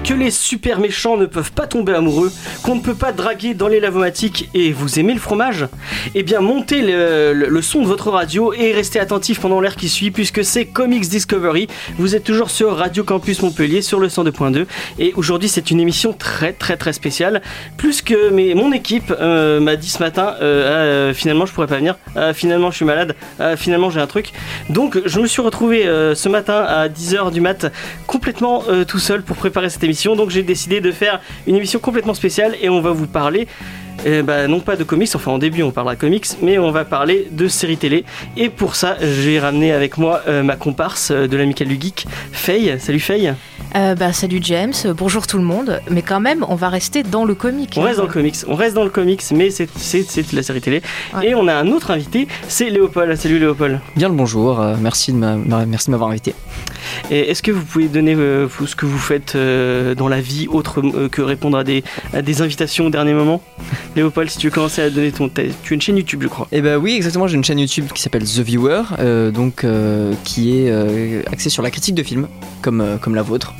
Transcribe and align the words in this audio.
que 0.00 0.14
les 0.14 0.30
super 0.30 0.80
méchants 0.80 1.16
ne 1.16 1.26
peuvent 1.26 1.52
pas 1.52 1.66
tomber 1.66 1.92
amoureux, 1.92 2.32
qu'on 2.62 2.76
ne 2.76 2.80
peut 2.80 2.94
pas 2.94 3.12
draguer 3.12 3.52
dans 3.52 3.68
les 3.68 3.78
lavomatiques 3.78 4.48
et 4.54 4.72
vous 4.72 4.98
aimez 4.98 5.12
le 5.12 5.20
fromage 5.20 5.66
Eh 6.14 6.22
bien, 6.22 6.40
montez 6.40 6.80
le, 6.82 7.60
son 7.60 7.82
de 7.82 7.86
votre 7.86 8.10
radio 8.10 8.52
et 8.54 8.72
restez 8.72 9.00
attentif 9.00 9.40
pendant 9.40 9.60
l'heure 9.60 9.76
qui 9.76 9.88
suit, 9.88 10.10
puisque 10.10 10.44
c'est 10.44 10.64
Comics 10.64 11.08
Discovery. 11.08 11.68
Vous 11.98 12.16
êtes 12.16 12.24
toujours 12.24 12.50
sur 12.50 12.74
Radio 12.76 13.04
Campus 13.04 13.42
Montpellier 13.42 13.82
sur 13.82 14.00
le 14.00 14.08
102.2 14.08 14.66
et 14.98 15.12
aujourd'hui 15.14 15.48
c'est 15.48 15.70
une 15.70 15.80
émission 15.80 16.12
très 16.12 16.52
très 16.52 16.76
très 16.76 16.92
spéciale. 16.92 17.42
Plus 17.76 18.00
que 18.00 18.30
mais 18.30 18.54
mon 18.54 18.72
équipe 18.72 19.12
euh, 19.20 19.60
m'a 19.60 19.76
dit 19.76 19.90
ce 19.90 19.98
matin, 19.98 20.36
euh, 20.40 21.10
ah, 21.10 21.14
finalement 21.14 21.44
je 21.44 21.52
pourrais 21.52 21.66
pas 21.66 21.76
venir, 21.76 21.98
ah, 22.16 22.32
finalement 22.32 22.70
je 22.70 22.76
suis 22.76 22.84
malade, 22.84 23.14
ah, 23.38 23.56
finalement 23.56 23.90
j'ai 23.90 24.00
un 24.00 24.06
truc. 24.06 24.32
Donc 24.70 25.00
je 25.04 25.20
me 25.20 25.26
suis 25.26 25.42
retrouvé 25.42 25.86
euh, 25.86 26.14
ce 26.14 26.28
matin 26.28 26.64
à 26.66 26.88
10h 26.88 27.30
du 27.30 27.40
mat 27.40 27.70
complètement 28.06 28.62
tout 28.86 28.98
seul 28.98 29.22
pour 29.22 29.36
préparer 29.36 29.68
cette 29.68 29.81
émission. 29.84 30.16
Donc 30.16 30.30
j'ai 30.30 30.42
décidé 30.42 30.80
de 30.80 30.92
faire 30.92 31.20
une 31.46 31.56
émission 31.56 31.78
complètement 31.78 32.14
spéciale 32.14 32.56
et 32.60 32.68
on 32.68 32.80
va 32.80 32.90
vous 32.90 33.06
parler 33.06 33.46
eh 34.04 34.22
ben, 34.22 34.48
non 34.48 34.60
pas 34.60 34.76
de 34.76 34.84
comics, 34.84 35.10
enfin 35.14 35.30
en 35.30 35.38
début 35.38 35.62
on 35.62 35.70
parlera 35.70 35.96
comics, 35.96 36.26
mais 36.42 36.58
on 36.58 36.70
va 36.70 36.84
parler 36.84 37.28
de 37.30 37.46
séries 37.46 37.76
télé. 37.76 38.04
Et 38.36 38.48
pour 38.48 38.74
ça, 38.74 38.96
j'ai 39.00 39.38
ramené 39.38 39.72
avec 39.72 39.96
moi 39.96 40.22
euh, 40.26 40.42
ma 40.42 40.56
comparse 40.56 41.10
euh, 41.10 41.28
de 41.28 41.36
l'amical 41.36 41.68
du 41.68 41.80
geek, 41.80 42.06
Faye. 42.32 42.78
Salut 42.80 43.00
Faye. 43.00 43.34
Euh, 43.74 43.94
bah, 43.94 44.12
salut 44.12 44.40
James, 44.42 44.72
bonjour 44.96 45.26
tout 45.26 45.38
le 45.38 45.44
monde. 45.44 45.80
Mais 45.90 46.02
quand 46.02 46.20
même, 46.20 46.44
on 46.48 46.56
va 46.56 46.68
rester 46.68 47.02
dans 47.04 47.24
le 47.24 47.34
comic. 47.34 47.74
On 47.76 47.82
reste 47.82 47.98
dans 47.98 48.06
le 48.06 48.12
comics, 48.12 48.36
on 48.48 48.54
reste 48.54 48.74
dans 48.74 48.84
le 48.84 48.90
comics, 48.90 49.22
mais 49.32 49.50
c'est 49.50 49.66
de 49.66 50.36
la 50.36 50.42
série 50.42 50.60
télé. 50.60 50.82
Et 51.22 51.34
on 51.34 51.46
a 51.46 51.54
un 51.54 51.68
autre 51.68 51.90
invité, 51.90 52.26
c'est 52.48 52.70
Léopold. 52.70 53.16
Salut 53.16 53.38
Léopold. 53.38 53.78
Bien 53.96 54.08
le 54.08 54.14
bonjour, 54.14 54.60
merci 54.80 55.12
de 55.12 55.18
m'avoir 55.90 56.10
invité. 56.10 56.34
Et 57.10 57.30
est-ce 57.30 57.42
que 57.42 57.50
vous 57.50 57.64
pouvez 57.64 57.86
donner 57.86 58.14
ce 58.14 58.76
que 58.76 58.84
vous 58.84 58.98
faites 58.98 59.36
dans 59.36 60.08
la 60.08 60.20
vie 60.20 60.48
autre 60.48 60.82
que 61.08 61.22
répondre 61.22 61.56
à 61.56 61.64
des, 61.64 61.84
à 62.12 62.20
des 62.20 62.42
invitations 62.42 62.86
au 62.86 62.90
dernier 62.90 63.14
moment? 63.14 63.40
Léopold, 63.94 64.30
si 64.30 64.38
tu 64.38 64.46
veux 64.46 64.52
commencer 64.52 64.80
à 64.80 64.88
donner 64.88 65.12
ton 65.12 65.28
test, 65.28 65.58
tu 65.62 65.72
as 65.72 65.74
une 65.74 65.82
chaîne 65.82 65.96
YouTube, 65.98 66.20
je 66.22 66.28
crois. 66.28 66.48
Eh 66.50 66.62
ben 66.62 66.78
oui, 66.78 66.94
exactement. 66.94 67.26
J'ai 67.26 67.36
une 67.36 67.44
chaîne 67.44 67.58
YouTube 67.58 67.86
qui 67.92 68.00
s'appelle 68.00 68.24
The 68.24 68.38
Viewer, 68.38 68.82
euh, 68.98 69.30
donc 69.30 69.64
euh, 69.64 70.14
qui 70.24 70.56
est 70.56 70.70
euh, 70.70 71.22
axée 71.30 71.50
sur 71.50 71.62
la 71.62 71.70
critique 71.70 71.94
de 71.94 72.02
films, 72.02 72.26
comme 72.62 72.98
comme 73.02 73.14
la 73.14 73.22
vôtre. 73.22 73.54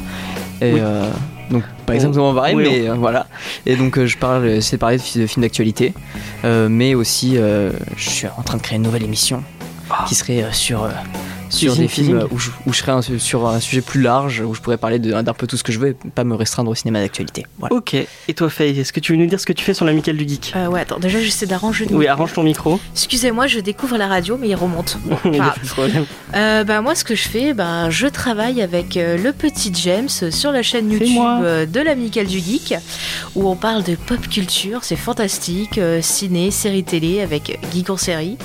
Et, 0.63 0.75
donc 1.51 1.65
pas 1.85 1.95
exactement 1.95 2.33
pareil, 2.35 2.55
mais 2.55 2.89
voilà. 2.97 3.27
Et 3.67 3.77
donc 3.77 4.03
je 4.03 4.17
parle, 4.17 4.63
c'est 4.63 4.79
parler 4.79 4.97
de, 4.97 5.27
films 5.27 5.43
d'actualité, 5.43 5.93
mais 6.45 6.95
aussi 6.95 7.37
je 7.37 8.11
suis 8.11 8.27
en 8.39 8.43
train 8.43 8.57
de 8.57 8.63
créer 8.63 8.77
une 8.77 8.85
nouvelle 8.85 9.03
émission 9.03 9.43
ah. 9.91 10.07
qui 10.09 10.15
serait 10.15 10.47
sur 10.53 10.89
sur 11.53 11.77
des 11.77 11.89
films 11.89 12.27
où 12.31 12.39
je, 12.39 12.51
où 12.67 12.73
je, 12.73 12.79
serais 12.79 13.19
sur 13.19 13.47
un 13.47 13.61
sujet 13.61 13.81
plus 13.81 14.03
large, 14.03 14.41
où 14.41 14.55
je 14.55 14.61
pourrais 14.61 14.79
parler 14.79 14.99
d'un 14.99 15.23
peu 15.35 15.47
tout 15.47 15.57
ce 15.57 15.63
que 15.63 15.73
je 15.73 15.79
veux 15.79 15.89
et 15.89 15.97
pas 16.15 16.25
me 16.25 16.35
restreindre 16.35 16.71
au 16.71 16.75
cinéma 16.75 17.01
d'actualité. 17.01 17.47
Ok. 17.71 17.95
Et 17.95 18.35
toi, 18.35 18.51
Faye, 18.51 18.79
est-ce 18.79 18.93
que 18.93 19.01
tu 19.01 19.13
veux 19.13 19.19
nous 19.19 19.27
dire 19.27 19.39
ce 19.39 19.47
que 19.47 19.53
tu 19.53 19.65
fais 19.65 19.75
sur 19.75 19.85
l'Amical 19.85 20.17
du 20.17 20.29
Geek? 20.29 20.53
Euh, 20.57 20.73
Ouais, 20.73 20.81
attends, 20.81 20.99
déjà 20.99 21.21
j'essaie 21.21 21.45
d'arranger. 21.45 21.87
Oui, 21.91 22.07
arrange 22.07 22.33
ton 22.33 22.43
micro. 22.43 22.81
Excusez-moi, 22.95 23.47
je 23.47 23.61
découvre 23.61 23.99
la 23.99 24.07
radio, 24.07 24.39
mais 24.41 24.49
il 24.49 24.55
remonte. 24.55 24.97
euh, 26.35 26.65
bah, 26.65 26.81
moi, 26.81 26.95
ce 26.95 27.05
que 27.05 27.15
je 27.15 27.29
fais, 27.29 27.53
bah, 27.53 27.91
je 27.91 28.07
travaille 28.07 28.63
avec 28.63 28.97
euh, 28.97 29.19
le 29.19 29.33
petit 29.33 29.71
James 29.75 30.09
sur 30.09 30.51
la 30.51 30.63
chaîne 30.63 30.91
YouTube 30.91 31.21
euh, 31.21 31.67
de 31.67 31.81
l'Amical 31.81 32.27
du 32.27 32.39
Geek, 32.39 32.75
où 33.35 33.49
on 33.51 33.57
parle 33.57 33.83
de 33.83 33.97
pop 33.97 34.27
culture, 34.29 34.81
c'est 34.83 34.97
fantastique, 34.97 35.79
ciné, 36.01 36.51
série 36.51 36.85
télé 36.85 37.21
avec 37.21 37.59
Geek 37.75 37.91
en 37.91 37.99
série. 37.99 38.39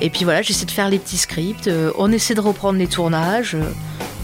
Et 0.00 0.10
puis 0.10 0.24
voilà, 0.24 0.42
j'essaie 0.42 0.66
de 0.66 0.70
faire 0.72 0.88
les 0.88 0.98
petits 0.98 1.18
scripts, 1.18 1.70
on 1.98 2.10
essaie 2.10 2.34
de 2.34 2.39
reprendre 2.40 2.78
les 2.78 2.86
tournages. 2.86 3.56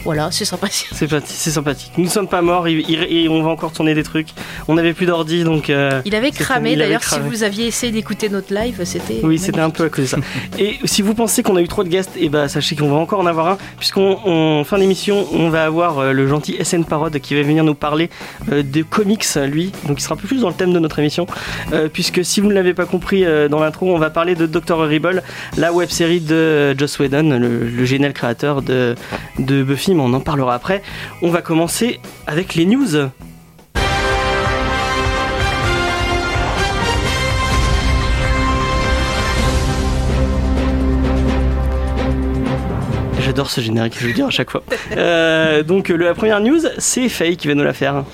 Voilà, 0.07 0.29
c'est 0.31 0.45
sympathique. 0.45 0.86
C'est 0.92 1.51
sympathique. 1.51 1.91
Nous 1.97 2.05
ne 2.05 2.08
sommes 2.08 2.29
pas 2.29 2.41
morts 2.41 2.69
et 2.69 3.27
on 3.29 3.42
va 3.42 3.51
encore 3.51 3.73
tourner 3.73 3.92
des 3.92 4.05
trucs. 4.05 4.29
On 4.69 4.75
n'avait 4.75 4.92
plus 4.92 5.05
d'ordi 5.05 5.42
donc. 5.42 5.69
Euh, 5.69 6.01
il 6.05 6.14
avait 6.14 6.30
cramé 6.30 6.77
d'ailleurs. 6.77 7.03
Si 7.03 7.19
vous 7.19 7.42
aviez 7.42 7.67
essayé 7.67 7.91
d'écouter 7.91 8.29
notre 8.29 8.55
live, 8.55 8.80
c'était. 8.85 9.19
Oui, 9.25 9.36
c'était 9.36 9.58
un 9.58 9.70
peu 9.70 9.83
à 9.83 9.89
cause 9.89 10.05
de 10.05 10.08
ça. 10.08 10.19
et 10.61 10.79
si 10.85 11.03
vous 11.03 11.13
pensez 11.13 11.42
qu'on 11.42 11.57
a 11.57 11.61
eu 11.61 11.67
trop 11.67 11.83
de 11.83 11.89
guests, 11.89 12.17
et 12.17 12.27
eh 12.27 12.29
bah 12.29 12.42
ben, 12.42 12.48
sachez 12.48 12.77
qu'on 12.77 12.89
va 12.89 12.95
encore 12.95 13.19
en 13.19 13.27
avoir 13.27 13.48
un, 13.48 13.58
puisqu'en 13.79 14.63
fin 14.63 14.79
d'émission, 14.79 15.27
on 15.33 15.48
va 15.48 15.64
avoir 15.64 15.98
euh, 15.98 16.13
le 16.13 16.29
gentil 16.29 16.57
SN 16.63 16.85
Parod 16.85 17.19
qui 17.19 17.35
va 17.35 17.42
venir 17.42 17.64
nous 17.64 17.75
parler 17.75 18.09
euh, 18.53 18.63
de 18.63 18.83
comics, 18.83 19.27
lui. 19.48 19.73
Donc 19.89 19.98
il 19.98 20.03
sera 20.05 20.14
un 20.14 20.19
peu 20.19 20.29
plus 20.29 20.41
dans 20.41 20.51
le 20.51 20.55
thème 20.55 20.73
de 20.73 20.79
notre 20.79 21.01
émission, 21.01 21.27
puisque 21.92 22.25
si 22.25 22.41
vous 22.41 22.47
ne 22.47 22.55
l'avez 22.55 22.75
pas 22.75 22.86
compris 22.86 23.25
dans 23.51 23.59
l'intro, 23.59 23.92
on 23.92 23.98
va 23.98 24.11
parler 24.11 24.36
de 24.36 24.47
Dr. 24.47 24.79
Horrible, 24.79 25.25
la 25.57 25.73
web 25.73 25.89
série 25.89 26.20
de 26.20 26.79
Joss 26.79 27.01
Whedon, 27.01 27.39
le, 27.41 27.85
génial 27.85 28.13
créateur 28.13 28.63
de, 28.63 28.95
de 29.41 29.64
Buffy 29.64 29.95
on 30.01 30.12
en 30.12 30.20
parlera 30.20 30.55
après. 30.55 30.83
On 31.23 31.30
va 31.30 31.42
commencer 31.42 32.01
avec 32.27 32.55
les 32.55 32.67
news. 32.67 33.11
J'adore 43.20 43.51
ce 43.51 43.61
générique, 43.61 43.96
je 43.98 44.06
veux 44.06 44.12
dire 44.12 44.27
à 44.27 44.30
chaque 44.30 44.51
fois. 44.51 44.62
Euh, 44.96 45.62
donc 45.62 45.89
la 45.89 46.14
première 46.14 46.40
news, 46.40 46.61
c'est 46.79 47.08
Faye 47.08 47.36
qui 47.36 47.48
va 47.48 47.55
nous 47.55 47.64
la 47.64 47.73
faire. 47.73 48.05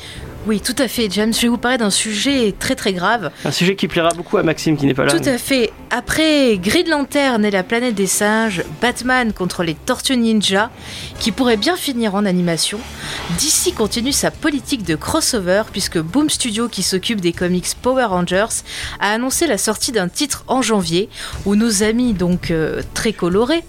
Oui, 0.46 0.60
tout 0.60 0.74
à 0.78 0.88
fait, 0.88 1.08
James. 1.10 1.32
Je 1.32 1.42
vais 1.42 1.48
vous 1.48 1.58
parler 1.58 1.78
d'un 1.78 1.90
sujet 1.90 2.52
très 2.58 2.74
très 2.74 2.92
grave. 2.92 3.30
Un 3.44 3.52
sujet 3.52 3.76
qui 3.76 3.86
plaira 3.86 4.10
beaucoup 4.16 4.38
à 4.38 4.42
Maxime 4.42 4.76
qui 4.76 4.86
n'est 4.86 4.94
pas 4.94 5.04
là. 5.04 5.12
Tout 5.12 5.28
à 5.28 5.38
fait. 5.38 5.72
Après 5.90 6.56
Grid 6.56 6.88
Lantern 6.88 7.44
et 7.44 7.50
la 7.50 7.62
planète 7.62 7.94
des 7.94 8.06
singes, 8.06 8.64
Batman 8.80 9.32
contre 9.32 9.62
les 9.62 9.74
Tortues 9.74 10.16
Ninja, 10.16 10.70
qui 11.20 11.32
pourrait 11.32 11.58
bien 11.58 11.76
finir 11.76 12.14
en 12.14 12.24
animation, 12.24 12.80
DC 13.38 13.74
continue 13.76 14.12
sa 14.12 14.30
politique 14.30 14.84
de 14.84 14.96
crossover 14.96 15.64
puisque 15.70 15.98
Boom 15.98 16.30
Studio, 16.30 16.68
qui 16.68 16.82
s'occupe 16.82 17.20
des 17.20 17.32
comics 17.32 17.66
Power 17.82 18.04
Rangers, 18.04 18.62
a 19.00 19.12
annoncé 19.12 19.46
la 19.46 19.58
sortie 19.58 19.92
d'un 19.92 20.08
titre 20.08 20.44
en 20.48 20.62
janvier 20.62 21.10
où 21.44 21.56
nos 21.56 21.82
amis, 21.82 22.14
donc 22.14 22.50
euh, 22.50 22.82
très 22.94 23.12
colorés, 23.12 23.62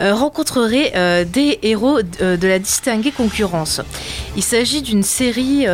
euh, 0.00 0.14
rencontreraient 0.14 0.92
euh, 0.96 1.24
des 1.24 1.60
héros 1.62 2.02
de 2.02 2.46
la 2.46 2.58
distinguée 2.58 3.10
concurrence. 3.10 3.80
Il 4.36 4.42
s'agit 4.42 4.82
d'une 4.82 5.02
série 5.02 5.66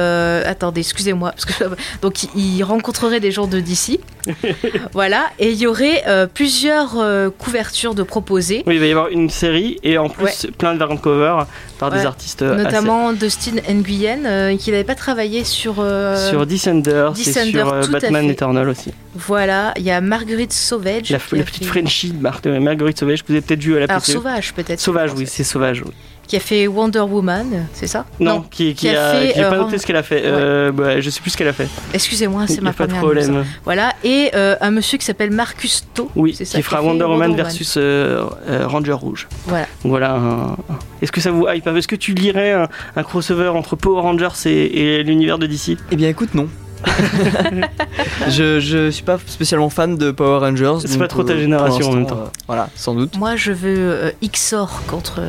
attendez, 0.46 0.80
excusez-moi, 0.80 1.32
parce 1.32 1.44
que 1.44 1.64
donc 2.02 2.24
il 2.34 2.62
rencontrerait 2.62 3.20
des 3.20 3.30
gens 3.30 3.46
de 3.46 3.60
DC. 3.60 4.00
voilà, 4.92 5.26
et 5.38 5.50
il 5.50 5.58
y 5.58 5.66
aurait 5.66 6.02
euh, 6.08 6.26
plusieurs 6.26 6.98
euh, 6.98 7.30
couvertures 7.30 7.94
de 7.94 8.02
proposer. 8.02 8.62
Oui, 8.66 8.74
il 8.74 8.80
va 8.80 8.86
y 8.86 8.90
avoir 8.90 9.08
une 9.08 9.30
série 9.30 9.78
et 9.82 9.98
en 9.98 10.08
plus 10.08 10.48
plein 10.58 10.74
de 10.74 10.78
variantes 10.78 11.00
cover 11.00 11.44
par 11.78 11.90
des 11.90 12.06
artistes. 12.06 12.42
Euh, 12.42 12.56
Notamment 12.56 13.12
Dustin 13.12 13.56
Nguyen, 13.68 14.56
qui 14.56 14.70
n'avait 14.70 14.84
pas 14.84 14.94
travaillé 14.94 15.44
sur. 15.44 15.84
sur 16.28 16.46
Descender, 16.46 17.10
c'est 17.14 17.44
sur 17.44 17.88
Batman 17.88 18.28
Eternal 18.30 18.68
aussi. 18.68 18.92
Voilà, 19.14 19.72
il 19.76 19.82
y 19.82 19.90
a 19.90 20.00
Marguerite 20.00 20.52
Sauvage. 20.52 21.10
La, 21.10 21.18
petite 21.18 21.64
Frenchie 21.64 22.12
de 22.12 22.58
Marguerite 22.58 22.98
Sauvage 22.98 23.22
que 23.22 23.28
vous 23.28 23.34
avez 23.34 23.42
peut-être 23.42 23.62
vu 23.62 23.76
à 23.76 23.80
la 23.80 23.86
Alors, 23.86 24.04
Sauvage 24.04 24.52
peut-être. 24.52 24.80
Sauvage, 24.80 25.12
oui, 25.16 25.26
c'est 25.26 25.44
Sauvage. 25.44 25.82
Oui 25.84 25.92
qui 26.26 26.36
a 26.36 26.40
fait 26.40 26.66
Wonder 26.66 27.00
Woman, 27.00 27.66
c'est 27.72 27.86
ça? 27.86 28.04
Non, 28.20 28.44
qui, 28.50 28.70
a, 28.88 29.12
fait. 29.12 29.32
J'ai 29.34 29.42
pas 29.42 29.54
euh, 29.54 29.58
noté 29.58 29.78
ce 29.78 29.86
qu'elle 29.86 29.96
a 29.96 30.02
fait. 30.02 30.22
Euh, 30.24 30.72
bah, 30.72 31.00
je 31.00 31.10
sais 31.10 31.20
plus 31.20 31.30
ce 31.30 31.36
qu'elle 31.36 31.48
a 31.48 31.52
fait. 31.52 31.68
Excusez-moi, 31.94 32.46
c'est 32.46 32.60
ma 32.60 32.72
première. 32.72 32.88
Pas 32.88 32.94
de 32.94 32.98
problème. 32.98 33.44
Voilà, 33.64 33.94
et 34.04 34.30
euh, 34.34 34.56
un 34.60 34.70
monsieur 34.70 34.98
qui 34.98 35.04
s'appelle 35.04 35.30
Marcus 35.30 35.86
To. 35.94 36.10
Oui, 36.16 36.32
qui 36.32 36.62
fera 36.62 36.82
Wonder, 36.82 37.04
Woman 37.04 37.34
versus 37.34 37.78
Ranger 37.78 38.92
Rouge. 38.92 39.28
Voilà. 39.46 39.66
Voilà. 39.84 40.56
Est-ce 41.02 41.12
que 41.12 41.20
ça 41.20 41.30
vous 41.30 41.46
hype? 41.48 41.66
Est-ce 41.66 41.88
que 41.88 41.96
tu 41.96 42.12
lirais 42.14 42.52
un, 42.96 43.02
crossover 43.02 43.48
entre 43.48 43.76
Power 43.76 44.00
Rangers 44.00 44.28
et, 44.46 44.98
et 44.98 45.02
l'univers 45.02 45.38
de 45.38 45.46
DC 45.46 45.76
Eh 45.90 45.96
bien, 45.96 46.08
écoute, 46.08 46.34
non. 46.34 46.48
je, 48.28 48.60
je 48.60 48.90
suis 48.90 49.02
pas 49.02 49.18
spécialement 49.26 49.70
fan 49.70 49.96
de 49.96 50.10
Power 50.10 50.38
Rangers. 50.38 50.86
C'est 50.86 50.98
pas 50.98 51.08
trop 51.08 51.22
ta 51.22 51.36
génération 51.36 51.90
en 51.90 51.94
même 51.94 52.06
temps. 52.06 52.30
voilà, 52.46 52.68
sans 52.74 52.94
doute. 52.94 53.16
Moi, 53.16 53.36
je 53.36 53.52
veux 53.52 54.12
XOR 54.22 54.82
contre 54.86 55.20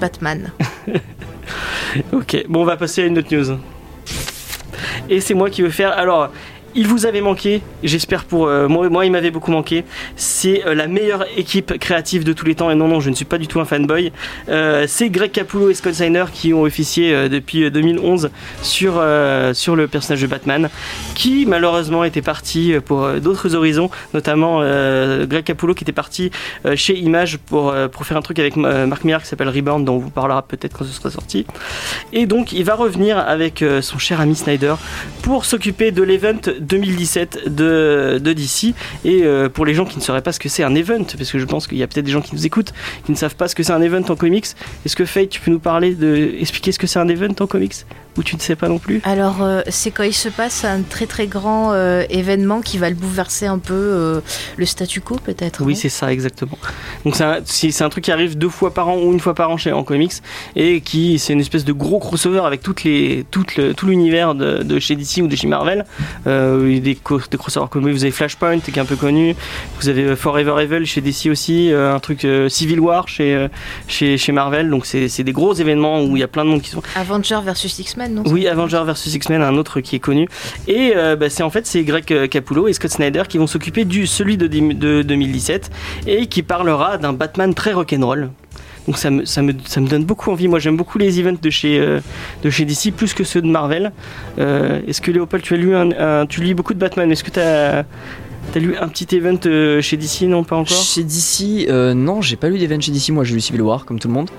Batman. 0.00 0.52
ok, 2.12 2.44
bon, 2.48 2.62
on 2.62 2.64
va 2.64 2.76
passer 2.76 3.02
à 3.02 3.06
une 3.06 3.18
autre 3.18 3.34
news. 3.34 3.58
Et 5.08 5.20
c'est 5.20 5.34
moi 5.34 5.50
qui 5.50 5.62
veux 5.62 5.70
faire. 5.70 5.92
Alors, 5.92 6.30
il 6.76 6.86
vous 6.86 7.06
avait 7.06 7.22
manqué, 7.22 7.62
j'espère 7.82 8.24
pour 8.24 8.46
euh, 8.46 8.68
moi, 8.68 9.06
il 9.06 9.10
m'avait 9.10 9.30
beaucoup 9.30 9.50
manqué. 9.50 9.84
C'est 10.14 10.64
euh, 10.66 10.74
la 10.74 10.86
meilleure 10.86 11.24
équipe 11.36 11.78
créative 11.78 12.22
de 12.22 12.34
tous 12.34 12.44
les 12.44 12.54
temps 12.54 12.70
et 12.70 12.74
non 12.74 12.86
non, 12.86 13.00
je 13.00 13.08
ne 13.08 13.14
suis 13.14 13.24
pas 13.24 13.38
du 13.38 13.48
tout 13.48 13.60
un 13.60 13.64
fanboy. 13.64 14.12
Euh, 14.50 14.84
c'est 14.86 15.08
Greg 15.08 15.32
Capullo 15.32 15.70
et 15.70 15.74
Scott 15.74 15.94
Steiner 15.94 16.26
qui 16.32 16.52
ont 16.52 16.62
officié 16.62 17.28
depuis 17.30 17.70
2011 17.70 18.30
sur 18.62 19.00
le 19.00 19.86
personnage 19.86 20.20
de 20.20 20.26
Batman, 20.26 20.68
qui 21.14 21.46
malheureusement 21.46 22.04
était 22.04 22.20
parti 22.20 22.74
pour 22.84 23.08
d'autres 23.14 23.54
horizons, 23.54 23.90
notamment 24.12 24.60
Greg 24.60 25.44
Capullo 25.44 25.72
qui 25.74 25.84
était 25.84 25.92
parti 25.92 26.30
chez 26.74 26.98
Image 26.98 27.38
pour 27.38 27.72
faire 28.02 28.16
un 28.16 28.22
truc 28.22 28.38
avec 28.38 28.56
Mark 28.56 29.04
Millar 29.04 29.22
qui 29.22 29.28
s'appelle 29.28 29.48
Reborn, 29.48 29.84
dont 29.84 29.94
on 29.94 29.98
vous 29.98 30.10
parlera 30.10 30.42
peut-être 30.42 30.76
quand 30.76 30.84
ce 30.84 30.92
sera 30.92 31.10
sorti. 31.10 31.46
Et 32.12 32.26
donc 32.26 32.52
il 32.52 32.64
va 32.64 32.74
revenir 32.74 33.18
avec 33.18 33.64
son 33.80 33.98
cher 33.98 34.20
ami 34.20 34.36
Snyder 34.36 34.74
pour 35.22 35.44
s'occuper 35.44 35.90
de 35.90 36.02
l'event 36.02 36.34
2017 36.66 37.54
de, 37.54 38.18
DC. 38.18 38.74
Et 39.04 39.22
euh, 39.22 39.48
pour 39.48 39.64
les 39.66 39.74
gens 39.74 39.84
qui 39.84 39.98
ne 39.98 40.02
sauraient 40.02 40.22
pas 40.22 40.32
ce 40.32 40.40
que 40.40 40.48
c'est 40.48 40.62
un 40.62 40.74
event, 40.74 41.04
parce 41.04 41.30
que 41.30 41.38
je 41.38 41.44
pense 41.44 41.66
qu'il 41.66 41.78
y 41.78 41.82
a 41.82 41.86
peut-être 41.86 42.04
des 42.04 42.12
gens 42.12 42.20
qui 42.20 42.34
nous 42.34 42.46
écoutent 42.46 42.72
qui 43.04 43.12
ne 43.12 43.16
savent 43.16 43.36
pas 43.36 43.48
ce 43.48 43.54
que 43.54 43.62
c'est 43.62 43.72
un 43.72 43.82
event 43.82 44.02
en 44.08 44.16
comics, 44.16 44.46
est-ce 44.84 44.96
que 44.96 45.04
Faye, 45.04 45.28
tu 45.28 45.40
peux 45.40 45.50
nous 45.50 45.58
parler 45.58 45.94
de 45.94 46.34
expliquer 46.38 46.72
ce 46.72 46.78
que 46.78 46.86
c'est 46.86 46.98
un 46.98 47.08
event 47.08 47.34
en 47.40 47.46
comics? 47.46 47.74
Ou 48.18 48.22
tu 48.22 48.34
ne 48.36 48.40
sais 48.40 48.56
pas 48.56 48.68
non 48.68 48.78
plus 48.78 49.00
Alors, 49.04 49.42
euh, 49.42 49.60
c'est 49.68 49.90
quand 49.90 50.02
il 50.02 50.14
se 50.14 50.28
passe 50.28 50.64
un 50.64 50.82
très 50.82 51.06
très 51.06 51.26
grand 51.26 51.72
euh, 51.72 52.04
événement 52.08 52.60
qui 52.62 52.78
va 52.78 52.88
le 52.88 52.94
bouleverser 52.96 53.46
un 53.46 53.58
peu 53.58 53.74
euh, 53.74 54.20
le 54.56 54.64
statu 54.66 55.00
quo, 55.00 55.16
peut-être 55.22 55.62
Oui, 55.62 55.76
c'est 55.76 55.88
ça, 55.88 56.12
exactement. 56.12 56.58
Donc 57.04 57.14
c'est 57.16 57.24
un, 57.24 57.38
c'est- 57.44 57.70
c'est 57.70 57.84
un 57.84 57.88
truc 57.88 58.04
qui 58.04 58.12
arrive 58.12 58.38
deux 58.38 58.48
fois 58.48 58.72
par 58.72 58.88
an 58.88 58.96
ou 58.96 59.12
une 59.12 59.20
fois 59.20 59.34
par 59.34 59.50
an 59.50 59.56
chez 59.56 59.72
en 59.72 59.84
comics 59.84 60.12
et 60.54 60.80
qui 60.80 61.18
c'est 61.18 61.32
une 61.32 61.40
espèce 61.40 61.64
de 61.64 61.72
gros 61.72 61.98
crossover 61.98 62.40
avec 62.44 62.62
toutes 62.62 62.84
les, 62.84 63.24
toutes 63.30 63.56
le- 63.56 63.74
tout 63.74 63.86
l'univers 63.86 64.34
de, 64.34 64.62
de 64.62 64.78
chez 64.78 64.96
DC 64.96 65.18
ou 65.22 65.26
de 65.28 65.36
chez 65.36 65.46
Marvel. 65.46 65.84
Des, 66.24 66.96
crossovers 67.02 67.68
connus. 67.70 67.92
Vous 67.92 68.02
avez 68.04 68.10
Flashpoint 68.10 68.58
qui 68.60 68.70
est 68.70 68.78
un 68.78 68.84
peu 68.84 68.96
connu. 68.96 69.34
Vous 69.80 69.88
avez 69.88 70.16
Forever 70.16 70.54
Evil 70.62 70.84
chez 70.86 71.00
DC 71.00 71.26
aussi. 71.30 71.70
un 71.72 71.98
truc 72.00 72.26
Civil 72.48 72.80
War 72.80 73.08
chez, 73.08 73.46
chez, 73.88 74.18
chez 74.18 74.32
Marvel. 74.32 74.70
Donc 74.70 74.86
c'est 74.86 75.08
c'est 75.08 75.24
des 75.24 75.32
gros 75.32 75.54
événements 75.54 76.02
où 76.02 76.16
il 76.16 76.20
y 76.20 76.22
a 76.22 76.28
plein 76.28 76.44
de 76.44 76.50
monde 76.50 76.62
qui 76.62 76.70
sont. 76.70 76.82
Avenger 76.94 77.38
versus 77.44 77.78
X-Men, 77.78 78.05
non 78.08 78.22
Oui, 78.26 78.46
Avenger 78.48 78.82
vs 78.86 79.14
X-Men, 79.14 79.42
un 79.42 79.56
autre 79.56 79.80
qui 79.80 79.96
est 79.96 80.00
connu. 80.00 80.28
Et 80.68 80.92
euh, 80.96 81.16
bah, 81.16 81.30
c'est 81.30 81.42
en 81.42 81.50
fait 81.50 81.66
c'est 81.66 81.82
Greg 81.84 82.04
euh, 82.12 82.26
Capullo 82.26 82.68
et 82.68 82.72
Scott 82.72 82.90
Snyder 82.90 83.22
qui 83.28 83.38
vont 83.38 83.46
s'occuper 83.46 83.84
du 83.84 84.06
celui 84.06 84.36
de, 84.36 84.46
dim- 84.46 84.74
de 84.76 85.02
2017 85.02 85.70
et 86.06 86.26
qui 86.26 86.42
parlera 86.42 86.98
d'un 86.98 87.12
Batman 87.12 87.54
très 87.54 87.72
rock'n'roll. 87.72 88.30
Donc 88.86 88.98
ça 88.98 89.10
me, 89.10 89.24
ça, 89.24 89.42
me, 89.42 89.52
ça 89.64 89.80
me 89.80 89.88
donne 89.88 90.04
beaucoup 90.04 90.30
envie. 90.30 90.46
Moi 90.46 90.60
j'aime 90.60 90.76
beaucoup 90.76 90.96
les 90.98 91.18
events 91.18 91.38
de 91.42 91.50
chez, 91.50 91.78
euh, 91.80 92.00
de 92.44 92.50
chez 92.50 92.64
DC 92.64 92.92
plus 92.96 93.14
que 93.14 93.24
ceux 93.24 93.42
de 93.42 93.48
Marvel. 93.48 93.90
Euh, 94.38 94.80
Est-ce 94.86 95.00
que 95.00 95.10
Léopold, 95.10 95.42
tu 95.42 95.54
as 95.54 95.56
lu 95.56 95.74
un, 95.74 95.90
un- 95.98 96.26
tu 96.26 96.40
lis 96.40 96.54
beaucoup 96.54 96.72
de 96.72 96.78
Batman? 96.78 97.10
Est-ce 97.10 97.24
que 97.24 97.30
tu 97.32 97.40
as, 97.40 97.84
lu 98.54 98.76
un 98.80 98.86
petit 98.86 99.16
event 99.16 99.40
euh, 99.46 99.82
chez 99.82 99.96
DC 99.96 100.22
Non, 100.28 100.44
pas 100.44 100.54
encore? 100.54 100.76
Chez 100.76 101.02
DC, 101.02 101.66
euh, 101.68 101.94
non, 101.94 102.22
j'ai 102.22 102.36
pas 102.36 102.48
lu 102.48 102.58
d'event 102.60 102.80
chez 102.80 102.92
DC. 102.92 103.08
Moi, 103.10 103.24
j'ai 103.24 103.34
lu 103.34 103.40
Civil 103.40 103.62
War, 103.62 103.84
comme 103.84 103.98
tout 103.98 104.06
le 104.06 104.14
monde. 104.14 104.30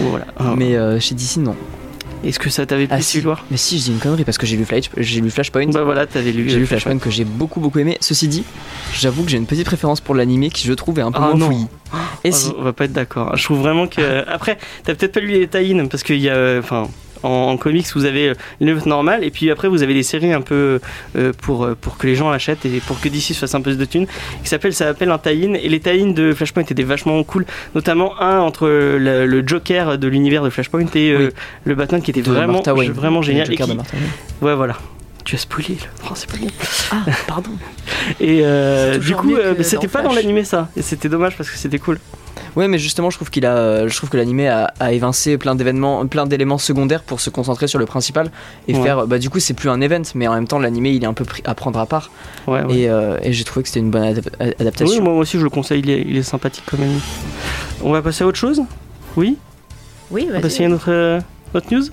Voilà. 0.00 0.24
Ah. 0.38 0.54
Mais 0.56 0.76
euh, 0.76 0.98
chez 0.98 1.14
DC, 1.14 1.36
non. 1.36 1.54
Est-ce 2.24 2.38
que 2.38 2.50
ça 2.50 2.66
t'avait 2.66 2.86
plu 2.86 2.96
Ah, 2.98 3.02
si. 3.02 3.22
Mais 3.50 3.56
si, 3.56 3.78
je 3.78 3.84
dis 3.84 3.90
une 3.92 3.98
connerie 3.98 4.24
parce 4.24 4.36
que 4.38 4.46
j'ai 4.46 4.56
lu, 4.56 4.64
Flash, 4.64 4.90
j'ai 4.96 5.20
lu 5.20 5.30
Flashpoint. 5.30 5.66
Bah 5.68 5.84
voilà, 5.84 6.06
t'avais 6.06 6.32
lu. 6.32 6.48
J'ai 6.48 6.56
euh, 6.56 6.58
lu 6.60 6.66
Flashpoint 6.66 6.98
que 6.98 7.10
j'ai 7.10 7.24
beaucoup 7.24 7.60
beaucoup 7.60 7.78
aimé. 7.78 7.96
Ceci 8.00 8.28
dit, 8.28 8.44
j'avoue 8.94 9.24
que 9.24 9.30
j'ai 9.30 9.38
une 9.38 9.46
petite 9.46 9.66
préférence 9.66 10.00
pour 10.00 10.14
l'animé 10.14 10.50
qui 10.50 10.66
je 10.66 10.72
trouve 10.74 10.98
est 10.98 11.02
un 11.02 11.12
peu 11.12 11.20
Ah, 11.22 11.34
moins 11.34 11.46
fouillis. 11.46 11.66
Et 12.24 12.32
si, 12.32 12.52
On 12.58 12.62
va 12.62 12.72
pas 12.72 12.84
être 12.84 12.92
d'accord. 12.92 13.36
Je 13.36 13.44
trouve 13.44 13.60
vraiment 13.60 13.86
que. 13.86 14.24
Après, 14.28 14.58
t'as 14.84 14.94
peut-être 14.94 15.12
pas 15.12 15.20
lu 15.20 15.28
les 15.28 15.48
tie 15.48 15.74
parce 15.90 16.02
qu'il 16.02 16.18
y 16.20 16.28
a. 16.28 16.34
euh, 16.34 16.60
Enfin. 16.60 16.88
En, 17.22 17.28
en 17.28 17.56
comics, 17.56 17.86
vous 17.94 18.04
avez 18.04 18.28
euh, 18.30 18.34
l'œuvre 18.60 18.86
normale 18.88 19.24
et 19.24 19.30
puis 19.30 19.50
après 19.50 19.68
vous 19.68 19.82
avez 19.82 19.94
des 19.94 20.02
séries 20.02 20.32
un 20.32 20.40
peu 20.40 20.80
euh, 21.16 21.32
pour, 21.42 21.64
euh, 21.64 21.76
pour 21.80 21.98
que 21.98 22.06
les 22.06 22.14
gens 22.14 22.30
achètent 22.30 22.64
et 22.64 22.80
pour 22.86 23.00
que 23.00 23.08
DC 23.08 23.20
se 23.34 23.34
fasse 23.34 23.54
un 23.54 23.60
peu 23.60 23.74
de 23.74 23.84
thunes 23.84 24.06
qui 24.42 24.48
s'appelle 24.48 24.72
ça 24.72 24.86
s'appelle 24.86 25.10
un 25.10 25.18
tie-in 25.18 25.54
et 25.54 25.68
les 25.68 25.80
tie 25.80 26.12
de 26.12 26.32
Flashpoint 26.32 26.62
étaient 26.62 26.82
vachement 26.82 27.22
cool 27.24 27.44
notamment 27.74 28.20
un 28.20 28.38
entre 28.40 28.66
le, 28.68 29.26
le 29.26 29.46
Joker 29.46 29.98
de 29.98 30.08
l'univers 30.08 30.42
de 30.42 30.50
Flashpoint 30.50 30.86
et 30.94 31.10
euh, 31.12 31.26
Oui. 31.26 31.28
le 31.64 31.74
Batman 31.74 32.00
qui 32.02 32.10
était 32.10 32.22
de 32.22 32.30
vraiment 32.30 32.62
Wayne. 32.66 32.92
vraiment 32.92 33.20
Le 33.20 33.26
génial 33.26 33.48
et 33.48 33.50
Joker 33.52 33.66
qui- 33.66 33.72
de 33.72 33.76
Martha 33.76 33.96
Wayne. 33.96 34.08
ouais 34.42 34.54
voilà 34.54 34.76
tu 35.24 35.34
as 35.34 35.38
spoilé 35.38 35.74
le 35.74 36.02
français 36.02 36.26
pas 36.26 36.38
bon. 36.38 36.46
Ah, 36.92 37.04
pardon. 37.26 37.50
et 38.20 38.44
euh, 38.44 38.94
C'est 38.94 38.98
du 39.00 39.14
coup 39.14 39.34
euh, 39.36 39.54
c'était 39.62 39.86
pas 39.88 40.00
dans 40.02 40.14
l'animé 40.14 40.44
ça 40.44 40.68
et 40.76 40.82
c'était 40.82 41.10
dommage 41.10 41.36
parce 41.36 41.50
que 41.50 41.56
c'était 41.58 41.78
cool 41.78 41.98
Ouais, 42.56 42.68
mais 42.68 42.78
justement, 42.78 43.10
je 43.10 43.16
trouve 43.16 43.30
qu'il 43.30 43.46
a, 43.46 43.86
je 43.86 43.96
trouve 43.96 44.10
que 44.10 44.16
l'animé 44.16 44.48
a, 44.48 44.72
a 44.80 44.92
évincé 44.92 45.38
plein 45.38 45.54
d'événements, 45.54 46.06
plein 46.06 46.26
d'éléments 46.26 46.58
secondaires 46.58 47.02
pour 47.02 47.20
se 47.20 47.30
concentrer 47.30 47.68
sur 47.68 47.78
le 47.78 47.86
principal 47.86 48.30
et 48.68 48.74
Ouais. 48.74 48.82
faire. 48.82 49.06
Bah, 49.06 49.18
du 49.18 49.30
coup, 49.30 49.38
c'est 49.40 49.54
plus 49.54 49.68
un 49.70 49.80
event, 49.80 50.02
mais 50.14 50.26
en 50.28 50.34
même 50.34 50.46
temps, 50.48 50.58
l'animé, 50.58 50.90
il 50.90 51.02
est 51.02 51.06
un 51.06 51.14
peu 51.14 51.24
pris 51.24 51.42
à 51.44 51.54
prendre 51.54 51.78
à 51.78 51.86
part. 51.86 52.10
ouais, 52.46 52.62
ouais. 52.64 52.74
Et, 52.76 52.88
euh, 52.90 53.18
et 53.22 53.32
j'ai 53.32 53.44
trouvé 53.44 53.62
que 53.62 53.68
c'était 53.68 53.80
une 53.80 53.90
bonne 53.90 54.02
adap- 54.14 54.28
Oui, 54.40 54.52
adaptation. 54.58 55.02
moi 55.04 55.14
aussi 55.14 55.38
je 55.38 55.44
le 55.44 55.50
conseille, 55.50 55.80
il 55.80 55.90
est, 55.90 56.02
il 56.06 56.16
est 56.16 56.22
sympathique 56.22 56.64
quand 56.70 56.78
même. 56.78 56.98
On 57.82 57.92
va 57.92 58.02
passer 58.02 58.24
à 58.24 58.26
autre 58.26 58.38
chose? 58.38 58.62
Oui? 59.16 59.36
Oui, 60.10 60.26
On 60.28 60.32
va 60.32 60.40
passer 60.40 60.64
à 60.64 60.68
notre, 60.68 60.90
euh, 60.90 61.20
notre 61.54 61.72
news? 61.72 61.84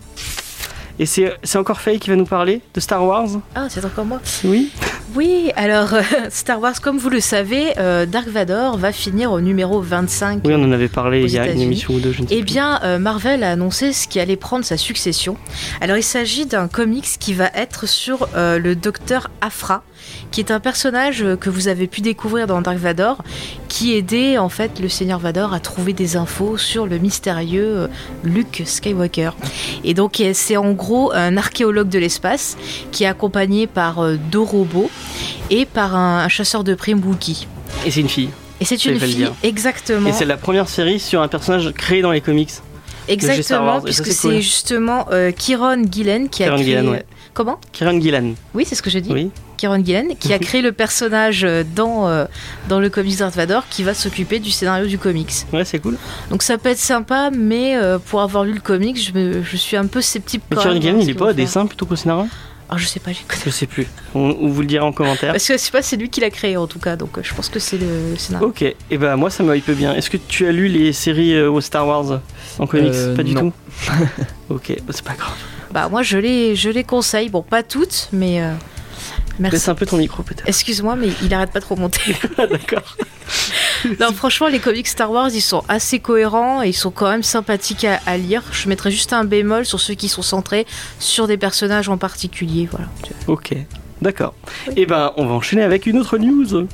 Et 0.99 1.05
c'est 1.05 1.31
c'est 1.43 1.59
encore 1.59 1.79
Faye 1.79 1.99
qui 1.99 2.09
va 2.09 2.15
nous 2.15 2.25
parler 2.25 2.61
de 2.73 2.79
Star 2.79 3.05
Wars? 3.05 3.27
Ah, 3.53 3.67
c'est 3.69 3.85
encore 3.85 4.05
moi. 4.05 4.19
Oui? 4.43 4.71
Oui, 5.15 5.51
alors 5.55 5.93
euh, 5.93 6.01
Star 6.29 6.59
Wars, 6.59 6.81
comme 6.81 6.97
vous 6.97 7.09
le 7.09 7.21
savez, 7.21 7.77
euh, 7.77 8.05
Dark 8.05 8.27
Vador 8.27 8.77
va 8.77 8.91
finir 8.91 9.31
au 9.31 9.39
numéro 9.39 9.79
25. 9.79 10.41
Oui, 10.43 10.53
on 10.55 10.63
en 10.63 10.71
avait 10.71 10.89
parlé 10.89 11.21
il 11.21 11.31
y 11.31 11.39
a 11.39 11.47
une 11.47 11.61
émission 11.61 11.93
ou 11.93 11.99
deux, 11.99 12.11
je 12.11 12.23
ne 12.23 12.27
sais 12.27 12.35
Eh 12.35 12.43
bien, 12.43 12.79
euh, 12.83 12.99
Marvel 12.99 13.43
a 13.43 13.51
annoncé 13.51 13.93
ce 13.93 14.07
qui 14.07 14.19
allait 14.19 14.35
prendre 14.35 14.65
sa 14.65 14.75
succession. 14.75 15.37
Alors, 15.79 15.97
il 15.97 16.03
s'agit 16.03 16.45
d'un 16.45 16.67
comics 16.67 17.07
qui 17.19 17.33
va 17.33 17.49
être 17.55 17.87
sur 17.87 18.27
le 18.35 18.73
docteur 18.73 19.29
Afra, 19.41 19.83
qui 20.31 20.39
est 20.39 20.51
un 20.51 20.59
personnage 20.59 21.23
euh, 21.23 21.35
que 21.35 21.49
vous 21.49 21.67
avez 21.67 21.87
pu 21.87 22.01
découvrir 22.01 22.47
dans 22.47 22.61
Dark 22.61 22.77
Vador, 22.77 23.23
qui 23.67 23.95
aidait 23.95 24.37
en 24.37 24.49
fait 24.49 24.79
le 24.79 24.89
Seigneur 24.89 25.19
Vador 25.19 25.53
à 25.53 25.59
trouver 25.59 25.93
des 25.93 26.17
infos 26.17 26.57
sur 26.57 26.85
le 26.85 26.97
mystérieux 26.97 27.77
euh, 27.77 27.87
Luke 28.23 28.63
Skywalker. 28.65 29.31
Et 29.83 29.93
donc, 29.93 30.19
euh, 30.19 30.31
c'est 30.33 30.57
en 30.57 30.71
gros 30.71 31.11
un 31.13 31.37
archéologue 31.37 31.89
de 31.89 31.99
l'espace 31.99 32.57
qui 32.91 33.03
est 33.03 33.07
accompagné 33.07 33.67
par 33.67 34.05
deux 34.31 34.39
robots 34.39 34.89
et 35.49 35.65
par 35.65 35.95
un, 35.95 36.19
un 36.19 36.27
chasseur 36.27 36.63
de 36.63 36.75
primes 36.75 37.03
Wookiee. 37.05 37.47
Et 37.85 37.91
c'est 37.91 38.01
une 38.01 38.09
fille. 38.09 38.29
Et 38.59 38.65
c'est 38.65 38.83
une 38.85 38.99
fille, 38.99 39.29
exactement. 39.43 40.09
Et 40.09 40.13
c'est 40.13 40.25
la 40.25 40.37
première 40.37 40.67
série 40.67 40.99
sur 40.99 41.21
un 41.21 41.27
personnage 41.27 41.71
créé 41.73 42.01
dans 42.01 42.11
les 42.11 42.21
comics. 42.21 42.49
Exactement, 43.07 43.81
puisque 43.81 44.07
c'est 44.07 44.27
cool. 44.27 44.41
justement 44.41 45.05
euh, 45.11 45.31
Kieron 45.31 45.83
Gillen 45.89 46.27
qui 46.27 46.43
a 46.43 46.47
Kieron 46.47 46.55
créé. 46.57 46.65
Gillen, 46.65 46.89
ouais. 46.89 47.05
Comment? 47.33 47.59
Kieran 47.71 48.01
Gillan. 48.01 48.33
Oui, 48.53 48.65
c'est 48.67 48.75
ce 48.75 48.81
que 48.81 48.89
j'ai 48.89 49.01
dit. 49.01 49.13
Oui. 49.13 49.29
Kieron 49.57 49.83
Gillen 49.83 50.15
qui 50.19 50.33
a 50.33 50.39
créé 50.47 50.61
le 50.61 50.71
personnage 50.71 51.43
euh, 51.43 51.63
dans, 51.75 52.07
euh, 52.07 52.25
dans 52.69 52.79
le 52.79 52.89
comics 52.89 53.17
Darth 53.17 53.35
Vader 53.35 53.59
qui 53.69 53.83
va 53.83 53.93
s'occuper 53.93 54.39
du 54.39 54.51
scénario 54.51 54.85
du 54.87 54.97
comics. 54.97 55.33
Ouais, 55.51 55.65
c'est 55.65 55.79
cool. 55.79 55.97
Donc 56.29 56.43
ça 56.43 56.57
peut 56.57 56.69
être 56.69 56.77
sympa, 56.77 57.29
mais 57.35 57.75
euh, 57.75 57.97
pour 57.99 58.21
avoir 58.21 58.43
lu 58.43 58.53
le 58.53 58.61
comics, 58.61 58.97
je, 59.01 59.11
me- 59.17 59.43
je 59.43 59.57
suis 59.57 59.75
un 59.75 59.87
peu 59.87 60.01
sceptique. 60.01 60.43
Mais 60.51 60.57
même, 60.63 60.81
Gillan, 60.81 60.95
hein, 60.95 60.99
il 61.01 61.09
est 61.09 61.13
pas 61.13 61.29
au 61.29 61.33
dessin 61.33 61.65
plutôt 61.65 61.85
qu'au 61.85 61.95
scénario? 61.95 62.27
Ah, 62.69 62.75
je 62.75 62.85
sais 62.85 62.99
pas, 62.99 63.13
j'ai 63.13 63.21
Je 63.45 63.49
sais 63.49 63.65
plus. 63.65 63.87
On, 64.13 64.35
on 64.41 64.47
vous 64.49 64.59
le 64.59 64.67
dira 64.67 64.85
en 64.85 64.91
commentaire. 64.91 65.31
Parce 65.31 65.47
que 65.47 65.53
je 65.53 65.57
sais 65.57 65.71
pas, 65.71 65.81
c'est 65.81 65.95
lui 65.95 66.09
qui 66.09 66.19
l'a 66.19 66.29
créé 66.29 66.57
en 66.57 66.67
tout 66.67 66.79
cas, 66.79 66.97
donc 66.97 67.17
je 67.21 67.33
pense 67.33 67.47
que 67.47 67.59
c'est 67.59 67.77
le, 67.77 68.17
scénario. 68.17 68.47
Ok, 68.49 68.61
et 68.61 68.97
bah 68.97 69.15
moi 69.15 69.29
ça 69.29 69.41
me 69.43 69.55
hype 69.55 69.71
bien. 69.71 69.95
Est-ce 69.95 70.09
que 70.09 70.17
tu 70.17 70.45
as 70.45 70.51
lu 70.51 70.67
les 70.67 70.91
séries 70.91 71.33
euh, 71.33 71.49
au 71.49 71.61
Star 71.61 71.87
Wars? 71.87 72.19
En 72.59 72.67
comics? 72.67 72.91
Euh, 72.93 73.15
Pas 73.15 73.23
du 73.23 73.33
non. 73.33 73.51
tout. 73.51 73.53
ok, 74.49 74.75
bah, 74.85 74.91
c'est 74.93 75.05
pas 75.05 75.13
grave. 75.13 75.35
Bah 75.71 75.87
moi 75.89 76.03
je 76.03 76.17
les, 76.17 76.57
je 76.57 76.69
les 76.69 76.83
conseille, 76.83 77.29
bon 77.29 77.41
pas 77.41 77.63
toutes, 77.63 78.09
mais 78.11 78.41
euh, 78.41 78.51
merci. 79.39 79.55
Baisse 79.55 79.67
un 79.69 79.75
peu 79.75 79.85
ton 79.85 79.97
micro 79.97 80.23
peut-être. 80.23 80.47
Excuse-moi, 80.47 80.95
mais 80.95 81.09
il 81.23 81.33
arrête 81.33 81.51
pas 81.51 81.59
de 81.59 81.65
remonter. 81.65 82.15
Ah, 82.37 82.47
D'accord. 82.47 82.95
Non, 83.99 84.11
franchement, 84.11 84.47
les 84.47 84.59
comics 84.59 84.87
Star 84.87 85.11
Wars, 85.11 85.29
ils 85.33 85.41
sont 85.41 85.63
assez 85.67 85.99
cohérents 85.99 86.63
et 86.63 86.69
ils 86.69 86.73
sont 86.73 86.91
quand 86.91 87.09
même 87.09 87.23
sympathiques 87.23 87.83
à, 87.83 87.99
à 88.05 88.17
lire. 88.17 88.41
Je 88.51 88.67
mettrais 88.69 88.89
juste 88.89 89.13
un 89.13 89.23
bémol 89.23 89.65
sur 89.65 89.79
ceux 89.79 89.93
qui 89.93 90.09
sont 90.09 90.21
centrés 90.23 90.65
sur 90.99 91.27
des 91.27 91.37
personnages 91.37 91.89
en 91.89 91.97
particulier. 91.97 92.67
Voilà. 92.71 92.87
Ok, 93.27 93.55
d'accord. 94.01 94.33
Et 94.75 94.85
ben 94.85 95.13
on 95.17 95.25
va 95.27 95.33
enchaîner 95.33 95.63
avec 95.63 95.85
une 95.85 95.97
autre 95.99 96.17
news. 96.17 96.67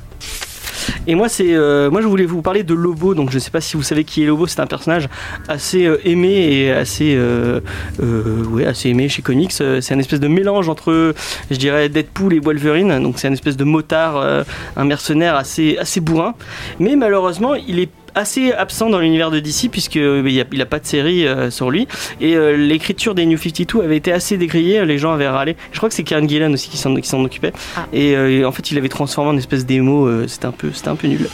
Et 1.06 1.14
moi 1.14 1.28
c'est 1.28 1.54
euh, 1.54 1.90
moi 1.90 2.00
je 2.00 2.06
voulais 2.06 2.24
vous 2.24 2.42
parler 2.42 2.62
de 2.62 2.74
Lobo. 2.74 3.14
Donc 3.14 3.30
je 3.30 3.38
sais 3.38 3.50
pas 3.50 3.60
si 3.60 3.76
vous 3.76 3.82
savez 3.82 4.04
qui 4.04 4.22
est 4.22 4.26
Lobo. 4.26 4.46
C'est 4.46 4.60
un 4.60 4.66
personnage 4.66 5.08
assez 5.48 5.86
euh, 5.86 5.98
aimé 6.04 6.28
et 6.28 6.72
assez 6.72 7.14
euh, 7.16 7.60
euh, 8.02 8.68
assez 8.68 8.90
aimé 8.90 9.08
chez 9.08 9.22
comics. 9.22 9.52
C'est 9.52 9.92
un 9.92 9.98
espèce 9.98 10.20
de 10.20 10.28
mélange 10.28 10.68
entre 10.68 11.14
je 11.50 11.56
dirais 11.56 11.88
Deadpool 11.88 12.34
et 12.34 12.40
Wolverine. 12.40 13.02
Donc 13.02 13.18
c'est 13.18 13.28
un 13.28 13.32
espèce 13.32 13.56
de 13.56 13.64
motard 13.64 14.44
un 14.76 14.84
mercenaire 14.84 15.36
assez 15.36 15.76
assez 15.78 16.00
bourrin. 16.00 16.34
Mais 16.78 16.96
malheureusement 16.96 17.54
il 17.54 17.78
est 17.78 17.90
assez 18.14 18.52
absent 18.52 18.90
dans 18.90 18.98
l'univers 18.98 19.30
de 19.30 19.40
DC 19.40 19.70
puisque 19.70 19.96
euh, 19.96 20.22
il 20.26 20.40
a, 20.40 20.44
il 20.52 20.60
a 20.60 20.66
pas 20.66 20.78
de 20.78 20.86
série 20.86 21.26
euh, 21.26 21.50
sur 21.50 21.70
lui. 21.70 21.86
Et 22.20 22.36
euh, 22.36 22.56
l'écriture 22.56 23.14
des 23.14 23.26
New 23.26 23.38
52 23.38 23.82
avait 23.82 23.96
été 23.96 24.12
assez 24.12 24.36
décriée 24.36 24.84
les 24.84 24.98
gens 24.98 25.12
avaient 25.12 25.28
râlé. 25.28 25.56
Je 25.72 25.78
crois 25.78 25.88
que 25.88 25.94
c'est 25.94 26.04
Karen 26.04 26.28
Gillan 26.28 26.52
aussi 26.52 26.68
qui 26.68 26.76
s'en 26.76 26.94
qui 26.94 27.08
s'en 27.08 27.22
occupait. 27.24 27.52
Ah. 27.76 27.86
et 27.92 28.16
euh, 28.16 28.46
en 28.46 28.52
fait 28.52 28.70
il 28.70 28.78
avait 28.78 28.88
transformé 28.88 29.30
en 29.30 29.36
espèce 29.36 29.66
d'émo 29.66 30.08
c'était 30.28 30.46
un 30.46 30.52
peu 30.52 30.70
c'était 30.72 30.88
un 30.88 30.96
peu 30.96 31.08
nul. 31.08 31.28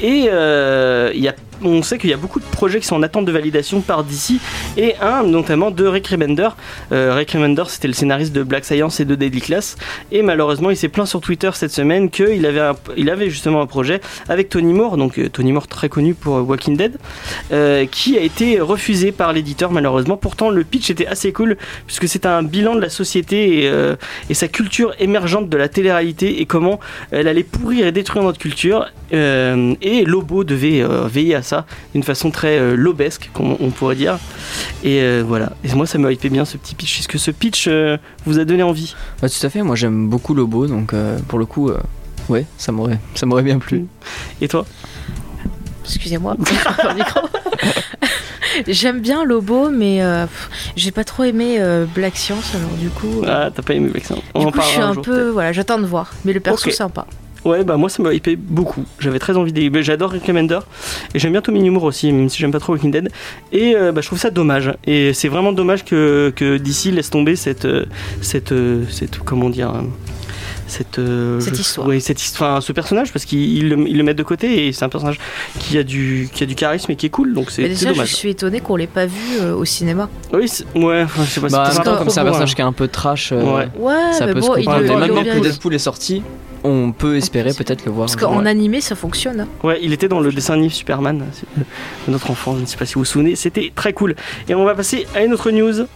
Et 0.00 0.28
il 0.28 1.20
y 1.20 1.28
a 1.28 1.34
on 1.64 1.82
sait 1.82 1.98
qu'il 1.98 2.10
y 2.10 2.12
a 2.12 2.16
beaucoup 2.16 2.40
de 2.40 2.44
projets 2.44 2.80
qui 2.80 2.86
sont 2.86 2.96
en 2.96 3.02
attente 3.02 3.24
de 3.24 3.32
validation 3.32 3.80
par 3.80 4.04
DC 4.04 4.40
et 4.76 4.94
un 5.00 5.22
notamment 5.22 5.70
de 5.70 5.86
Rick 5.86 6.08
Remender. 6.08 6.48
Euh, 6.92 7.14
Rick 7.14 7.32
Remender 7.32 7.64
c'était 7.68 7.88
le 7.88 7.94
scénariste 7.94 8.32
de 8.32 8.42
Black 8.42 8.64
Science 8.64 9.00
et 9.00 9.04
de 9.04 9.14
Deadly 9.14 9.40
Class 9.40 9.76
et 10.12 10.22
malheureusement 10.22 10.70
il 10.70 10.76
s'est 10.76 10.88
plaint 10.88 11.06
sur 11.06 11.20
Twitter 11.20 11.50
cette 11.54 11.70
semaine 11.70 12.10
qu'il 12.10 12.46
avait, 12.46 13.30
justement 13.30 13.60
un 13.60 13.66
projet 13.66 14.00
avec 14.28 14.48
Tony 14.48 14.72
Moore, 14.72 14.96
donc 14.96 15.18
euh, 15.18 15.28
Tony 15.28 15.52
Moore 15.52 15.68
très 15.68 15.88
connu 15.88 16.14
pour 16.14 16.36
euh, 16.36 16.40
Walking 16.40 16.76
Dead, 16.76 16.96
euh, 17.52 17.86
qui 17.86 18.16
a 18.16 18.22
été 18.22 18.60
refusé 18.60 19.12
par 19.12 19.32
l'éditeur 19.32 19.70
malheureusement. 19.70 20.16
Pourtant 20.16 20.50
le 20.50 20.64
pitch 20.64 20.90
était 20.90 21.06
assez 21.06 21.32
cool 21.32 21.56
puisque 21.86 22.08
c'est 22.08 22.26
un 22.26 22.42
bilan 22.42 22.74
de 22.74 22.80
la 22.80 22.88
société 22.88 23.70
et, 24.28 24.34
sa 24.34 24.48
culture 24.48 24.94
émergente 24.98 25.48
de 25.48 25.56
la 25.56 25.68
télé-réalité 25.68 26.40
et 26.40 26.46
comment 26.46 26.78
elle 27.10 27.28
allait 27.28 27.42
pourrir 27.42 27.86
et 27.86 27.92
détruire 27.92 28.22
notre 28.22 28.38
culture. 28.38 28.86
Et 29.12 30.04
Lobo 30.06 30.44
devait 30.44 30.84
veiller 31.08 31.34
à 31.34 31.42
ça 31.48 31.66
d'une 31.94 32.02
façon 32.02 32.30
très 32.30 32.58
euh, 32.58 32.76
lobesque, 32.76 33.30
comme 33.32 33.56
on 33.58 33.70
pourrait 33.70 33.96
dire. 33.96 34.18
Et 34.84 35.00
euh, 35.02 35.24
voilà. 35.26 35.52
Et 35.64 35.74
moi, 35.74 35.86
ça 35.86 35.98
me 35.98 36.12
hypait 36.12 36.28
bien 36.28 36.44
ce 36.44 36.56
petit 36.56 36.74
pitch. 36.74 37.00
Est-ce 37.00 37.08
que 37.08 37.18
ce 37.18 37.30
pitch 37.30 37.66
euh, 37.68 37.96
vous 38.26 38.38
a 38.38 38.44
donné 38.44 38.62
envie? 38.62 38.94
Ouais, 39.22 39.28
tout 39.28 39.44
à 39.46 39.50
fait. 39.50 39.62
Moi, 39.62 39.76
j'aime 39.76 40.08
beaucoup 40.08 40.34
Lobo, 40.34 40.66
donc 40.66 40.92
euh, 40.94 41.18
pour 41.28 41.38
le 41.38 41.46
coup, 41.46 41.70
euh, 41.70 41.78
ouais, 42.28 42.46
ça 42.58 42.70
m'aurait, 42.72 42.98
ça 43.14 43.26
m'aurait 43.26 43.42
bien 43.42 43.58
plu. 43.58 43.86
Et 44.40 44.48
toi? 44.48 44.64
Excusez-moi, 45.84 46.36
micro. 46.94 47.20
J'aime 48.66 49.00
bien 49.00 49.24
Lobo, 49.24 49.70
mais 49.70 50.02
euh, 50.02 50.26
j'ai 50.74 50.90
pas 50.90 51.04
trop 51.04 51.22
aimé 51.24 51.56
euh, 51.60 51.86
Black 51.94 52.16
Science, 52.16 52.54
alors 52.54 52.70
du 52.80 52.88
coup. 52.90 53.22
euh, 53.22 53.46
Ah, 53.46 53.50
t'as 53.54 53.62
pas 53.62 53.74
aimé 53.74 53.88
Black 53.88 54.04
Science 54.04 54.20
On 54.34 54.40
du 54.40 54.46
en 54.46 54.50
coup, 54.50 54.60
je 54.60 54.66
suis 54.66 54.80
un 54.80 54.92
jour, 54.94 55.02
peu. 55.02 55.28
Voilà, 55.30 55.52
j'attends 55.52 55.78
de 55.78 55.86
voir. 55.86 56.10
Mais 56.24 56.32
le 56.32 56.40
perso, 56.40 56.70
sympa. 56.70 57.06
Ouais, 57.44 57.64
bah 57.64 57.76
moi 57.76 57.88
ça 57.88 58.02
m'a 58.02 58.12
hypé 58.12 58.36
beaucoup. 58.36 58.84
J'avais 58.98 59.18
très 59.18 59.36
envie 59.36 59.52
d'y. 59.52 59.70
bah, 59.70 59.80
J'adore 59.80 60.10
Rick 60.10 60.26
Remender 60.26 60.58
et 61.14 61.18
j'aime 61.18 61.32
bien 61.32 61.40
Tommy 61.40 61.60
Newmore 61.62 61.84
aussi, 61.84 62.12
même 62.12 62.28
si 62.28 62.38
j'aime 62.38 62.50
pas 62.50 62.58
trop 62.60 62.72
Walking 62.74 62.90
Dead. 62.90 63.10
Et 63.52 63.74
euh, 63.76 63.92
bah, 63.92 64.00
je 64.00 64.06
trouve 64.08 64.18
ça 64.18 64.30
dommage. 64.30 64.72
Et 64.86 65.12
c'est 65.14 65.28
vraiment 65.28 65.52
dommage 65.52 65.84
que, 65.84 66.32
que 66.34 66.56
DC 66.58 66.86
laisse 66.92 67.10
tomber 67.10 67.36
cette. 67.36 67.64
euh, 67.64 67.84
cette, 68.20 68.52
euh, 68.52 68.84
cette 68.90 69.18
comment 69.18 69.50
dire. 69.50 69.72
Cette, 70.68 70.98
euh, 70.98 71.40
Cette 71.40 71.58
histoire. 71.58 71.88
ouais, 71.88 71.98
cette 71.98 72.22
histoire, 72.22 72.52
enfin, 72.52 72.60
ce 72.60 72.72
personnage, 72.72 73.10
parce 73.12 73.24
qu'ils 73.24 73.68
le, 73.68 73.88
ils 73.88 73.96
le 73.96 74.02
mettent 74.04 74.18
de 74.18 74.22
côté 74.22 74.68
et 74.68 74.72
c'est 74.72 74.84
un 74.84 74.88
personnage 74.88 75.18
qui 75.58 75.76
a, 75.78 75.82
du, 75.82 76.28
qui 76.32 76.42
a 76.44 76.46
du 76.46 76.54
charisme 76.54 76.92
et 76.92 76.96
qui 76.96 77.06
est 77.06 77.10
cool, 77.10 77.32
donc 77.34 77.46
Mais 77.46 77.52
c'est 77.52 77.68
déjà, 77.68 77.88
je 77.88 77.94
dommage. 77.94 78.14
suis 78.14 78.28
étonnée 78.30 78.60
qu'on 78.60 78.76
l'ait 78.76 78.86
pas 78.86 79.06
vu 79.06 79.38
euh, 79.40 79.54
au 79.56 79.64
cinéma. 79.64 80.08
Oui, 80.32 80.46
c'est- 80.46 80.64
ouais, 80.76 81.06
je 81.18 81.22
sais 81.24 81.40
pas, 81.40 81.48
Bah, 81.48 81.64
comme 81.98 82.10
c'est 82.10 82.20
un 82.20 82.24
personnage 82.24 82.54
qui 82.54 82.60
est 82.60 82.64
un 82.64 82.72
peu 82.72 82.86
trash, 82.88 83.32
euh, 83.32 83.42
Ouais. 83.42 83.68
Ouais, 83.78 84.12
ça 84.12 84.26
mais 84.26 84.34
peut 84.34 84.40
bon, 84.40 84.54
se 84.54 84.60
il 84.60 84.64
comprendre. 84.66 84.98
maintenant 84.98 85.24
que. 85.24 85.40
Deadpool 85.40 85.74
est 85.74 85.78
sorti, 85.78 86.22
on 86.64 86.92
peut 86.92 87.16
espérer 87.16 87.54
peut-être 87.54 87.86
le 87.86 87.92
voir. 87.92 88.06
Parce 88.06 88.16
qu'en 88.16 88.40
Ouais. 88.42 88.48
animé, 88.50 88.80
ça 88.82 88.94
fonctionne. 88.94 89.40
hein. 89.40 89.48
Ouais, 89.62 89.78
il 89.82 89.92
était 89.94 90.08
dans 90.08 90.20
le 90.20 90.30
dessin 90.32 90.52
animé 90.54 90.68
Superman, 90.68 91.24
notre 92.08 92.30
enfant, 92.30 92.56
je 92.56 92.60
ne 92.60 92.66
sais 92.66 92.76
pas 92.76 92.84
si 92.86 92.94
vous 92.94 93.00
vous 93.00 93.04
souvenez, 93.06 93.36
c'était 93.36 93.72
très 93.74 93.92
cool. 93.94 94.14
Et 94.48 94.54
on 94.54 94.64
va 94.64 94.74
passer 94.74 95.06
à 95.14 95.22
une 95.24 95.32
autre 95.32 95.50
news. 95.50 95.86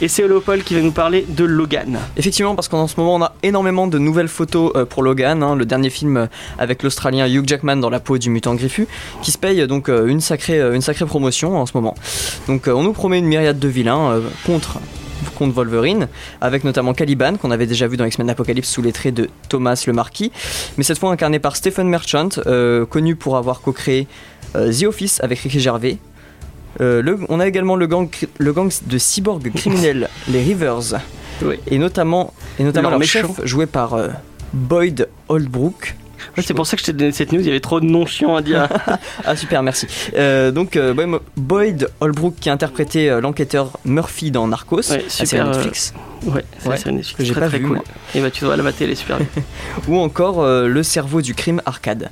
Et 0.00 0.08
c'est 0.08 0.26
Léopold 0.26 0.64
qui 0.64 0.74
va 0.74 0.80
nous 0.80 0.90
parler 0.90 1.24
de 1.28 1.44
Logan. 1.44 2.00
Effectivement, 2.16 2.56
parce 2.56 2.66
qu'en 2.66 2.88
ce 2.88 2.98
moment, 2.98 3.14
on 3.14 3.22
a 3.22 3.32
énormément 3.44 3.86
de 3.86 3.98
nouvelles 3.98 4.28
photos 4.28 4.72
euh, 4.74 4.84
pour 4.84 5.04
Logan, 5.04 5.40
hein, 5.42 5.54
le 5.54 5.64
dernier 5.64 5.88
film 5.88 6.16
euh, 6.16 6.26
avec 6.58 6.82
l'Australien 6.82 7.28
Hugh 7.28 7.46
Jackman 7.46 7.76
dans 7.76 7.90
la 7.90 8.00
peau 8.00 8.18
du 8.18 8.28
mutant 8.28 8.56
griffu, 8.56 8.88
qui 9.22 9.30
se 9.30 9.38
paye 9.38 9.64
donc 9.68 9.88
euh, 9.88 10.06
une, 10.06 10.20
sacrée, 10.20 10.60
une 10.74 10.80
sacrée 10.80 11.06
promotion 11.06 11.56
en 11.56 11.66
ce 11.66 11.72
moment. 11.74 11.94
Donc, 12.48 12.66
on 12.66 12.82
nous 12.82 12.92
promet 12.92 13.20
une 13.20 13.26
myriade 13.26 13.60
de 13.60 13.68
vilains 13.68 14.20
contre 14.44 14.78
contre 15.36 15.54
Wolverine, 15.54 16.08
avec 16.40 16.64
notamment 16.64 16.92
Caliban, 16.92 17.36
qu'on 17.36 17.50
avait 17.50 17.66
déjà 17.66 17.86
vu 17.86 17.96
dans 17.96 18.04
X-Men 18.04 18.28
Apocalypse 18.28 18.68
sous 18.68 18.82
les 18.82 18.92
traits 18.92 19.14
de 19.14 19.30
Thomas 19.48 19.82
le 19.86 19.92
Marquis, 19.92 20.30
mais 20.76 20.84
cette 20.84 20.98
fois 20.98 21.10
incarné 21.10 21.38
par 21.38 21.56
Stephen 21.56 21.88
Merchant, 21.88 22.28
connu 22.90 23.16
pour 23.16 23.36
avoir 23.36 23.62
co-créé 23.62 24.06
The 24.52 24.84
Office 24.84 25.20
avec 25.22 25.38
Ricky 25.40 25.60
Gervais. 25.60 25.98
Euh, 26.80 27.02
le- 27.02 27.18
on 27.28 27.40
a 27.40 27.46
également 27.46 27.76
le 27.76 27.86
gang, 27.86 28.08
le 28.38 28.52
gang 28.52 28.70
de 28.86 28.98
cyborgs 28.98 29.52
criminels, 29.54 30.08
les 30.28 30.42
Rivers, 30.42 30.94
Oui. 31.42 31.56
et 31.70 31.78
notamment, 31.78 32.32
et 32.58 32.64
notamment 32.64 32.90
Leur 32.90 33.02
chef 33.04 33.26
joué 33.44 33.66
par 33.66 33.94
euh, 33.94 34.08
Boyd 34.52 35.08
Holbrook. 35.28 35.94
Ouais, 36.38 36.42
c'est 36.46 36.54
pour 36.54 36.66
ça 36.66 36.74
que 36.76 36.80
je 36.80 36.86
t'ai 36.86 36.92
donné 36.94 37.12
cette 37.12 37.32
news, 37.32 37.40
il 37.40 37.46
y 37.46 37.50
avait 37.50 37.60
trop 37.60 37.80
de 37.80 37.84
noms 37.84 38.06
chiants 38.06 38.34
à 38.34 38.40
dire. 38.42 38.66
Ah 39.26 39.36
super, 39.36 39.62
merci. 39.62 39.86
Euh, 40.16 40.50
donc 40.50 40.76
euh, 40.76 40.94
Boy- 40.94 41.20
Boyd 41.36 41.88
Holbrook 42.00 42.34
qui 42.40 42.48
a 42.48 42.52
interprété 42.52 43.10
euh, 43.10 43.20
l'enquêteur 43.20 43.78
Murphy 43.84 44.30
dans 44.30 44.48
Narcos, 44.48 44.90
Ouais, 44.90 45.04
super, 45.08 45.46
Netflix, 45.48 45.92
ouais, 46.24 46.44
c'est 46.58 46.68
Ouais, 46.68 46.76
Netflix, 46.92 47.12
que 47.12 47.24
j'ai 47.24 47.32
très 47.32 47.40
pas 47.42 47.48
très 47.48 47.58
vu, 47.58 47.66
cool. 47.66 47.76
moi. 47.76 47.84
Et 48.14 48.20
bah 48.20 48.30
tu 48.30 48.40
devrais 48.40 48.56
la 48.56 48.62
mater, 48.62 48.84
elle 48.84 48.90
est 48.90 48.94
super 48.94 49.18
ou 49.88 49.98
encore 49.98 50.44
le 50.46 50.82
cerveau 50.82 51.20
du 51.20 51.34
crime 51.34 51.60
arcade. 51.66 52.10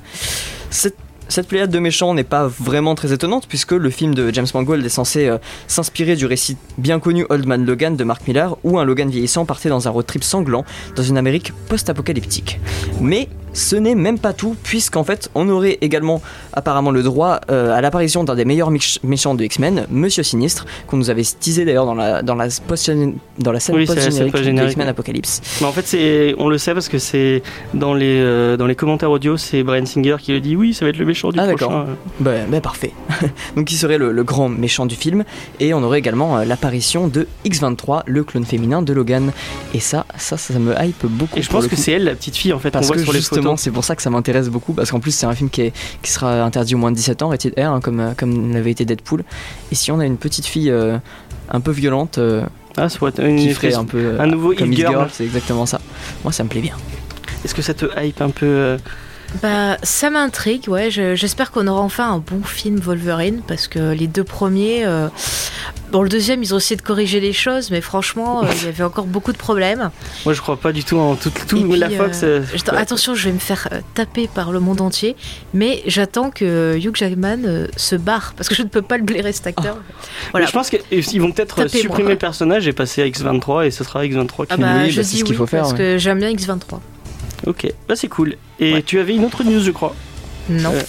Cette 0.69 0.97
cette 1.29 1.47
pléiade 1.47 1.71
de 1.71 1.79
méchants 1.79 2.13
n'est 2.13 2.23
pas 2.23 2.47
vraiment 2.47 2.95
très 2.95 3.13
étonnante 3.13 3.47
puisque 3.47 3.71
le 3.71 3.89
film 3.89 4.13
de 4.13 4.31
James 4.33 4.47
Mangold 4.53 4.85
est 4.85 4.89
censé 4.89 5.27
euh, 5.27 5.37
s'inspirer 5.67 6.15
du 6.15 6.25
récit 6.25 6.57
bien 6.77 6.99
connu 6.99 7.25
Old 7.29 7.45
Man 7.45 7.65
Logan 7.65 7.95
de 7.95 8.03
Mark 8.03 8.27
Millar 8.27 8.57
où 8.63 8.79
un 8.79 8.85
Logan 8.85 9.09
vieillissant 9.09 9.45
partait 9.45 9.69
dans 9.69 9.87
un 9.87 9.91
road 9.91 10.05
trip 10.05 10.23
sanglant 10.23 10.65
dans 10.95 11.03
une 11.03 11.17
Amérique 11.17 11.53
post-apocalyptique. 11.69 12.59
Mais 13.01 13.29
ce 13.53 13.75
n'est 13.75 13.95
même 13.95 14.19
pas 14.19 14.33
tout 14.33 14.55
puisqu'en 14.63 15.03
fait 15.03 15.29
on 15.35 15.47
aurait 15.49 15.77
également 15.81 16.21
apparemment 16.53 16.91
le 16.91 17.03
droit 17.03 17.39
euh, 17.49 17.73
à 17.73 17.81
l'apparition 17.81 18.23
d'un 18.23 18.35
des 18.35 18.45
meilleurs 18.45 18.71
méchants 19.03 19.35
de 19.35 19.43
X-Men, 19.43 19.85
Monsieur 19.89 20.23
Sinistre, 20.23 20.65
qu'on 20.87 20.97
nous 20.97 21.09
avait 21.09 21.23
teasé 21.23 21.65
d'ailleurs 21.65 21.85
dans 21.85 21.95
la, 21.95 22.21
dans 22.21 22.35
la, 22.35 22.47
post 22.67 22.91
dans 23.39 23.51
la 23.51 23.59
scène 23.59 23.75
Oui, 23.75 23.85
post-générique 23.85 24.33
de 24.35 24.67
X-Men. 24.67 24.87
Apocalypse. 24.87 25.41
Mais 25.61 25.67
en 25.67 25.71
fait, 25.71 25.85
c'est, 25.85 26.35
on 26.37 26.49
le 26.49 26.57
sait 26.57 26.73
parce 26.73 26.89
que 26.89 26.97
c'est 26.97 27.41
dans 27.73 27.93
les, 27.93 28.19
euh, 28.19 28.57
dans 28.57 28.65
les 28.67 28.75
commentaires 28.75 29.11
audio, 29.11 29.37
c'est 29.37 29.63
Brian 29.63 29.85
Singer 29.85 30.17
qui 30.19 30.31
le 30.33 30.39
dit 30.41 30.55
oui, 30.55 30.73
ça 30.73 30.85
va 30.85 30.89
être 30.89 30.97
le 30.97 31.05
méchant 31.05 31.29
du 31.31 31.39
Ah, 31.39 31.47
prochain. 31.47 31.67
d'accord. 31.67 31.85
Bah, 32.19 32.31
bah, 32.49 32.61
parfait. 32.61 32.91
Donc 33.55 33.71
il 33.71 33.75
serait 33.75 33.97
le, 33.97 34.11
le 34.11 34.23
grand 34.23 34.49
méchant 34.49 34.85
du 34.85 34.95
film 34.95 35.23
et 35.59 35.73
on 35.73 35.83
aurait 35.83 35.99
également 35.99 36.37
euh, 36.37 36.45
l'apparition 36.45 37.07
de 37.07 37.27
X23, 37.45 38.03
le 38.05 38.23
clone 38.23 38.45
féminin 38.45 38.81
de 38.81 38.93
Logan. 38.93 39.31
Et 39.73 39.79
ça, 39.79 40.05
ça, 40.17 40.37
ça 40.37 40.57
me 40.59 40.73
hype 40.81 41.05
beaucoup. 41.05 41.37
Et 41.37 41.41
je 41.41 41.49
pense 41.49 41.67
que 41.67 41.75
c'est 41.75 41.93
elle, 41.93 42.03
la 42.05 42.15
petite 42.15 42.35
fille, 42.35 42.53
en 42.53 42.59
fait, 42.59 42.71
qu'on 42.71 42.81
voit 42.81 42.97
sur 42.97 43.11
les 43.13 43.19
justement, 43.19 43.42
c'est 43.57 43.71
pour 43.71 43.83
ça 43.83 43.95
que 43.95 44.01
ça 44.01 44.09
m'intéresse 44.09 44.49
beaucoup 44.49 44.73
parce 44.73 44.91
qu'en 44.91 44.99
plus 44.99 45.11
c'est 45.11 45.25
un 45.25 45.33
film 45.33 45.49
qui, 45.49 45.61
est, 45.61 45.73
qui 46.01 46.11
sera 46.11 46.43
interdit 46.43 46.75
au 46.75 46.77
moins 46.77 46.91
de 46.91 46.95
17 46.95 47.21
ans, 47.21 47.29
rated 47.29 47.53
R, 47.57 47.61
hein, 47.61 47.79
comme, 47.81 47.99
euh, 47.99 48.13
comme 48.15 48.53
l'avait 48.53 48.71
été 48.71 48.85
Deadpool. 48.85 49.23
Et 49.71 49.75
si 49.75 49.91
on 49.91 49.99
a 49.99 50.05
une 50.05 50.17
petite 50.17 50.45
fille 50.45 50.69
euh, 50.69 50.97
un 51.49 51.59
peu 51.59 51.71
violente 51.71 52.17
euh, 52.17 52.43
Ah, 52.77 52.87
une 53.19 53.37
qui 53.37 53.53
ferait 53.53 53.75
un 53.75 53.85
peu 53.85 54.19
un 54.19 54.27
nouveau 54.27 54.53
comme 54.53 54.73
Girl. 54.73 54.91
Girl, 54.91 55.09
c'est 55.11 55.25
exactement 55.25 55.65
ça. 55.65 55.79
Moi 56.23 56.31
ça 56.33 56.43
me 56.43 56.49
plaît 56.49 56.61
bien. 56.61 56.75
Est-ce 57.43 57.53
que 57.53 57.61
ça 57.61 57.73
te 57.73 57.85
hype 58.01 58.21
un 58.21 58.29
peu 58.29 58.77
Bah, 59.41 59.77
ça 59.83 60.09
m'intrigue, 60.09 60.67
ouais. 60.69 60.91
je- 60.91 61.15
J'espère 61.15 61.51
qu'on 61.51 61.67
aura 61.67 61.81
enfin 61.81 62.11
un 62.13 62.19
bon 62.19 62.43
film 62.43 62.77
Wolverine 62.79 63.41
parce 63.47 63.67
que 63.67 63.91
les 63.93 64.07
deux 64.07 64.23
premiers. 64.23 64.85
euh, 64.85 65.07
Bon, 65.91 66.01
le 66.01 66.09
deuxième, 66.09 66.41
ils 66.41 66.55
ont 66.55 66.57
essayé 66.57 66.75
de 66.75 66.81
corriger 66.81 67.19
les 67.19 67.33
choses, 67.33 67.69
mais 67.69 67.79
franchement, 67.79 68.43
euh, 68.43 68.47
il 68.61 68.65
y 68.65 68.67
avait 68.67 68.83
encore 68.83 69.05
beaucoup 69.05 69.31
de 69.31 69.37
problèmes. 69.37 69.91
Moi, 70.25 70.33
je 70.33 70.41
crois 70.41 70.57
pas 70.57 70.71
du 70.71 70.83
tout 70.83 70.97
en 70.97 71.13
tout, 71.15 71.29
tout 71.47 71.61
puis, 71.69 71.77
la 71.77 71.87
Fox. 71.91 72.21
euh, 72.23 72.41
je- 72.51 72.75
attention, 72.75 73.13
je 73.13 73.25
vais 73.25 73.31
me 73.33 73.37
faire 73.39 73.69
taper 73.93 74.27
par 74.27 74.51
le 74.51 74.59
monde 74.59 74.81
entier, 74.81 75.15
mais 75.53 75.83
j'attends 75.85 76.31
que 76.31 76.79
Hugh 76.83 76.95
Jackman 76.95 77.67
se 77.77 77.95
barre 77.95 78.33
parce 78.35 78.49
que 78.49 78.55
je 78.55 78.63
ne 78.63 78.69
peux 78.69 78.81
pas 78.81 78.97
le 78.97 79.03
blairer 79.03 79.31
cet 79.33 79.45
acteur. 79.45 79.77
Voilà. 80.31 80.45
Mais 80.45 80.47
Je 80.47 80.51
pense 80.57 80.71
qu'ils 80.71 81.21
vont 81.21 81.31
peut-être 81.31 81.67
supprimer 81.69 82.09
le 82.13 82.17
personnage 82.17 82.67
et 82.67 82.73
passer 82.73 83.03
à 83.03 83.05
X23 83.05 83.67
et 83.67 83.69
ce 83.71 83.83
sera 83.83 84.03
X23 84.03 84.47
qui 84.47 84.53
Ah 84.53 84.57
bah, 84.57 84.89
je 84.89 84.95
bah, 84.95 85.03
dis 85.03 85.17
ce 85.19 85.23
qu'il 85.23 85.33
oui 85.33 85.37
faut 85.37 85.45
faire, 85.45 85.59
parce 85.61 85.73
ouais. 85.73 85.77
que 85.77 85.97
j'aime 85.99 86.17
bien 86.19 86.31
X23. 86.33 86.79
Ok, 87.45 87.67
bah 87.87 87.95
c'est 87.95 88.07
cool. 88.07 88.35
Et 88.59 88.73
Ouais. 88.73 88.81
tu 88.83 88.99
avais 88.99 89.15
une 89.15 89.25
autre 89.25 89.43
news, 89.43 89.59
je 89.59 89.71
crois. 89.71 89.95
Non, 90.49 90.71
Euh, 90.73 90.81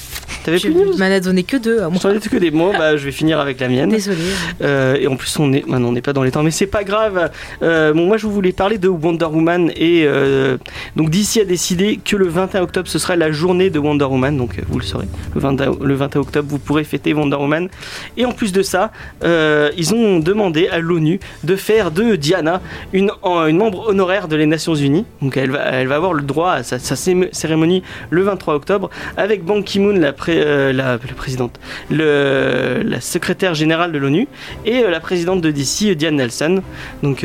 T'avais 0.45 0.59
plus 0.59 0.75
de 0.75 0.79
news 0.79 0.97
m'en 0.99 1.21
donné 1.21 1.43
que 1.43 1.57
deux 1.57 1.81
à 1.81 1.89
moi. 1.89 1.99
J'en 2.03 2.11
ai 2.11 2.19
que 2.21 2.37
des 2.37 2.51
mots, 2.51 2.73
bah 2.77 2.97
je 2.97 3.05
vais 3.05 3.13
finir 3.13 3.41
avec 3.41 3.61
la 3.61 3.69
mienne. 3.69 3.89
Désolée. 3.89 4.19
Euh, 4.63 4.97
et 5.01 5.07
en 5.07 5.17
plus, 5.17 5.39
on 5.39 5.53
est, 5.53 5.67
maintenant, 5.67 5.89
on 5.89 5.93
n'est 5.93 6.03
pas 6.03 6.13
dans 6.13 6.23
les 6.23 6.31
temps, 6.31 6.43
mais 6.43 6.51
c'est 6.51 6.67
pas 6.67 6.85
grave. 6.85 7.31
Euh, 7.63 7.93
bon, 7.93 8.07
moi, 8.07 8.17
je 8.19 8.27
voulais 8.27 8.53
parler 8.53 8.77
de 8.79 8.89
Wonder 8.89 9.25
Woman 9.25 9.71
et 9.77 10.05
euh, 10.07 10.59
donc 10.97 11.11
DC 11.11 11.39
a 11.41 11.45
décidé 11.45 11.99
que 12.05 12.17
le 12.17 12.29
21 12.29 12.63
octobre, 12.63 12.89
ce 12.89 12.99
sera 12.99 13.17
la 13.17 13.33
journée 13.33 13.71
de 13.71 13.79
Wonder 13.79 14.05
Woman. 14.05 14.37
Donc, 14.37 14.59
euh, 14.59 14.63
vous 14.69 14.79
le 14.79 14.85
saurez, 14.85 15.07
le 15.35 15.41
20, 15.41 15.81
le 15.83 15.95
21 15.95 16.21
octobre, 16.21 16.49
vous 16.51 16.59
pourrez 16.59 16.85
fêter 16.85 17.15
Wonder 17.15 17.37
Woman. 17.37 17.69
Et 18.17 18.27
en 18.27 18.33
plus 18.33 18.53
de 18.53 18.63
ça, 18.63 18.93
ils 19.25 19.95
ont 19.95 20.19
demandé 20.19 20.69
à 20.69 20.79
l'ONU 20.79 21.21
de 21.43 21.57
faire 21.57 21.91
de 21.91 22.17
Diana 22.17 22.61
une, 22.93 23.11
une 23.25 23.57
membre 23.57 23.89
honoraire 23.89 24.29
de 24.29 24.37
les 24.37 24.47
Nations 24.47 24.75
Unies. 24.75 25.07
Donc, 25.23 25.37
elle 25.37 25.51
va, 25.51 25.61
elle 25.73 25.87
va 25.89 25.97
avoir 25.97 26.13
le 26.13 26.23
droit 26.23 26.53
à 26.53 26.63
sa, 26.63 26.79
sa 26.79 26.97
cérémonie 26.97 27.83
le 28.11 28.23
23 28.23 28.55
octobre 28.55 28.91
avec 29.17 29.45
Ban 29.45 29.63
Ki-moon, 29.63 29.99
la, 29.99 30.13
pré- 30.13 30.34
euh, 30.37 30.73
la, 30.73 30.99
présidente, 30.99 31.59
le, 31.91 32.83
la 32.85 33.01
secrétaire 33.01 33.55
générale 33.55 33.93
de 33.93 33.99
l'ONU 33.99 34.27
et 34.65 34.83
euh, 34.85 34.91
la 34.91 35.01
présidente 35.01 35.41
de 35.41 35.51
DC, 35.51 35.83
euh, 35.91 35.95
Diane 35.95 36.17
Nelson. 36.17 36.63
Donc, 37.03 37.25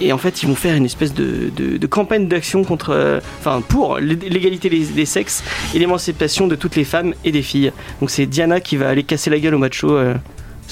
et 0.00 0.12
en 0.12 0.18
fait, 0.18 0.42
ils 0.42 0.48
vont 0.48 0.54
faire 0.54 0.74
une 0.76 0.84
espèce 0.86 1.12
de, 1.14 1.86
campagne 1.86 2.26
d'action 2.28 2.64
contre, 2.64 3.20
enfin, 3.38 3.60
pour 3.60 3.98
l'é- 3.98 4.14
l'égalité 4.28 4.68
des, 4.70 4.84
des 4.86 5.04
sexes 5.04 5.42
et 5.74 5.78
l'émancipation 5.78 6.46
de 6.46 6.54
toutes 6.54 6.76
les 6.76 6.84
femmes 6.84 7.14
et 7.24 7.32
des 7.32 7.42
filles. 7.42 7.72
Donc, 8.00 8.10
c'est 8.10 8.26
Diana 8.26 8.60
qui 8.60 8.76
va 8.76 8.88
aller 8.88 9.02
casser 9.02 9.28
la 9.30 9.38
gueule 9.38 9.54
aux 9.54 9.58
machos. 9.58 9.98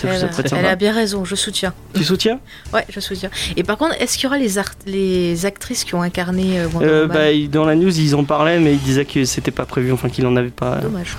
Euh, 0.07 0.31
ça, 0.33 0.57
Elle, 0.57 0.67
a 0.67 0.77
bien 0.77 0.93
raison, 0.93 1.25
je 1.25 1.35
soutiens. 1.35 1.73
Tu 1.95 2.05
soutiens 2.05 2.39
Ouais, 2.73 2.85
je 2.89 3.01
soutiens. 3.01 3.31
Et 3.57 3.63
par 3.65 3.77
contre, 3.79 3.95
est-ce 4.01 4.15
qu'il 4.17 4.25
y 4.25 4.27
aura 4.27 4.39
les, 4.39 4.59
art- 4.59 4.75
les 4.87 5.45
actrices 5.47 5.85
qui 5.85 5.95
ont 5.95 6.03
incarné 6.03 6.61
euh, 6.61 6.69
Wonder 6.69 6.87
Euh, 6.89 7.03
Woman? 7.07 7.17
bah, 7.17 7.49
Dans 7.51 7.65
la 7.65 7.75
news, 7.75 7.99
ils 7.99 8.15
en 8.15 8.25
parlaient, 8.25 8.59
mais 8.61 8.73
ils 8.75 8.81
disaient 8.83 9.05
que 9.05 9.25
c'était 9.25 9.51
pas 9.51 9.65
prévu, 9.67 9.93
enfin 9.93 10.09
qu'il 10.09 10.27
en 10.27 10.37
avait 10.37 10.49
pas. 10.51 10.77
Dommage. 10.77 11.17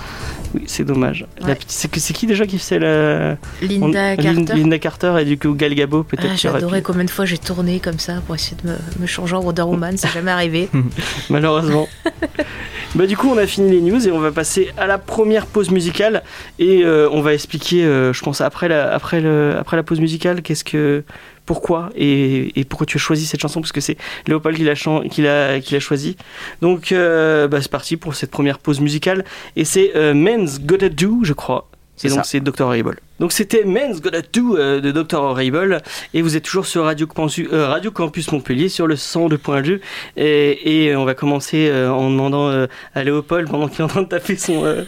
Oui, 0.54 0.62
c'est 0.66 0.84
dommage. 0.84 1.26
Ouais. 1.44 1.56
c'est 1.68 1.88
qui 1.90 2.26
déjà 2.26 2.44
qui 2.46 2.58
faisait 2.58 2.78
la. 2.80 3.36
Linda 3.62 4.14
on- 4.14 4.16
Carter. 4.16 4.54
Linda 4.54 4.78
Carter 4.78 5.14
et 5.20 5.24
du 5.24 5.38
coup 5.38 5.54
Gal 5.54 5.74
Gadot 5.74 6.02
peut-être. 6.02 6.28
Ah, 6.32 6.34
qu'il 6.36 6.50
aurait 6.50 6.58
J'adorais 6.60 6.80
pu. 6.80 6.84
combien 6.86 7.04
de 7.04 7.10
fois 7.10 7.24
j'ai 7.24 7.38
tourné 7.38 7.78
comme 7.78 7.98
ça 7.98 8.14
pour 8.26 8.34
essayer 8.34 8.56
de 8.62 8.68
me, 8.70 8.76
me 9.00 9.06
changer 9.06 9.36
en 9.36 9.42
Wonder 9.42 9.62
Woman, 9.62 9.96
c'est 9.96 10.12
jamais 10.12 10.30
arrivé. 10.32 10.68
malheureusement. 11.30 11.88
bah 12.96 13.06
du 13.06 13.16
coup 13.16 13.28
on 13.30 13.38
a 13.38 13.46
fini 13.46 13.70
les 13.70 13.80
news 13.80 14.06
et 14.08 14.10
on 14.10 14.18
va 14.18 14.32
passer 14.32 14.70
à 14.76 14.86
la 14.88 14.98
première 14.98 15.46
pause 15.46 15.70
musicale 15.70 16.22
et 16.58 16.82
euh, 16.84 17.08
on 17.12 17.20
va 17.20 17.34
expliquer, 17.34 17.84
euh, 17.84 18.12
je 18.12 18.20
pense 18.22 18.40
après 18.40 18.68
la, 18.68 18.92
après 18.92 19.20
le, 19.20 19.54
après 19.58 19.76
la 19.76 19.82
pause 19.84 20.00
musicale, 20.00 20.42
qu'est-ce 20.42 20.64
que, 20.64 21.04
pourquoi 21.46 21.90
et, 21.96 22.58
et 22.58 22.64
pourquoi 22.64 22.86
tu 22.86 22.96
as 22.96 23.00
choisi 23.00 23.26
cette 23.26 23.40
chanson 23.40 23.60
parce 23.60 23.72
que 23.72 23.80
c'est 23.80 23.96
Léopold 24.26 24.56
qui 24.56 24.64
l'a 24.64 24.74
qui 24.74 25.22
l'a 25.22 25.60
qui 25.60 25.74
l'a 25.74 25.80
choisi. 25.80 26.16
Donc 26.62 26.92
euh, 26.92 27.48
bah, 27.48 27.60
c'est 27.60 27.70
parti 27.70 27.96
pour 27.96 28.14
cette 28.14 28.30
première 28.30 28.58
pause 28.58 28.80
musicale 28.80 29.24
et 29.56 29.64
c'est 29.64 29.92
euh, 29.96 30.14
Men's 30.14 30.60
Gotta 30.60 30.88
Do 30.88 31.20
je 31.22 31.32
crois. 31.32 31.68
C'est 31.96 32.08
Et 32.08 32.10
donc 32.10 32.24
c'est 32.24 32.40
Dr. 32.40 32.62
Horrible. 32.62 32.98
Donc 33.20 33.32
c'était 33.32 33.64
Men's 33.64 34.00
Gotta 34.00 34.22
Do 34.32 34.56
euh, 34.56 34.80
de 34.80 34.90
Dr. 34.90 35.20
Horrible 35.22 35.82
et 36.14 36.22
vous 36.22 36.36
êtes 36.36 36.42
toujours 36.44 36.66
sur 36.66 36.84
Radio 36.84 37.06
Campus, 37.06 37.46
euh, 37.52 37.66
Radio 37.68 37.90
Campus 37.90 38.32
Montpellier 38.32 38.68
sur 38.68 38.86
le 38.86 38.94
102.2 38.96 39.78
et, 40.16 40.86
et 40.86 40.96
on 40.96 41.04
va 41.04 41.14
commencer 41.14 41.68
euh, 41.70 41.90
en 41.92 42.10
demandant 42.10 42.48
euh, 42.48 42.66
à 42.94 43.04
Léopold 43.04 43.48
pendant 43.48 43.68
qu'il 43.68 43.80
est 43.80 43.84
en 43.84 43.88
train 43.88 44.02
de 44.02 44.08
taper 44.08 44.36
son, 44.36 44.64
euh, 44.64 44.84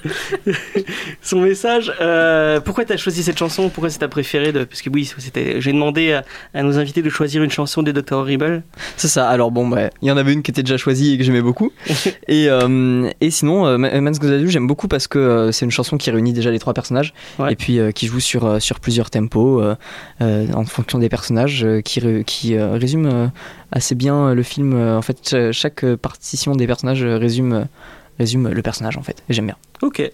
son 1.22 1.40
message 1.42 1.92
euh, 2.00 2.60
pourquoi 2.60 2.84
tu 2.84 2.92
as 2.92 2.96
choisi 2.96 3.22
cette 3.22 3.38
chanson? 3.38 3.68
Pourquoi 3.68 3.90
c'est 3.90 3.98
ta 3.98 4.08
préférée 4.08 4.52
de... 4.52 4.64
Parce 4.64 4.82
que 4.82 4.90
oui, 4.90 5.10
j'ai 5.58 5.72
demandé 5.72 6.12
à, 6.12 6.24
à 6.54 6.62
nos 6.62 6.78
invités 6.78 7.02
de 7.02 7.10
choisir 7.10 7.42
une 7.42 7.50
chanson 7.50 7.82
de 7.82 7.92
Dr. 7.92 8.14
Horrible. 8.16 8.62
C'est 8.96 9.08
ça. 9.08 9.28
Alors 9.28 9.50
bon, 9.50 9.68
bah, 9.68 9.90
il 10.00 10.08
y 10.08 10.10
en 10.10 10.16
avait 10.16 10.32
une 10.32 10.42
qui 10.42 10.50
était 10.50 10.62
déjà 10.62 10.76
choisie 10.76 11.14
et 11.14 11.18
que 11.18 11.24
j'aimais 11.24 11.42
beaucoup. 11.42 11.70
et, 12.28 12.48
euh, 12.48 13.10
et 13.20 13.30
sinon, 13.30 13.66
euh, 13.66 13.76
Man's 13.78 14.18
Gotta 14.18 14.38
Do, 14.38 14.46
j'aime 14.46 14.66
beaucoup 14.66 14.88
parce 14.88 15.06
que 15.06 15.18
euh, 15.18 15.52
c'est 15.52 15.64
une 15.64 15.70
chanson 15.70 15.98
qui 15.98 16.10
réunit 16.10 16.32
déjà 16.32 16.50
les 16.50 16.58
trois 16.58 16.72
personnages 16.74 17.12
Ouais. 17.38 17.52
et 17.52 17.56
puis 17.56 17.78
euh, 17.78 17.90
qui 17.90 18.06
joue 18.06 18.20
sur, 18.22 18.46
euh, 18.46 18.58
sur 18.60 18.80
plusieurs 18.80 19.10
tempos 19.10 19.60
euh, 19.60 19.74
euh, 20.22 20.46
en 20.54 20.64
fonction 20.64 20.98
des 20.98 21.08
personnages, 21.10 21.66
qui, 21.84 22.00
qui 22.24 22.58
résume 22.58 23.30
assez 23.70 23.94
bien 23.94 24.32
le 24.34 24.42
film. 24.42 24.74
en 24.74 25.02
fait, 25.02 25.18
cha- 25.28 25.52
chaque 25.52 25.84
partition 25.96 26.54
des 26.56 26.66
personnages 26.66 27.04
résume, 27.04 27.66
résume 28.18 28.48
le 28.48 28.62
personnage 28.62 28.96
en 28.96 29.02
fait. 29.02 29.22
J'aime 29.28 29.46
bien. 29.46 29.56
Ok. 29.82 30.10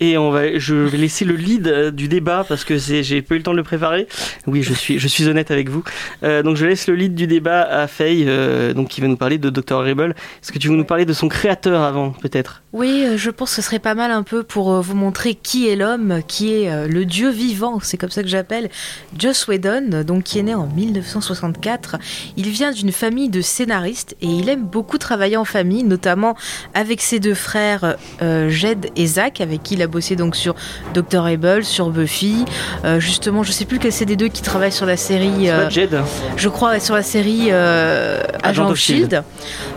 Et 0.00 0.16
on 0.16 0.30
va, 0.30 0.58
je 0.58 0.74
vais 0.74 0.96
laisser 0.96 1.26
le 1.26 1.34
lead 1.34 1.68
euh, 1.68 1.90
du 1.90 2.08
débat 2.08 2.44
parce 2.48 2.64
que 2.64 2.78
j'ai 2.78 3.20
pas 3.20 3.34
eu 3.34 3.38
le 3.38 3.44
temps 3.44 3.52
de 3.52 3.58
le 3.58 3.62
préparer. 3.62 4.08
Oui, 4.46 4.62
je 4.62 4.72
suis, 4.72 4.98
je 4.98 5.06
suis 5.06 5.28
honnête 5.28 5.50
avec 5.50 5.68
vous. 5.68 5.84
Euh, 6.22 6.42
donc 6.42 6.56
je 6.56 6.64
laisse 6.64 6.86
le 6.88 6.94
lead 6.94 7.14
du 7.14 7.26
débat 7.26 7.60
à 7.60 7.86
Faye, 7.86 8.24
euh, 8.26 8.72
donc 8.72 8.88
qui 8.88 9.02
va 9.02 9.08
nous 9.08 9.18
parler 9.18 9.36
de 9.36 9.50
Dr. 9.50 9.76
Horrible. 9.76 10.14
Est-ce 10.42 10.52
que 10.52 10.58
tu 10.58 10.68
veux 10.68 10.76
nous 10.76 10.84
parler 10.86 11.04
de 11.04 11.12
son 11.12 11.28
créateur 11.28 11.82
avant, 11.82 12.12
peut-être? 12.12 12.62
Oui, 12.72 13.04
je 13.16 13.30
pense 13.30 13.50
que 13.50 13.56
ce 13.56 13.62
serait 13.62 13.78
pas 13.78 13.94
mal 13.94 14.10
un 14.10 14.22
peu 14.22 14.42
pour 14.42 14.80
vous 14.80 14.94
montrer 14.94 15.34
qui 15.34 15.68
est 15.68 15.76
l'homme, 15.76 16.20
qui 16.26 16.54
est 16.54 16.86
le 16.86 17.04
dieu 17.04 17.28
vivant, 17.28 17.80
c'est 17.80 17.96
comme 17.96 18.10
ça 18.10 18.22
que 18.22 18.28
j'appelle 18.28 18.70
Joss 19.18 19.48
Whedon, 19.48 20.04
donc 20.06 20.22
qui 20.22 20.38
est 20.38 20.44
né 20.44 20.54
en 20.54 20.68
1964. 20.68 21.96
Il 22.36 22.48
vient 22.48 22.70
d'une 22.70 22.92
famille 22.92 23.28
de 23.28 23.40
scénaristes 23.40 24.16
et 24.22 24.28
il 24.28 24.48
aime 24.48 24.62
beaucoup 24.62 24.98
travailler 24.98 25.36
en 25.36 25.44
famille, 25.44 25.82
notamment 25.82 26.36
avec 26.74 27.00
ses 27.00 27.18
deux 27.18 27.34
frères 27.34 27.96
Jed 28.20 28.86
et 28.94 29.06
Zach, 29.06 29.40
qui 29.58 29.74
il 29.74 29.82
a 29.82 29.86
bossé 29.86 30.16
donc 30.16 30.36
sur 30.36 30.54
Dr. 30.94 31.24
Able, 31.24 31.64
sur 31.64 31.90
Buffy. 31.90 32.44
Euh, 32.84 33.00
justement, 33.00 33.42
je 33.42 33.52
sais 33.52 33.64
plus 33.64 33.78
quel 33.78 33.92
c'est 33.92 34.04
des 34.04 34.16
deux 34.16 34.28
qui 34.28 34.42
travaillent 34.42 34.72
sur 34.72 34.86
la 34.86 34.96
série. 34.96 35.48
Euh, 35.50 35.68
Jed 35.70 35.96
je 36.36 36.48
crois 36.48 36.78
sur 36.80 36.94
la 36.94 37.02
série 37.02 37.48
euh, 37.50 38.20
Agent 38.42 38.62
Agent 38.64 38.70
of 38.72 38.78
Shield. 38.78 39.22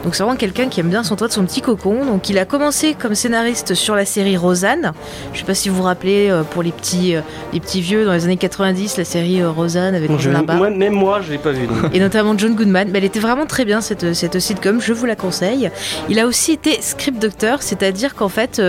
Donc 0.03 0.15
c'est 0.15 0.23
vraiment 0.23 0.37
quelqu'un 0.37 0.67
qui 0.69 0.79
aime 0.79 0.89
bien 0.89 1.03
son 1.03 1.15
toit 1.15 1.27
de 1.27 1.33
son 1.33 1.43
petit 1.45 1.61
cocon. 1.61 2.05
Donc 2.05 2.29
il 2.29 2.37
a 2.37 2.45
commencé 2.45 2.93
comme 2.99 3.15
scénariste 3.15 3.73
sur 3.73 3.95
la 3.95 4.05
série 4.05 4.37
Rosanne. 4.37 4.91
Je 5.33 5.39
sais 5.39 5.45
pas 5.45 5.53
si 5.55 5.69
vous 5.69 5.75
vous 5.77 5.83
rappelez 5.83 6.31
pour 6.51 6.63
les 6.63 6.71
petits 6.71 7.15
les 7.53 7.59
petits 7.59 7.81
vieux 7.81 8.05
dans 8.05 8.13
les 8.13 8.25
années 8.25 8.37
90 8.37 8.97
la 8.97 9.05
série 9.05 9.43
Rosanne 9.43 9.95
avec 9.95 10.09
Bon, 10.09 10.17
je- 10.17 10.29
Rosanna 10.29 10.43
Barr. 10.45 10.57
moi, 10.57 10.69
Même 10.69 10.93
moi, 10.93 11.21
je 11.25 11.31
l'ai 11.31 11.37
pas 11.37 11.51
vu. 11.51 11.67
donc. 11.67 11.77
Et 11.93 11.99
notamment 11.99 12.37
John 12.37 12.55
Goodman, 12.55 12.89
mais 12.91 12.97
elle 12.99 13.05
était 13.05 13.19
vraiment 13.19 13.45
très 13.45 13.65
bien 13.65 13.81
cette, 13.81 14.13
cette 14.13 14.39
sitcom, 14.39 14.81
je 14.81 14.93
vous 14.93 15.05
la 15.05 15.15
conseille. 15.15 15.69
Il 16.09 16.19
a 16.19 16.25
aussi 16.27 16.51
été 16.53 16.81
script 16.81 17.21
doctor, 17.21 17.61
c'est-à-dire 17.61 18.15
qu'en 18.15 18.29
fait, 18.29 18.61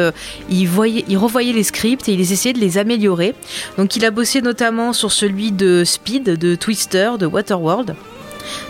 il, 0.50 0.66
voyait, 0.68 0.93
il 1.08 1.16
revoyait 1.16 1.52
les 1.52 1.62
scripts 1.64 2.08
et 2.08 2.12
il 2.12 2.20
essayait 2.20 2.52
de 2.52 2.60
les 2.60 2.78
améliorer. 2.78 3.34
Donc 3.78 3.96
il 3.96 4.04
a 4.04 4.10
bossé 4.10 4.42
notamment 4.42 4.92
sur 4.92 5.10
celui 5.10 5.50
de 5.50 5.82
Speed, 5.84 6.24
de 6.38 6.54
Twister, 6.54 7.12
de 7.18 7.26
Waterworld. 7.26 7.96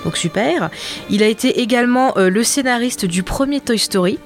Donc 0.04 0.16
super. 0.16 0.70
Il 1.10 1.22
a 1.22 1.26
été 1.26 1.60
également 1.60 2.16
euh, 2.16 2.30
le 2.30 2.44
scénariste 2.44 3.04
du 3.06 3.22
premier 3.22 3.60
Toy 3.60 3.78
Story. 3.78 4.18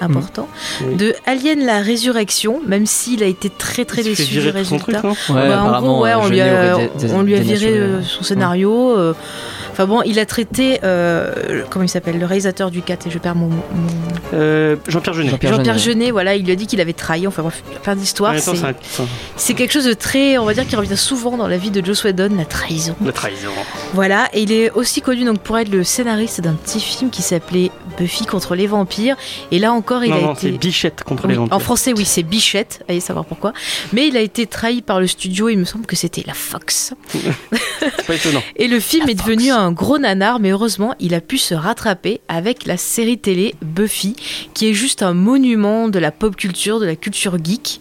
Important. 0.00 0.48
Oui. 0.84 0.96
De 0.96 1.14
Alien 1.26 1.64
la 1.64 1.80
Résurrection, 1.80 2.60
même 2.66 2.86
s'il 2.86 3.22
a 3.22 3.26
été 3.26 3.48
très 3.50 3.84
très 3.84 4.02
déçu 4.02 4.24
du 4.40 4.48
résultat. 4.48 4.98
truc, 4.98 5.04
Ouais, 5.28 5.48
Bah, 5.48 5.62
en 5.62 5.68
apparemment, 5.68 5.92
gros, 5.92 6.02
ouais, 6.02 6.10
euh, 6.10 6.18
on, 6.18 6.28
lui 6.28 6.40
a, 6.40 6.78
on 7.14 7.22
lui 7.22 7.36
a 7.36 7.38
viré 7.40 7.68
euh, 7.78 8.02
son 8.02 8.24
scénario. 8.24 8.96
euh. 8.98 9.14
Enfin 9.72 9.86
bon, 9.86 10.02
il 10.02 10.18
a 10.18 10.26
traité, 10.26 10.80
euh, 10.84 11.62
comment 11.70 11.84
il 11.84 11.88
s'appelle, 11.88 12.18
le 12.18 12.26
réalisateur 12.26 12.70
du 12.70 12.82
4, 12.82 13.06
et 13.06 13.10
je 13.10 13.18
perds 13.18 13.34
mon. 13.34 13.48
mon- 13.48 13.62
Euh, 14.34 14.76
Jean-Pierre 14.88 15.14
Jeunet. 15.14 15.30
Jean-Pierre 15.30 15.52
Jean-Pierre 15.56 15.78
Jeunet. 15.78 15.94
Jeunet, 16.04 16.10
voilà, 16.10 16.34
il 16.36 16.44
lui 16.44 16.52
a 16.52 16.56
dit 16.56 16.66
qu'il 16.66 16.80
avait 16.80 16.92
trahi. 16.92 17.26
Enfin 17.26 17.42
bref, 17.42 17.62
plein 17.82 17.92
En 17.92 17.96
d'histoires. 17.96 18.34
C'est 19.36 19.54
quelque 19.54 19.72
chose 19.72 19.84
de 19.84 19.92
très, 19.94 20.38
on 20.38 20.44
va 20.44 20.54
dire, 20.54 20.66
qui 20.66 20.76
revient 20.76 20.96
souvent 20.96 21.36
dans 21.36 21.48
la 21.48 21.56
vie 21.56 21.70
de 21.70 21.84
Joss 21.84 22.04
Whedon, 22.04 22.30
la 22.36 22.44
trahison. 22.44 22.94
la 23.04 23.12
trahison. 23.12 23.50
Voilà, 23.94 24.28
et 24.32 24.42
il 24.42 24.52
est 24.52 24.70
aussi 24.70 25.00
connu 25.02 25.24
donc 25.24 25.38
pour 25.40 25.58
être 25.58 25.68
le 25.70 25.84
scénariste 25.84 26.40
d'un 26.40 26.54
petit 26.54 26.80
film 26.80 27.10
qui 27.10 27.22
s'appelait 27.22 27.70
Buffy 27.98 28.24
contre 28.26 28.54
les 28.54 28.66
vampires. 28.66 29.16
Et 29.50 29.58
là 29.58 29.72
encore, 29.72 30.04
il 30.04 30.10
non, 30.10 30.16
a 30.16 30.20
non, 30.20 30.32
été. 30.34 30.50
c'est 30.52 30.58
Bichette 30.58 31.02
contre 31.04 31.24
Oui, 31.24 31.32
les 31.32 31.36
vampires. 31.38 31.56
en 31.56 31.58
français, 31.60 31.92
oui, 31.96 32.04
c'est 32.04 32.22
Bichette, 32.22 32.84
allez 32.88 33.00
savoir 33.00 33.24
pourquoi. 33.24 33.52
Mais 33.92 34.08
il 34.08 34.16
a 34.16 34.20
été 34.20 34.46
trahi 34.46 34.82
par 34.82 35.00
le 35.00 35.06
studio, 35.06 35.48
il 35.48 35.58
me 35.58 35.64
semble 35.64 35.86
que 35.86 35.96
c'était 35.96 36.24
la 36.26 36.34
Fox. 36.34 36.94
C'est 37.80 38.06
pas 38.06 38.14
étonnant. 38.14 38.42
Et 38.56 38.68
le 38.68 38.80
film 38.80 39.08
est 39.08 39.14
devenu 39.14 39.50
un 39.50 39.61
gros 39.70 39.98
nanar, 39.98 40.40
mais 40.40 40.50
heureusement, 40.50 40.94
il 40.98 41.14
a 41.14 41.20
pu 41.20 41.38
se 41.38 41.54
rattraper 41.54 42.20
avec 42.28 42.66
la 42.66 42.76
série 42.76 43.18
télé 43.18 43.54
Buffy, 43.62 44.16
qui 44.54 44.68
est 44.68 44.74
juste 44.74 45.02
un 45.02 45.14
monument 45.14 45.88
de 45.88 45.98
la 45.98 46.10
pop 46.10 46.34
culture, 46.34 46.80
de 46.80 46.86
la 46.86 46.96
culture 46.96 47.36
geek. 47.42 47.80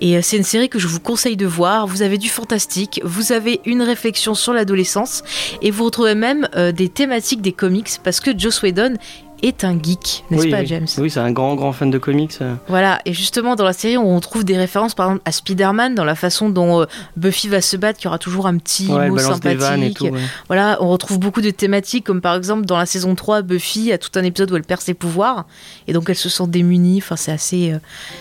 Et 0.00 0.16
euh, 0.16 0.20
c'est 0.22 0.36
une 0.36 0.42
série 0.42 0.68
que 0.68 0.78
je 0.78 0.88
vous 0.88 1.00
conseille 1.00 1.36
de 1.36 1.46
voir. 1.46 1.86
Vous 1.86 2.02
avez 2.02 2.18
du 2.18 2.28
fantastique, 2.28 3.00
vous 3.04 3.32
avez 3.32 3.60
une 3.64 3.82
réflexion 3.82 4.34
sur 4.34 4.52
l'adolescence, 4.52 5.22
et 5.62 5.70
vous 5.70 5.84
retrouvez 5.84 6.14
même 6.14 6.48
euh, 6.56 6.72
des 6.72 6.88
thématiques 6.88 7.40
des 7.40 7.52
comics, 7.52 7.88
parce 8.04 8.20
que 8.20 8.36
Joss 8.36 8.62
Whedon 8.62 8.96
est 9.42 9.64
un 9.64 9.72
geek, 9.80 10.24
n'est-ce 10.30 10.42
oui, 10.44 10.50
pas, 10.50 10.60
oui. 10.60 10.66
James 10.66 10.86
Oui, 10.98 11.10
c'est 11.10 11.20
un 11.20 11.32
grand, 11.32 11.54
grand 11.56 11.72
fan 11.72 11.90
de 11.90 11.98
comics. 11.98 12.38
voilà, 12.68 13.00
et 13.04 13.12
justement 13.12 13.56
dans 13.56 13.64
la 13.64 13.72
série, 13.72 13.98
on 13.98 14.18
trouve 14.20 14.44
des 14.44 14.56
références 14.56 14.94
par 14.94 15.06
exemple 15.06 15.22
à 15.24 15.32
Spider-Man 15.32 15.94
dans 15.94 16.04
la 16.04 16.14
façon 16.14 16.48
dont 16.48 16.82
euh, 16.82 16.86
Buffy 17.16 17.48
va 17.48 17.60
se 17.60 17.76
battre, 17.76 17.98
qui 17.98 18.06
aura 18.08 18.18
toujours 18.18 18.46
un 18.46 18.56
petit 18.58 18.86
Ouais, 18.88 19.08
mot 19.10 19.16
et 19.18 19.20
sympathique. 19.20 19.96
tout. 19.98 20.04
ouais. 20.06 20.20
Voilà, 20.48 20.78
on 20.80 20.88
retrouve 20.88 21.18
beaucoup 21.18 21.40
de 21.40 21.50
thématiques, 21.50 22.04
comme 22.04 22.20
par 22.20 22.34
exemple 22.36 22.64
dans 22.66 22.76
la 22.78 22.86
saison 22.86 23.14
3, 23.14 23.42
Buffy 23.42 23.92
a 23.92 23.98
tout 23.98 24.10
un 24.16 24.22
épisode 24.22 24.50
où 24.52 24.56
elle 24.56 24.62
perd 24.64 24.80
ses 24.80 24.94
pouvoirs, 24.94 25.46
et 25.88 25.92
donc 25.92 26.08
elle 26.08 26.16
se 26.16 26.28
sent 26.28 26.46
démunie, 26.48 26.98
enfin 26.98 27.16
c'est 27.16 27.32
assez, 27.32 27.72
euh, 27.72 27.78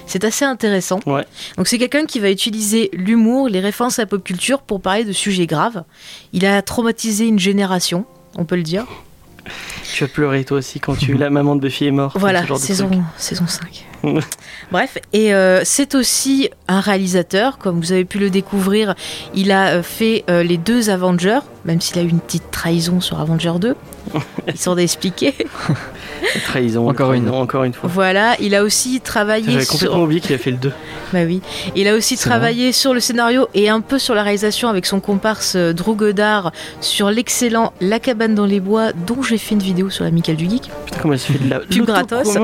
c'est 0.07 0.23
assez 0.23 0.45
intéressant. 0.45 0.99
Ouais. 1.05 1.25
Donc 1.57 1.67
c'est 1.67 1.77
quelqu'un 1.77 2.05
qui 2.05 2.19
va 2.19 2.31
utiliser 2.31 2.89
l'humour, 2.93 3.47
les 3.47 3.60
références 3.60 3.99
à 3.99 4.03
la 4.03 4.05
pop 4.07 4.23
culture 4.23 4.62
pour 4.62 4.81
parler 4.81 5.03
de 5.05 5.12
sujets 5.13 5.47
graves. 5.47 5.84
Il 6.34 6.45
a 6.45 6.62
traumatisé 6.62 7.25
une 7.27 7.39
génération, 7.39 8.05
on 8.38 8.45
peut 8.45 8.55
le 8.55 8.63
dire. 8.63 8.86
Tu 9.84 10.04
as 10.04 10.08
pleuré 10.08 10.43
toi 10.45 10.58
aussi 10.58 10.80
quand 10.80 10.95
tu 10.95 11.13
la 11.13 11.30
maman 11.30 11.56
de 11.56 11.62
Buffy 11.62 11.86
est 11.86 11.91
morte. 11.91 12.17
Voilà, 12.17 12.43
ce 12.43 12.47
genre 12.47 12.60
de 12.60 12.63
saison, 12.63 12.89
truc. 12.89 13.01
saison 13.17 13.47
5. 13.47 13.86
Bref, 14.71 14.97
et 15.13 15.33
euh, 15.33 15.61
c'est 15.63 15.95
aussi 15.95 16.49
un 16.67 16.79
réalisateur, 16.79 17.57
comme 17.57 17.79
vous 17.79 17.91
avez 17.91 18.05
pu 18.05 18.19
le 18.19 18.29
découvrir, 18.29 18.95
il 19.35 19.51
a 19.51 19.67
euh, 19.67 19.83
fait 19.83 20.23
euh, 20.29 20.43
les 20.43 20.57
deux 20.57 20.89
Avengers, 20.89 21.39
même 21.65 21.81
s'il 21.81 21.99
a 21.99 22.01
eu 22.01 22.07
une 22.07 22.19
petite 22.19 22.49
trahison 22.51 23.01
sur 23.01 23.19
Avenger 23.19 23.53
2, 23.59 23.75
il 24.47 24.57
s'en 24.57 24.77
a 24.77 24.81
expliqué. 24.81 25.33
La 25.69 26.41
trahison. 26.45 26.89
Encore 26.89 27.11
la 27.11 27.17
une. 27.17 27.29
Encore 27.29 27.63
une 27.63 27.73
fois. 27.73 27.89
Voilà, 27.93 28.35
il 28.39 28.55
a 28.55 28.63
aussi 28.63 28.99
travaillé 29.01 29.51
J'avais 29.51 29.65
sur... 29.65 29.73
complètement 29.73 30.03
oublié 30.03 30.21
qu'il 30.21 30.33
a 30.33 30.37
fait 30.37 30.51
le 30.51 30.57
2. 30.57 30.71
Bah 31.13 31.19
oui. 31.25 31.41
Il 31.75 31.87
a 31.87 31.95
aussi 31.95 32.17
travaillé 32.17 32.71
sur 32.71 32.93
le 32.93 32.99
scénario 32.99 33.47
et 33.53 33.69
un 33.69 33.81
peu 33.81 33.99
sur 33.99 34.15
la 34.15 34.23
réalisation 34.23 34.69
avec 34.69 34.85
son 34.85 34.99
comparse 35.01 35.55
Drew 35.55 35.95
Goddard 35.95 36.51
sur 36.79 37.11
l'excellent 37.11 37.73
La 37.81 37.99
cabane 37.99 38.33
dans 38.33 38.45
les 38.45 38.59
bois, 38.59 38.93
dont 38.93 39.21
j'ai 39.21 39.37
fait 39.37 39.55
une 39.55 39.61
vidéo 39.61 39.89
sur 39.89 40.05
l'amicale 40.05 40.37
du 40.37 40.49
geek. 40.49 40.71
Putain, 40.85 40.99
comment 41.01 41.13
elle 41.13 41.19
se 41.19 41.31
fait 41.31 41.43
de 41.43 41.49
la 41.49 41.59
Pub 41.59 41.85
gratos. 41.85 42.37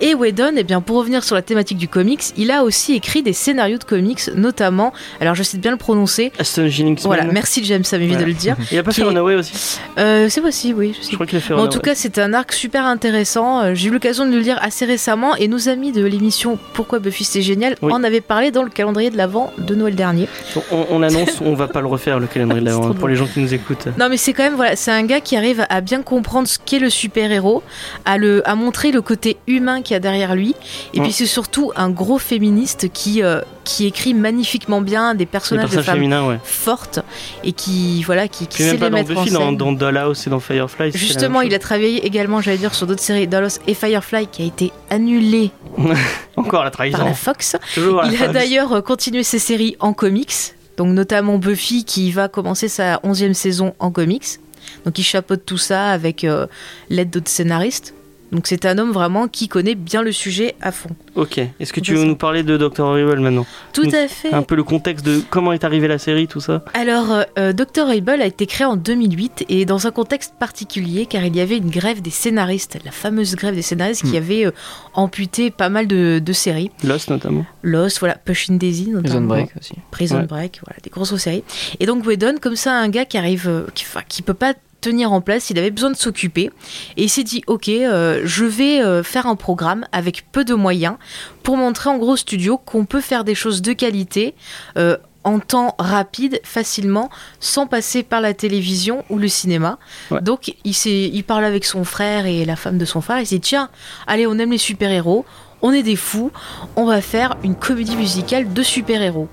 Et 0.00 0.14
Whedon, 0.14 0.54
eh 0.56 0.64
bien, 0.64 0.80
pour 0.80 1.03
revenir 1.04 1.22
sur 1.22 1.34
la 1.34 1.42
thématique 1.42 1.78
du 1.78 1.88
comics, 1.88 2.22
il 2.36 2.50
a 2.50 2.64
aussi 2.64 2.94
écrit 2.94 3.22
des 3.22 3.32
scénarios 3.32 3.78
de 3.78 3.84
comics, 3.84 4.20
notamment, 4.34 4.92
alors 5.20 5.34
je 5.34 5.42
sais 5.42 5.58
bien 5.58 5.70
le 5.70 5.76
prononcer, 5.76 6.32
Aston 6.38 6.66
Jennings. 6.68 7.00
voilà, 7.04 7.24
merci 7.24 7.62
James, 7.64 7.84
ça 7.84 7.98
m'évite 7.98 8.16
Ouais. 8.16 8.22
de 8.22 8.26
le 8.26 8.32
dire. 8.34 8.56
Il 8.72 8.78
a 8.78 8.82
pas 8.82 8.92
fait 8.92 9.02
est- 9.02 9.04
Runaway 9.04 9.34
aussi 9.36 9.78
Euh, 9.98 10.28
c'est 10.28 10.40
possible, 10.40 10.78
oui. 10.78 10.98
je 11.08 11.14
crois 11.14 11.26
qu'il 11.26 11.38
a 11.38 11.40
fait 11.40 11.54
Bon, 11.54 11.60
en 11.60 11.62
Runaway. 11.64 11.74
tout 11.76 11.80
cas, 11.82 11.94
c'est 11.94 12.18
un 12.18 12.32
arc 12.34 12.52
super 12.52 12.84
intéressant. 12.86 13.60
Euh, 13.62 13.74
J'ai 13.74 13.88
eu 13.88 13.92
l'occasion 13.92 14.24
de 14.26 14.30
le 14.32 14.38
lire 14.38 14.58
assez 14.62 14.84
récemment 14.84 15.36
et 15.36 15.46
nos 15.48 15.68
amis 15.68 15.92
de 15.92 16.04
l'émission 16.04 16.58
Pourquoi 16.72 16.98
Buffy 16.98 17.24
c'est 17.24 17.42
génial 17.42 17.76
Oui. 17.82 17.92
en 17.92 18.02
avaient 18.02 18.20
parlé 18.20 18.50
dans 18.50 18.62
le 18.62 18.70
calendrier 18.70 19.10
de 19.10 19.16
l'avant 19.16 19.52
de 19.58 19.74
Noël 19.74 19.94
dernier. 19.94 20.28
on, 20.72 20.86
on 20.90 21.02
annonce, 21.02 21.40
on 21.44 21.54
va 21.54 21.68
pas 21.68 21.80
le 21.80 21.86
refaire 21.86 22.18
le 22.18 22.26
calendrier 22.26 22.64
de 22.64 22.70
trop 22.80 22.94
pour 22.94 23.08
les 23.08 23.16
gens 23.16 23.26
qui 23.26 23.40
nous 23.40 23.52
écoutent. 23.52 23.86
Non, 23.98 24.08
mais 24.08 24.16
c'est 24.16 24.32
quand 24.32 24.42
même 24.44 24.54
voilà, 24.54 24.76
c'est 24.76 24.90
un 24.90 25.02
gars 25.04 25.20
qui 25.20 25.36
arrive 25.36 25.66
à 25.68 25.80
bien 25.80 26.02
comprendre 26.02 26.48
ce 26.48 26.58
qu'est 26.64 26.78
le 26.78 26.90
super 26.90 27.30
héros, 27.30 27.62
à 28.04 28.16
le, 28.18 28.48
à 28.48 28.54
montrer 28.54 28.90
le 28.92 29.02
côté 29.02 29.36
humain 29.46 29.82
qu'il 29.82 29.94
y 29.94 29.96
a 29.96 30.00
derrière 30.00 30.34
lui. 30.34 30.54
Et 30.96 31.00
Mm. 31.00 31.02
puis 31.02 31.12
c'est 31.12 31.26
surtout 31.26 31.72
un 31.74 31.90
gros 31.90 32.18
féministe 32.18 32.88
qui 32.92 33.22
euh, 33.22 33.40
qui 33.64 33.84
écrit 33.86 34.14
magnifiquement 34.14 34.80
bien 34.80 35.14
des 35.16 35.26
personnages, 35.26 35.64
personnages 35.64 35.84
de 35.84 35.90
femmes 35.90 35.96
féminins, 35.96 36.26
ouais. 36.28 36.38
fortes 36.44 37.00
et 37.42 37.52
qui 37.52 38.02
voilà 38.04 38.28
qui, 38.28 38.46
qui 38.46 38.62
sait 38.62 38.72
les 38.72 38.78
dans 38.78 38.90
mettre 38.90 39.10
en 39.10 39.22
Buffy, 39.22 39.32
dans, 39.32 39.40
scène. 39.40 39.56
dans 39.56 39.72
Dollhouse 39.72 40.24
et 40.26 40.30
dans 40.30 40.38
Firefly. 40.38 40.92
Justement, 40.94 41.40
il 41.40 41.52
a 41.52 41.58
travaillé 41.58 42.06
également, 42.06 42.40
j'allais 42.40 42.58
dire, 42.58 42.74
sur 42.74 42.86
d'autres 42.86 43.02
séries, 43.02 43.26
Dallas 43.26 43.58
et 43.66 43.74
Firefly, 43.74 44.28
qui 44.28 44.42
a 44.42 44.44
été 44.46 44.72
annulée. 44.88 45.50
Encore 46.36 46.62
la 46.64 46.70
trahison. 46.70 46.98
par 46.98 47.06
la 47.06 47.14
Fox. 47.14 47.56
La 47.76 48.08
Il 48.12 48.22
a 48.22 48.28
d'ailleurs 48.28 48.72
euh, 48.74 48.80
continué 48.80 49.22
ses 49.24 49.40
séries 49.40 49.76
en 49.80 49.92
comics, 49.92 50.54
donc 50.76 50.88
notamment 50.94 51.38
Buffy 51.38 51.84
qui 51.84 52.12
va 52.12 52.28
commencer 52.28 52.68
sa 52.68 52.96
11e 52.98 53.32
saison 53.34 53.74
en 53.80 53.90
comics. 53.90 54.38
Donc 54.84 54.98
il 54.98 55.02
chapeaute 55.02 55.44
tout 55.44 55.58
ça 55.58 55.88
avec 55.88 56.22
euh, 56.24 56.46
l'aide 56.88 57.10
d'autres 57.10 57.28
scénaristes. 57.30 57.94
Donc 58.32 58.46
c'est 58.46 58.64
un 58.66 58.78
homme 58.78 58.90
vraiment 58.92 59.28
qui 59.28 59.48
connaît 59.48 59.74
bien 59.74 60.02
le 60.02 60.10
sujet 60.12 60.54
à 60.60 60.72
fond. 60.72 60.90
Ok. 61.14 61.38
Est-ce 61.60 61.72
que 61.72 61.80
tu 61.80 61.94
veux 61.94 62.04
nous 62.04 62.16
parler 62.16 62.42
de 62.42 62.56
Dr. 62.56 62.80
Horrible 62.80 63.20
maintenant 63.20 63.46
Tout 63.72 63.88
à 63.92 64.08
fait. 64.08 64.32
Un 64.32 64.42
peu 64.42 64.54
le 64.56 64.64
contexte 64.64 65.04
de 65.06 65.20
comment 65.30 65.52
est 65.52 65.62
arrivée 65.64 65.86
la 65.88 65.98
série, 65.98 66.26
tout 66.26 66.40
ça 66.40 66.64
Alors, 66.74 67.22
euh, 67.38 67.52
Dr. 67.52 67.82
Horrible 67.84 68.10
a 68.20 68.26
été 68.26 68.46
créé 68.46 68.66
en 68.66 68.76
2008 68.76 69.44
et 69.48 69.64
dans 69.66 69.86
un 69.86 69.90
contexte 69.92 70.34
particulier 70.38 71.06
car 71.06 71.24
il 71.24 71.36
y 71.36 71.40
avait 71.40 71.56
une 71.58 71.70
grève 71.70 72.02
des 72.02 72.10
scénaristes, 72.10 72.78
la 72.84 72.90
fameuse 72.90 73.36
grève 73.36 73.54
des 73.54 73.62
scénaristes 73.62 74.02
qui 74.02 74.12
Hmm. 74.14 74.16
avait 74.16 74.46
euh, 74.46 74.50
amputé 74.94 75.50
pas 75.50 75.68
mal 75.68 75.86
de, 75.86 76.18
de 76.24 76.32
séries. 76.32 76.70
Lost 76.82 77.10
notamment. 77.10 77.44
Lost, 77.62 77.98
voilà, 78.00 78.14
Pushing 78.16 78.58
Daisy 78.58 78.88
notamment. 78.90 79.02
Prison 79.02 79.20
Break 79.26 79.50
aussi. 79.60 79.74
Prison 79.90 80.16
Ouais. 80.20 80.26
Break, 80.26 80.60
voilà, 80.64 80.78
des 80.82 80.90
grosses 80.90 81.14
séries. 81.16 81.44
Et 81.80 81.86
donc 81.86 82.06
Whedon, 82.06 82.36
comme 82.40 82.56
ça, 82.56 82.74
un 82.74 82.88
gars 82.88 83.04
qui 83.04 83.18
arrive, 83.18 83.48
euh, 83.48 83.66
qui, 83.74 83.84
enfin, 83.86 84.00
qui 84.08 84.22
peut 84.22 84.34
pas 84.34 84.54
tenir 84.84 85.12
en 85.12 85.20
place, 85.20 85.50
il 85.50 85.58
avait 85.58 85.70
besoin 85.70 85.90
de 85.90 85.96
s'occuper. 85.96 86.50
Et 86.96 87.04
il 87.04 87.08
s'est 87.08 87.22
dit, 87.24 87.42
ok, 87.46 87.68
euh, 87.68 88.20
je 88.24 88.44
vais 88.44 88.80
euh, 88.82 89.02
faire 89.02 89.26
un 89.26 89.36
programme 89.36 89.86
avec 89.92 90.24
peu 90.32 90.44
de 90.44 90.54
moyens 90.54 90.96
pour 91.42 91.56
montrer 91.56 91.88
en 91.90 91.98
gros 91.98 92.16
studio 92.16 92.58
qu'on 92.58 92.84
peut 92.84 93.00
faire 93.00 93.24
des 93.24 93.34
choses 93.34 93.62
de 93.62 93.72
qualité. 93.72 94.34
euh, 94.76 94.96
en 95.26 95.38
temps 95.38 95.74
rapide, 95.78 96.38
facilement, 96.44 97.08
sans 97.40 97.66
passer 97.66 98.02
par 98.02 98.20
la 98.20 98.34
télévision 98.34 99.06
ou 99.08 99.16
le 99.16 99.26
cinéma. 99.28 99.78
Ouais. 100.10 100.20
Donc, 100.20 100.54
il, 100.64 100.74
s'est- 100.74 101.08
il 101.10 101.24
parle 101.24 101.46
avec 101.46 101.64
son 101.64 101.82
frère 101.84 102.26
et 102.26 102.44
la 102.44 102.56
femme 102.56 102.76
de 102.76 102.84
son 102.84 103.00
frère. 103.00 103.20
Il 103.20 103.26
s'est 103.26 103.36
dit, 103.36 103.40
tiens, 103.48 103.70
allez, 104.06 104.26
on 104.26 104.38
aime 104.38 104.50
les 104.50 104.58
super-héros, 104.58 105.24
on 105.62 105.72
est 105.72 105.82
des 105.82 105.96
fous, 105.96 106.30
on 106.76 106.84
va 106.84 107.00
faire 107.00 107.38
une 107.42 107.54
comédie 107.54 107.96
musicale 107.96 108.52
de 108.52 108.62
super-héros. 108.62 109.28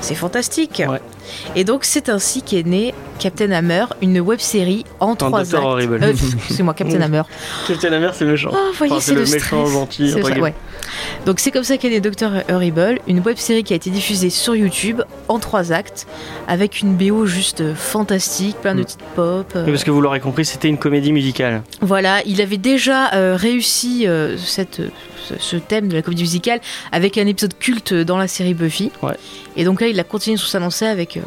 C'est 0.00 0.16
fantastique. 0.16 0.82
Ouais. 0.84 1.00
Et 1.56 1.64
donc 1.64 1.84
c'est 1.84 2.08
ainsi 2.08 2.42
qu'est 2.42 2.62
né 2.64 2.94
Captain 3.18 3.50
Hammer, 3.52 3.86
une 4.02 4.20
web 4.20 4.40
série 4.40 4.84
en 5.00 5.14
trois 5.16 5.40
actes. 5.54 5.54
Horrible. 5.64 6.00
Euh, 6.02 6.12
Excusez-moi, 6.12 6.74
Captain 6.74 7.00
Hammer. 7.00 7.22
Captain 7.68 7.92
Hammer, 7.92 8.10
c'est 8.12 8.24
méchant. 8.24 8.50
Oh, 8.52 8.56
voyez, 8.76 8.92
Enfin, 8.92 9.00
c'est 9.00 9.14
le, 9.14 9.20
méchant 9.20 9.64
stress. 9.66 9.72
gentil. 9.72 10.10
Ça, 10.10 10.18
ouais. 10.40 10.54
Donc 11.26 11.40
c'est 11.40 11.50
comme 11.50 11.64
ça 11.64 11.76
qu'est 11.78 11.90
né 11.90 12.00
Dr. 12.00 12.42
Horrible, 12.50 12.98
une 13.06 13.20
web 13.20 13.36
série 13.36 13.62
qui 13.64 13.72
a 13.72 13.76
été 13.76 13.90
diffusée 13.90 14.30
sur 14.30 14.54
YouTube 14.56 15.00
en 15.28 15.38
trois 15.38 15.72
actes, 15.72 16.06
avec 16.48 16.80
une 16.80 16.94
BO 16.94 17.24
juste 17.26 17.60
euh, 17.62 17.74
fantastique, 17.74 18.56
plein 18.60 18.74
de 18.74 18.80
Mm. 18.80 18.84
petites 18.84 19.00
pop. 19.14 19.46
euh, 19.56 19.64
Oui, 19.64 19.70
parce 19.72 19.84
que 19.84 19.90
vous 19.90 20.00
l'aurez 20.00 20.20
compris, 20.20 20.44
c'était 20.44 20.68
une 20.68 20.78
comédie 20.78 21.12
musicale. 21.12 21.62
Voilà, 21.80 22.20
il 22.26 22.40
avait 22.42 22.56
déjà 22.58 23.12
euh, 23.14 23.36
réussi 23.36 24.06
cette, 24.44 24.82
ce, 25.28 25.34
ce 25.38 25.56
thème 25.56 25.88
de 25.88 25.94
la 25.94 26.02
comédie 26.02 26.22
musicale 26.22 26.60
avec 26.92 27.16
un 27.18 27.26
épisode 27.26 27.56
culte 27.58 27.94
dans 27.94 28.18
la 28.18 28.28
série 28.28 28.54
Buffy. 28.54 28.90
Ouais. 29.02 29.14
Et 29.56 29.64
donc 29.64 29.80
là, 29.80 29.86
il 29.86 29.98
a 30.00 30.04
continué 30.04 30.36
sur 30.36 30.48
sa 30.48 30.58
lancée 30.58 30.86
avec. 30.86 31.13
Euh, 31.16 31.22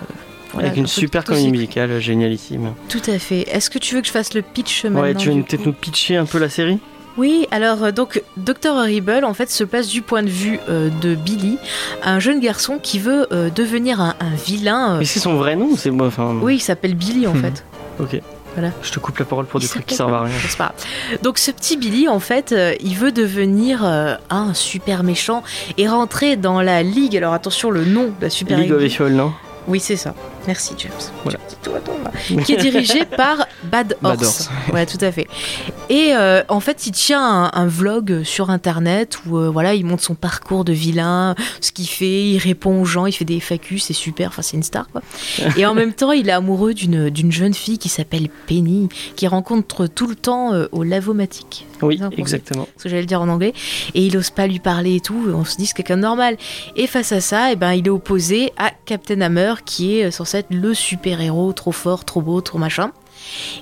voilà, 0.53 0.67
avec 0.69 0.79
une 0.79 0.87
super 0.87 1.23
comédie 1.23 1.51
musicale, 1.51 1.99
génialissime. 1.99 2.73
Tout 2.89 3.01
à 3.07 3.19
fait. 3.19 3.41
Est-ce 3.51 3.69
que 3.69 3.77
tu 3.79 3.95
veux 3.95 4.01
que 4.01 4.07
je 4.07 4.11
fasse 4.11 4.33
le 4.33 4.41
pitch 4.41 4.83
Ouais, 4.85 4.89
maintenant 4.89 5.19
tu 5.19 5.29
veux 5.31 5.43
peut-être 5.43 5.65
nous 5.65 5.73
pitcher 5.73 6.15
un 6.15 6.25
peu 6.25 6.39
la 6.39 6.49
série? 6.49 6.79
Oui, 7.17 7.47
alors 7.49 7.83
euh, 7.83 7.91
donc 7.91 8.21
Dr 8.37 8.69
Horrible 8.75 9.25
en 9.25 9.33
fait 9.33 9.49
se 9.49 9.63
place 9.63 9.87
du 9.87 10.03
point 10.03 10.21
de 10.21 10.29
vue 10.29 10.59
euh, 10.69 10.89
de 11.01 11.15
Billy, 11.15 11.57
un 12.03 12.19
jeune 12.19 12.39
garçon 12.39 12.77
qui 12.81 12.99
veut 12.99 13.25
euh, 13.31 13.49
devenir 13.49 13.99
un, 14.01 14.13
un 14.19 14.35
vilain. 14.35 14.93
euh, 14.93 14.99
Mais 14.99 15.05
c'est 15.05 15.19
son 15.19 15.35
vrai 15.35 15.55
nom 15.55 15.75
c'est 15.75 15.89
moi 15.89 16.07
enfin, 16.07 16.37
oui, 16.41 16.55
il 16.57 16.59
s'appelle 16.59 16.93
Billy 16.95 17.25
en 17.25 17.33
Hmm. 17.33 17.41
fait. 17.41 17.65
Ok. 17.99 18.21
Voilà. 18.53 18.71
Je 18.81 18.91
te 18.91 18.99
coupe 18.99 19.17
la 19.19 19.25
parole 19.25 19.45
pour 19.45 19.59
des 19.59 19.67
trucs 19.67 19.85
qui 19.85 19.93
servent 19.95 20.13
à 20.15 20.21
rien. 20.23 20.33
Pas. 20.57 20.73
Donc 21.21 21.37
ce 21.37 21.51
petit 21.51 21.77
Billy, 21.77 22.07
en 22.07 22.19
fait, 22.19 22.51
euh, 22.53 22.73
il 22.79 22.95
veut 22.95 23.11
devenir 23.11 23.85
euh, 23.85 24.15
un 24.31 24.55
super 24.55 25.03
méchant 25.03 25.43
et 25.77 25.87
rentrer 25.87 26.37
dans 26.37 26.59
la 26.63 26.81
ligue. 26.81 27.15
Alors 27.15 27.33
attention, 27.33 27.69
le 27.69 27.85
nom 27.85 28.05
de 28.05 28.13
la 28.21 28.31
super 28.31 28.57
League 28.57 28.71
of 28.71 28.81
ligue. 28.81 28.91
Equal, 28.91 29.13
non? 29.13 29.31
Oui, 29.67 29.79
c'est 29.81 29.97
ça. 29.97 30.15
Merci 30.47 30.73
James. 30.77 30.91
Voilà. 31.23 31.39
Qui 32.45 32.53
est 32.53 32.57
dirigé 32.57 33.05
par 33.05 33.47
Bad 33.65 33.97
Horse. 34.01 34.17
Bad 34.17 34.23
Horse. 34.23 34.49
Ouais, 34.73 34.85
tout 34.85 34.97
à 35.01 35.11
fait. 35.11 35.27
Et 35.89 36.13
euh, 36.13 36.43
en 36.47 36.59
fait, 36.59 36.87
il 36.87 36.91
tient 36.91 37.21
un, 37.21 37.51
un 37.53 37.67
vlog 37.67 38.23
sur 38.23 38.49
internet 38.49 39.19
où 39.25 39.37
euh, 39.37 39.49
voilà, 39.49 39.73
il 39.73 39.85
montre 39.85 40.03
son 40.03 40.15
parcours 40.15 40.65
de 40.65 40.73
vilain, 40.73 41.35
ce 41.61 41.71
qu'il 41.71 41.87
fait, 41.87 42.29
il 42.29 42.37
répond 42.37 42.81
aux 42.81 42.85
gens, 42.85 43.05
il 43.05 43.11
fait 43.11 43.25
des 43.25 43.39
FAQ, 43.39 43.79
c'est 43.79 43.93
super, 43.93 44.29
enfin 44.29 44.41
c'est 44.41 44.57
une 44.57 44.63
star 44.63 44.87
quoi. 44.89 45.01
Et 45.57 45.65
en 45.65 45.73
même 45.73 45.93
temps, 45.93 46.11
il 46.11 46.29
est 46.29 46.33
amoureux 46.33 46.73
d'une 46.73 47.09
d'une 47.09 47.31
jeune 47.31 47.53
fille 47.53 47.77
qui 47.77 47.89
s'appelle 47.89 48.29
Penny, 48.47 48.89
qu'il 49.15 49.27
rencontre 49.27 49.87
tout 49.87 50.07
le 50.07 50.15
temps 50.15 50.53
euh, 50.53 50.67
au 50.71 50.83
lavomatique. 50.83 51.65
Oui, 51.81 52.01
exactement. 52.17 52.67
ce 52.77 52.83
que 52.83 52.89
j'allais 52.89 53.01
le 53.01 53.07
dire 53.07 53.21
en 53.21 53.29
anglais, 53.29 53.53
et 53.93 54.05
il 54.05 54.17
ose 54.17 54.29
pas 54.29 54.47
lui 54.47 54.59
parler 54.59 54.95
et 54.95 55.01
tout, 55.01 55.27
on 55.33 55.45
se 55.45 55.57
dit 55.57 55.67
c'est 55.67 55.75
quelqu'un 55.75 55.97
de 55.97 56.01
normal. 56.01 56.37
Et 56.75 56.87
face 56.87 57.11
à 57.11 57.21
ça, 57.21 57.51
eh 57.51 57.55
ben, 57.55 57.73
il 57.73 57.85
est 57.85 57.91
opposé 57.91 58.51
à 58.57 58.71
Captain 58.85 59.21
Hammer, 59.21 59.53
qui 59.65 59.99
est 59.99 60.11
censé 60.11 60.36
être 60.37 60.53
le 60.53 60.73
super-héros, 60.73 61.53
trop 61.53 61.71
fort, 61.71 62.05
trop 62.05 62.21
beau, 62.21 62.41
trop 62.41 62.57
machin. 62.57 62.91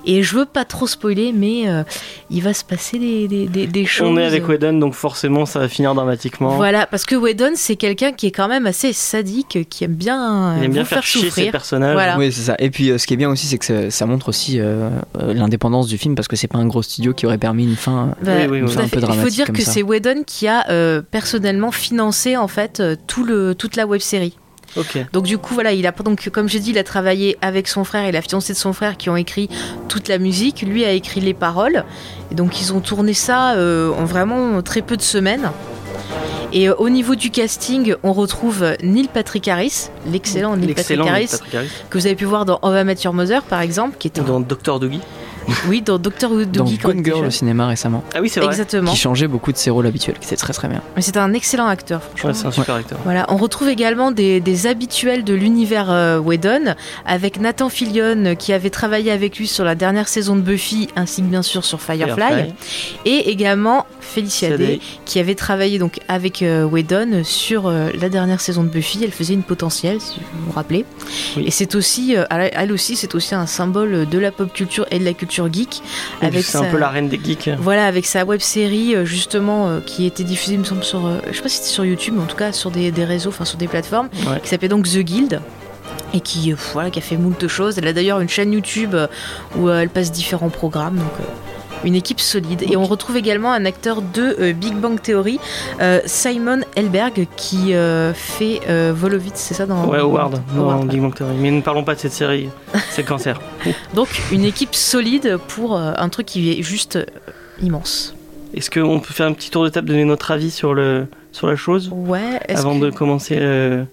Et 0.04 0.22
je 0.22 0.36
veux 0.36 0.44
pas 0.44 0.64
trop 0.64 0.86
spoiler, 0.86 1.32
mais 1.32 1.66
euh, 1.68 1.82
il 2.30 2.40
va 2.42 2.54
se 2.54 2.62
passer 2.62 3.00
des, 3.00 3.26
des, 3.26 3.46
des, 3.48 3.66
des 3.66 3.84
choses. 3.84 4.08
On 4.08 4.16
est 4.16 4.24
avec 4.24 4.46
Whedon, 4.46 4.74
donc 4.74 4.94
forcément 4.94 5.44
ça 5.44 5.58
va 5.58 5.68
finir 5.68 5.92
dramatiquement. 5.94 6.50
Voilà, 6.50 6.86
parce 6.86 7.04
que 7.04 7.16
Whedon, 7.16 7.52
c'est 7.56 7.74
quelqu'un 7.74 8.12
qui 8.12 8.26
est 8.26 8.30
quand 8.30 8.46
même 8.46 8.66
assez 8.66 8.92
sadique, 8.92 9.66
qui 9.68 9.82
aime 9.82 9.94
bien, 9.94 10.52
euh, 10.52 10.56
Il 10.58 10.64
aime 10.66 10.72
bien 10.72 10.82
vous 10.82 10.88
faire 10.88 11.02
chier 11.02 11.22
ses 11.22 11.26
souffrir. 11.28 11.50
personnages. 11.52 11.94
Voilà. 11.94 12.16
Oui, 12.16 12.30
c'est 12.30 12.42
ça. 12.42 12.54
Et 12.60 12.70
puis, 12.70 12.90
euh, 12.90 12.98
ce 12.98 13.08
qui 13.08 13.14
est 13.14 13.16
bien 13.16 13.28
aussi, 13.30 13.46
c'est 13.46 13.58
que 13.58 13.64
ça, 13.64 13.90
ça 13.90 14.06
montre 14.06 14.28
aussi 14.28 14.60
euh, 14.60 14.88
euh, 15.20 15.34
l'indépendance 15.34 15.88
du 15.88 15.98
film 15.98 16.14
parce 16.14 16.28
que 16.28 16.36
c'est 16.36 16.48
pas 16.48 16.58
un 16.58 16.66
gros 16.66 16.82
studio 16.82 17.12
qui 17.12 17.26
aurait 17.26 17.38
permis 17.38 17.64
une 17.64 17.76
fin. 17.76 18.14
Bah, 18.22 18.32
Oui, 18.42 18.46
oui, 18.48 18.62
oui. 18.62 18.72
tout 18.72 18.78
à 18.78 18.82
Un 18.82 18.88
peu 18.88 18.98
Il 18.98 19.00
faut 19.00 19.06
dramatique 19.06 19.34
dire 19.34 19.46
comme 19.46 19.56
que 19.56 19.62
c'est 19.62 19.82
Whedon 19.82 20.22
qui 20.24 20.46
a 20.46 20.68
euh, 20.70 21.02
personnellement 21.02 21.72
financé 21.72 22.36
en 22.36 22.46
fait 22.46 22.78
euh, 22.78 22.94
tout 23.08 23.24
le, 23.24 23.54
toute 23.56 23.74
la 23.74 23.86
web 23.86 24.00
série. 24.00 24.36
Ok. 24.76 24.98
Donc 25.12 25.24
du 25.24 25.38
coup 25.38 25.54
voilà, 25.54 25.72
il 25.72 25.86
a 25.86 25.92
donc 25.92 26.28
comme 26.30 26.48
j'ai 26.48 26.60
dit, 26.60 26.70
il 26.70 26.78
a 26.78 26.84
travaillé 26.84 27.36
avec 27.40 27.68
son 27.68 27.84
frère 27.84 28.04
et 28.04 28.12
la 28.12 28.22
fiancée 28.22 28.52
de 28.52 28.58
son 28.58 28.72
frère 28.72 28.96
qui 28.96 29.10
ont 29.10 29.16
écrit 29.16 29.48
toute 29.88 30.08
la 30.08 30.18
musique. 30.18 30.62
Lui 30.62 30.84
a 30.84 30.92
écrit 30.92 31.20
les 31.20 31.34
paroles. 31.34 31.84
Et 32.30 32.34
donc 32.34 32.60
ils 32.60 32.72
ont 32.72 32.80
tourné 32.80 33.14
ça 33.14 33.54
euh, 33.54 33.92
en 33.92 34.04
vraiment 34.04 34.60
très 34.62 34.82
peu 34.82 34.96
de 34.96 35.02
semaines. 35.02 35.50
Et 36.52 36.68
euh, 36.68 36.74
au 36.78 36.88
niveau 36.88 37.14
du 37.14 37.30
casting, 37.30 37.94
on 38.02 38.12
retrouve 38.12 38.76
Neil 38.82 39.08
Patrick 39.12 39.48
Harris, 39.48 39.88
l'excellent 40.10 40.56
Neil 40.56 40.74
Patrick 40.74 41.00
Harris, 41.00 41.28
Patrick 41.30 41.54
Harris. 41.54 41.68
que 41.90 41.98
vous 41.98 42.06
avez 42.06 42.14
pu 42.14 42.24
voir 42.24 42.44
dans 42.44 42.58
How 42.62 42.76
I 42.76 42.84
Met 42.84 42.96
Your 43.04 43.14
Mother 43.14 43.42
par 43.42 43.60
exemple, 43.60 43.96
qui 43.98 44.08
est 44.08 44.18
un... 44.18 44.22
Dans 44.22 44.40
Doctor 44.40 44.80
Doogie. 44.80 45.00
oui 45.68 45.82
dans 45.82 45.98
Doctor 45.98 46.30
Who 46.32 46.44
Dans 46.44 46.64
Doogie 46.64 46.78
quand 46.78 46.90
il 46.90 46.94
Gone 46.96 47.00
était 47.00 47.10
Girl 47.10 47.18
jeune. 47.20 47.28
au 47.28 47.30
cinéma 47.30 47.66
récemment, 47.68 48.02
Ah 48.14 48.18
oui, 48.20 48.28
c'est 48.28 48.40
vrai. 48.40 48.48
Exactement. 48.48 48.90
qui 48.92 48.96
changeait 48.96 49.28
beaucoup 49.28 49.52
de 49.52 49.56
ses 49.56 49.70
rôles 49.70 49.86
habituels, 49.86 50.18
qui 50.18 50.26
était 50.26 50.36
très 50.36 50.52
très 50.52 50.68
bien. 50.68 50.82
Mais 50.96 51.02
c'est 51.02 51.16
un 51.16 51.32
excellent 51.32 51.66
acteur, 51.66 52.02
franchement. 52.02 52.30
Ouais, 52.30 52.34
c'est 52.34 52.46
un 52.46 52.50
super 52.50 52.74
acteur. 52.74 52.98
Voilà, 53.04 53.26
on 53.28 53.36
retrouve 53.36 53.68
également 53.68 54.10
des, 54.12 54.40
des 54.40 54.66
habituels 54.66 55.24
de 55.24 55.34
l'univers 55.34 55.90
euh, 55.90 56.18
Whedon, 56.18 56.74
avec 57.04 57.40
Nathan 57.40 57.68
Fillion 57.68 58.24
euh, 58.26 58.34
qui 58.34 58.52
avait 58.52 58.70
travaillé 58.70 59.10
avec 59.10 59.38
lui 59.38 59.46
sur 59.46 59.64
la 59.64 59.74
dernière 59.74 60.08
saison 60.08 60.36
de 60.36 60.40
Buffy, 60.42 60.88
ainsi 60.96 61.22
que 61.22 61.26
bien 61.28 61.42
sûr 61.42 61.64
sur 61.64 61.80
Firefly, 61.80 62.14
Firefly. 62.14 62.54
et 63.04 63.30
également 63.30 63.86
Felicia 64.00 64.50
Day, 64.50 64.56
Day. 64.58 64.80
qui 65.04 65.18
avait 65.18 65.34
travaillé 65.34 65.78
donc 65.78 65.98
avec 66.08 66.42
euh, 66.42 66.64
Whedon 66.64 67.22
sur 67.24 67.66
euh, 67.66 67.90
la 68.00 68.08
dernière 68.08 68.40
saison 68.40 68.62
de 68.62 68.68
Buffy. 68.68 69.00
Elle 69.02 69.10
faisait 69.12 69.34
une 69.34 69.42
potentielle, 69.42 70.00
si 70.00 70.20
vous 70.20 70.46
vous 70.46 70.52
rappelez. 70.52 70.84
Oui. 71.36 71.44
Et 71.46 71.50
c'est 71.50 71.74
aussi, 71.74 72.16
euh, 72.16 72.24
elle 72.30 72.72
aussi, 72.72 72.96
c'est 72.96 73.14
aussi 73.14 73.34
un 73.34 73.46
symbole 73.46 74.06
de 74.08 74.18
la 74.18 74.30
pop 74.30 74.52
culture 74.52 74.86
et 74.90 74.98
de 74.98 75.04
la 75.04 75.12
culture 75.12 75.35
geek. 75.52 75.82
C'est 76.22 76.42
sa- 76.42 76.60
un 76.60 76.64
peu 76.64 76.78
la 76.78 76.88
reine 76.88 77.08
des 77.08 77.20
geeks. 77.22 77.50
voilà, 77.58 77.86
avec 77.86 78.06
sa 78.06 78.24
web 78.24 78.40
série 78.40 78.94
euh, 78.94 79.04
justement 79.04 79.68
euh, 79.68 79.80
qui 79.84 80.06
était 80.06 80.24
diffusée, 80.24 80.54
il 80.54 80.60
me 80.60 80.64
semble, 80.64 80.82
sur, 80.84 81.06
euh, 81.06 81.18
je 81.30 81.36
sais 81.36 81.42
pas 81.42 81.48
si 81.48 81.56
c'était 81.58 81.68
sur 81.68 81.84
YouTube, 81.84 82.14
mais 82.16 82.22
en 82.22 82.26
tout 82.26 82.36
cas 82.36 82.52
sur 82.52 82.70
des, 82.70 82.90
des 82.90 83.04
réseaux, 83.04 83.30
enfin 83.30 83.44
sur 83.44 83.58
des 83.58 83.68
plateformes, 83.68 84.08
Ouais. 84.26 84.40
qui 84.42 84.48
s'appelait 84.48 84.68
donc 84.68 84.88
The 84.88 84.98
Guild 84.98 85.40
et 86.14 86.20
qui, 86.20 86.52
euh, 86.52 86.56
voilà, 86.72 86.90
qui 86.90 86.98
a 86.98 87.02
fait 87.02 87.16
moult 87.16 87.46
choses. 87.48 87.78
Elle 87.78 87.86
a 87.88 87.92
d'ailleurs 87.92 88.20
une 88.20 88.28
chaîne 88.28 88.52
YouTube 88.52 88.94
où 89.56 89.68
elle 89.68 89.88
passe 89.90 90.10
différents 90.12 90.48
programmes, 90.50 90.96
donc 90.96 91.12
une 91.84 91.94
équipe 91.94 92.20
solide. 92.20 92.62
Et 92.70 92.76
on 92.76 92.84
retrouve 92.84 93.16
également 93.16 93.52
un 93.52 93.64
acteur 93.64 94.02
de 94.02 94.36
euh, 94.40 94.52
Big 94.52 94.74
Bang 94.74 95.00
Theory, 95.00 95.38
euh, 95.80 96.00
Simon 96.06 96.60
Helberg, 96.76 97.26
qui 97.36 97.74
euh, 97.74 98.12
fait 98.14 98.60
Volovitz, 98.92 99.34
c'est 99.36 99.54
ça 99.54 99.66
dans 99.66 99.86
Ouais, 99.86 99.98
Howard, 99.98 100.40
dans 100.56 100.84
Big 100.84 101.00
Bang 101.00 101.14
Theory. 101.14 101.34
Mais 101.38 101.50
ne 101.50 101.60
parlons 101.60 101.84
pas 101.84 101.94
de 101.94 102.00
cette 102.00 102.12
série, 102.12 102.48
c'est 102.90 103.02
le 103.02 103.08
cancer. 103.08 103.40
Donc 103.94 104.08
une 104.32 104.44
équipe 104.44 104.74
solide 104.74 105.38
pour 105.48 105.76
un 105.78 106.08
truc 106.08 106.26
qui 106.26 106.50
est 106.58 106.62
juste 106.62 106.98
immense. 107.62 108.14
Est-ce 108.54 108.70
qu'on 108.70 109.00
peut 109.00 109.12
faire 109.12 109.26
un 109.26 109.32
petit 109.32 109.50
tour 109.50 109.64
de 109.64 109.68
table, 109.68 109.88
donner 109.88 110.04
notre 110.04 110.30
avis 110.30 110.50
sur, 110.50 110.72
le, 110.72 111.06
sur 111.32 111.46
la 111.46 111.56
chose 111.56 111.90
Ouais, 111.92 112.38
est-ce 112.48 112.60
avant 112.60 112.78
que- 112.78 112.84
de 112.86 112.90
commencer 112.90 113.36
euh, 113.38 113.84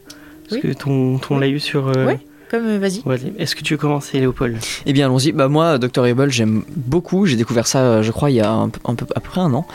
Parce 0.50 0.62
Oui. 0.63 0.69
que 0.72 0.78
ton, 0.78 1.17
ton 1.17 1.38
laïus 1.38 1.63
sur. 1.63 1.88
euh, 1.89 2.06
Oui. 2.08 2.13
Comme, 2.53 2.67
euh, 2.67 2.77
vas-y. 2.77 3.01
ouais, 3.07 3.17
Est-ce 3.39 3.55
que 3.55 3.63
tu 3.63 3.73
veux 3.73 3.79
commencer, 3.79 4.19
Léopold? 4.19 4.57
Eh 4.85 4.93
bien, 4.93 5.07
allons-y. 5.07 5.31
Bah, 5.31 5.47
moi, 5.47 5.79
Dr. 5.79 6.05
Evil, 6.05 6.29
j'aime 6.29 6.61
beaucoup. 6.75 7.25
J'ai 7.25 7.35
découvert 7.35 7.65
ça, 7.65 7.79
euh, 7.79 8.03
je 8.03 8.11
crois, 8.11 8.29
il 8.29 8.35
y 8.35 8.41
a 8.41 8.51
un, 8.51 8.69
peu- 8.69 8.79
un 8.85 8.93
peu 8.93 9.07
à 9.15 9.19
peu 9.19 9.29
près 9.29 9.41
un 9.41 9.51
an. 9.55 9.65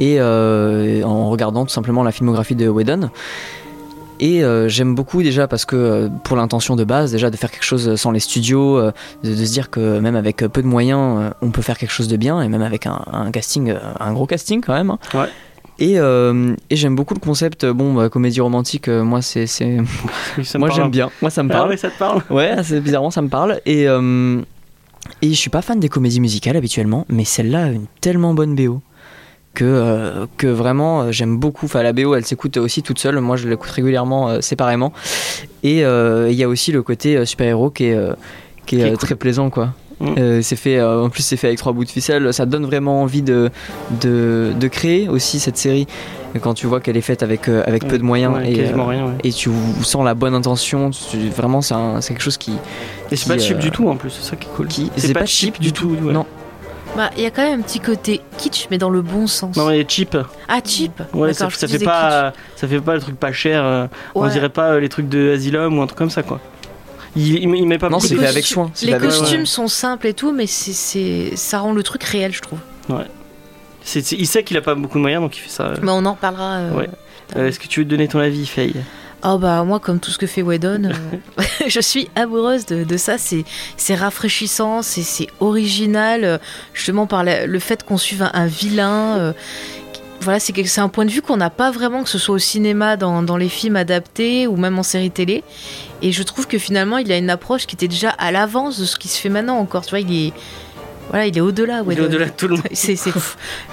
Et 0.00 0.16
euh, 0.18 1.02
en 1.02 1.28
regardant 1.28 1.66
tout 1.66 1.72
simplement 1.74 2.02
la 2.02 2.10
filmographie 2.10 2.54
de 2.54 2.66
Whedon. 2.70 3.10
Et 4.18 4.42
euh, 4.44 4.66
j'aime 4.68 4.94
beaucoup 4.94 5.22
déjà 5.22 5.46
parce 5.46 5.66
que 5.66 5.76
euh, 5.76 6.08
pour 6.24 6.38
l'intention 6.38 6.74
de 6.74 6.84
base, 6.84 7.10
déjà 7.12 7.28
de 7.28 7.36
faire 7.36 7.50
quelque 7.50 7.64
chose 7.64 7.96
sans 7.96 8.12
les 8.12 8.20
studios, 8.20 8.78
euh, 8.78 8.92
de, 9.24 9.30
de 9.30 9.44
se 9.44 9.52
dire 9.52 9.68
que 9.68 9.98
même 9.98 10.16
avec 10.16 10.38
peu 10.38 10.62
de 10.62 10.66
moyens, 10.66 11.18
euh, 11.20 11.30
on 11.42 11.50
peut 11.50 11.60
faire 11.60 11.76
quelque 11.76 11.90
chose 11.92 12.08
de 12.08 12.16
bien, 12.16 12.40
et 12.40 12.48
même 12.48 12.62
avec 12.62 12.86
un, 12.86 13.02
un 13.12 13.30
casting, 13.30 13.74
un 14.00 14.12
gros 14.14 14.26
casting 14.26 14.62
quand 14.64 14.72
même. 14.74 14.90
hein. 14.90 14.98
Ouais. 15.12 15.28
Et, 15.82 15.98
euh, 15.98 16.54
et 16.70 16.76
j'aime 16.76 16.94
beaucoup 16.94 17.12
le 17.12 17.18
concept, 17.18 17.66
bon, 17.66 17.92
bah, 17.92 18.08
comédie 18.08 18.40
romantique, 18.40 18.86
euh, 18.86 19.02
moi 19.02 19.20
c'est, 19.20 19.46
moi 20.54 20.70
j'aime 20.70 20.92
bien, 20.92 21.10
moi 21.20 21.28
ça 21.28 21.42
me 21.42 21.48
peu. 21.48 21.54
parle. 21.54 21.66
Ah 21.66 21.70
ouais, 21.70 21.76
ça 21.76 21.90
te 21.90 21.98
parle 21.98 22.22
Ouais, 22.30 22.54
c'est 22.62 22.80
bizarrement 22.80 23.10
ça 23.10 23.20
me 23.20 23.28
parle. 23.28 23.60
Et, 23.66 23.88
euh, 23.88 24.40
et 25.22 25.30
je 25.30 25.34
suis 25.34 25.50
pas 25.50 25.60
fan 25.60 25.80
des 25.80 25.88
comédies 25.88 26.20
musicales 26.20 26.56
habituellement, 26.56 27.04
mais 27.08 27.24
celle-là 27.24 27.64
a 27.64 27.68
une 27.70 27.86
tellement 28.00 28.32
bonne 28.32 28.54
BO. 28.54 28.80
que, 29.54 30.28
que 30.36 30.46
vraiment 30.46 31.10
j'aime 31.10 31.36
beaucoup. 31.38 31.66
Enfin, 31.66 31.82
la 31.82 31.92
BO, 31.92 32.14
elle 32.14 32.24
s'écoute 32.24 32.58
aussi 32.58 32.84
toute 32.84 33.00
seule. 33.00 33.18
Moi, 33.18 33.36
je 33.36 33.48
l'écoute 33.48 33.70
régulièrement 33.70 34.40
séparément. 34.40 34.92
Et 35.64 35.78
il 35.80 36.34
y 36.34 36.44
a 36.44 36.48
aussi 36.48 36.70
le 36.70 36.84
côté 36.84 37.26
super-héros 37.26 37.70
qui 37.70 37.86
est, 37.86 37.98
qui 38.66 38.80
est, 38.80 38.96
très 38.96 39.16
plaisant, 39.16 39.50
quoi. 39.50 39.74
Mm. 40.02 40.42
c'est 40.42 40.56
fait, 40.56 40.82
en 40.82 41.08
plus, 41.08 41.22
c'est 41.22 41.36
fait 41.36 41.46
avec 41.46 41.58
trois 41.58 41.72
bouts 41.72 41.84
de 41.84 41.90
ficelle. 41.90 42.32
Ça 42.34 42.46
donne 42.46 42.66
vraiment 42.66 43.02
envie 43.02 43.22
de, 43.22 43.50
de, 44.00 44.52
de 44.58 44.68
créer 44.68 45.08
aussi 45.08 45.40
cette 45.40 45.56
série 45.56 45.86
quand 46.40 46.54
tu 46.54 46.66
vois 46.66 46.80
qu'elle 46.80 46.96
est 46.96 47.02
faite 47.02 47.22
avec, 47.22 47.48
euh, 47.48 47.62
avec 47.66 47.86
peu 47.86 47.98
de 47.98 48.02
moyens 48.02 48.34
et, 48.44 48.72
euh, 48.72 48.82
rien, 48.82 49.14
et 49.22 49.32
tu 49.32 49.50
sens 49.82 50.04
la 50.04 50.14
bonne 50.14 50.34
intention, 50.34 50.90
vraiment 51.34 51.60
c'est 51.60 51.74
quelque 52.08 52.22
chose 52.22 52.38
qui. 52.38 52.52
Et 53.10 53.16
c'est 53.16 53.28
pas 53.28 53.38
cheap 53.38 53.58
du 53.58 53.68
euh, 53.68 53.70
tout 53.70 53.88
en 53.88 53.96
plus, 53.96 54.10
c'est 54.10 54.30
ça 54.30 54.36
qui 54.36 54.48
est 54.48 54.52
cool. 54.52 54.68
C'est 54.96 55.12
pas, 55.12 55.26
cheap 55.26 55.60
du 55.60 55.72
tout, 55.72 55.96
non. 56.00 56.26
Bah, 56.96 57.10
il 57.16 57.22
y 57.22 57.26
a 57.26 57.30
quand 57.30 57.42
même 57.42 57.60
un 57.60 57.62
petit 57.62 57.80
côté 57.80 58.20
kitsch, 58.36 58.66
mais 58.70 58.76
dans 58.76 58.90
le 58.90 59.00
bon 59.00 59.26
sens. 59.26 59.56
Non, 59.56 59.66
mais 59.66 59.84
cheap. 59.88 60.14
Ah, 60.46 60.60
cheap. 60.62 60.92
Ouais, 61.14 61.32
ça, 61.32 61.48
fait 61.48 61.78
pas, 61.82 62.34
ça 62.54 62.68
fait 62.68 62.80
pas 62.80 62.94
le 62.94 63.00
truc 63.00 63.18
pas 63.18 63.32
cher. 63.32 63.88
On 64.14 64.26
dirait 64.28 64.50
pas 64.50 64.78
les 64.78 64.88
trucs 64.88 65.08
de 65.08 65.32
Asylum 65.34 65.78
ou 65.78 65.82
un 65.82 65.86
truc 65.86 65.98
comme 65.98 66.10
ça, 66.10 66.22
quoi. 66.22 66.40
Il, 67.14 67.36
il, 67.36 67.66
met 67.66 67.78
pas 67.78 67.90
Non, 67.90 68.00
c'est 68.00 68.16
fait 68.16 68.26
avec 68.26 68.44
soin. 68.44 68.70
Les 68.82 68.96
costumes 68.96 69.46
sont 69.46 69.68
simples 69.68 70.06
et 70.06 70.14
tout, 70.14 70.32
mais 70.32 70.46
c'est 70.46 71.36
ça 71.36 71.60
rend 71.60 71.72
le 71.72 71.82
truc 71.82 72.02
réel, 72.04 72.32
je 72.32 72.40
trouve. 72.40 72.58
Ouais 72.88 73.06
il 73.94 74.26
sait 74.26 74.44
qu'il 74.44 74.56
a 74.56 74.60
pas 74.60 74.74
beaucoup 74.74 74.98
de 74.98 75.02
moyens, 75.02 75.22
donc 75.22 75.36
il 75.36 75.40
fait 75.40 75.50
ça. 75.50 75.74
Mais 75.82 75.90
on 75.90 76.04
en 76.04 76.12
reparlera. 76.12 76.56
Euh, 76.56 76.86
euh, 77.36 77.48
est-ce 77.48 77.58
que 77.58 77.66
tu 77.66 77.80
veux 77.80 77.86
donner 77.86 78.08
ton 78.08 78.18
avis, 78.18 78.46
Faye? 78.46 78.74
Oh 79.24 79.38
bah 79.38 79.62
moi 79.62 79.78
comme 79.78 80.00
tout 80.00 80.10
ce 80.10 80.18
que 80.18 80.26
fait 80.26 80.42
Whedon, 80.42 80.90
euh, 80.90 81.42
je 81.68 81.80
suis 81.80 82.08
amoureuse 82.16 82.66
de, 82.66 82.96
ça. 82.96 83.16
C'est 83.18 83.94
rafraîchissant, 83.94 84.82
c'est 84.82 85.26
original, 85.40 86.40
justement 86.74 87.06
par 87.06 87.24
le 87.24 87.58
fait 87.58 87.84
qu'on 87.84 87.98
suive 87.98 88.28
un, 88.32 88.46
vilain. 88.46 89.34
voilà, 90.20 90.40
c'est 90.40 90.78
un 90.78 90.88
point 90.88 91.04
de 91.04 91.10
vue 91.10 91.22
qu'on 91.22 91.36
n'a 91.36 91.50
pas 91.50 91.70
vraiment, 91.70 92.02
que 92.02 92.08
ce 92.08 92.18
soit 92.18 92.34
au 92.34 92.40
cinéma, 92.40 92.96
dans, 92.96 93.22
dans, 93.22 93.36
les 93.36 93.48
films 93.48 93.76
adaptés 93.76 94.46
ou 94.48 94.56
même 94.56 94.78
en 94.78 94.82
série 94.82 95.10
télé. 95.10 95.44
Et 96.02 96.10
je 96.10 96.22
trouve 96.24 96.48
que 96.48 96.58
finalement, 96.58 96.98
il 96.98 97.10
a 97.12 97.16
une 97.16 97.30
approche 97.30 97.66
qui 97.66 97.76
était 97.76 97.88
déjà 97.88 98.10
à 98.10 98.32
l'avance 98.32 98.78
de 98.78 98.84
ce 98.84 98.96
qui 98.96 99.08
se 99.08 99.18
fait 99.18 99.28
maintenant 99.28 99.58
encore. 99.58 99.84
Tu 99.84 99.90
vois, 99.90 100.00
il 100.00 100.12
est, 100.12 100.32
voilà, 101.08 101.26
il 101.26 101.36
est 101.36 101.40
au-delà. 101.40 101.82
il 101.90 101.98
est 101.98 102.00
au-delà 102.00 102.26
de 102.26 102.30
tout 102.30 102.48
le 102.48 102.54
monde. 102.56 102.64
C'est, 102.72 102.96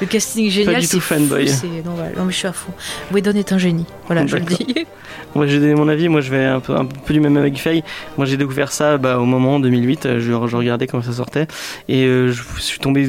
le 0.01 0.07
casting 0.07 0.49
génial. 0.49 0.75
Pas 0.75 0.81
du 0.81 0.87
tout 0.87 0.99
fanboy. 0.99 1.45
Non, 1.85 1.95
non, 2.17 2.25
mais 2.25 2.31
je 2.31 2.37
suis 2.37 2.47
à 2.47 2.53
fond. 2.53 2.71
Whedon 3.11 3.33
est 3.33 3.51
un 3.53 3.57
génie. 3.57 3.85
Voilà, 4.07 4.25
je 4.25 4.37
le 4.37 4.43
dis. 4.43 4.75
Moi, 5.35 5.45
j'ai 5.45 5.59
donné 5.59 5.75
mon 5.75 5.87
avis. 5.87 6.09
Moi, 6.09 6.21
je 6.21 6.31
vais 6.31 6.45
un 6.45 6.59
peu, 6.59 6.75
un 6.75 6.85
peu 6.85 7.13
du 7.13 7.19
même 7.19 7.37
avec 7.37 7.57
Faye. 7.57 7.83
Moi, 8.17 8.25
j'ai 8.25 8.37
découvert 8.37 8.71
ça 8.71 8.97
bah, 8.97 9.19
au 9.19 9.25
moment 9.25 9.55
en 9.55 9.59
2008. 9.59 10.19
Je, 10.19 10.19
je, 10.19 10.55
regardais 10.55 10.87
comment 10.87 11.03
ça 11.03 11.13
sortait. 11.13 11.47
Et 11.87 12.05
euh, 12.05 12.31
je 12.31 12.61
suis 12.61 12.79
tombé. 12.79 13.07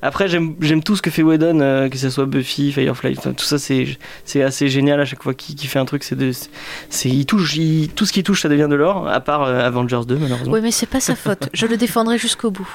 après, 0.00 0.28
j'aime, 0.28 0.82
tout 0.84 0.96
ce 0.96 1.02
que 1.02 1.10
fait 1.10 1.22
Whedon, 1.22 1.60
euh, 1.60 1.88
que 1.88 1.98
ce 1.98 2.10
soit 2.10 2.26
Buffy, 2.26 2.72
Firefly. 2.72 3.16
tout 3.16 3.44
ça, 3.44 3.58
c'est, 3.58 3.86
c'est 4.24 4.42
assez 4.42 4.68
génial 4.68 5.00
à 5.00 5.04
chaque 5.04 5.22
fois 5.22 5.34
qu'il, 5.34 5.58
fait 5.68 5.78
un 5.78 5.84
truc. 5.84 6.04
C'est, 6.04 7.08
il 7.08 7.26
touche, 7.26 7.58
tout 7.94 8.06
ce 8.06 8.12
qui 8.12 8.22
touche, 8.22 8.42
ça 8.42 8.48
devient 8.48 8.68
de 8.70 8.76
l'or. 8.76 9.08
À 9.08 9.20
part 9.20 9.42
euh, 9.42 9.60
Avengers 9.60 10.02
2, 10.06 10.16
malheureusement. 10.16 10.52
Oui, 10.52 10.60
mais 10.62 10.70
c'est 10.70 10.86
pas 10.86 11.00
sa 11.00 11.16
faute. 11.16 11.48
je 11.52 11.66
le 11.66 11.76
défendrai 11.76 12.16
jusqu'au 12.16 12.50
bout. 12.50 12.68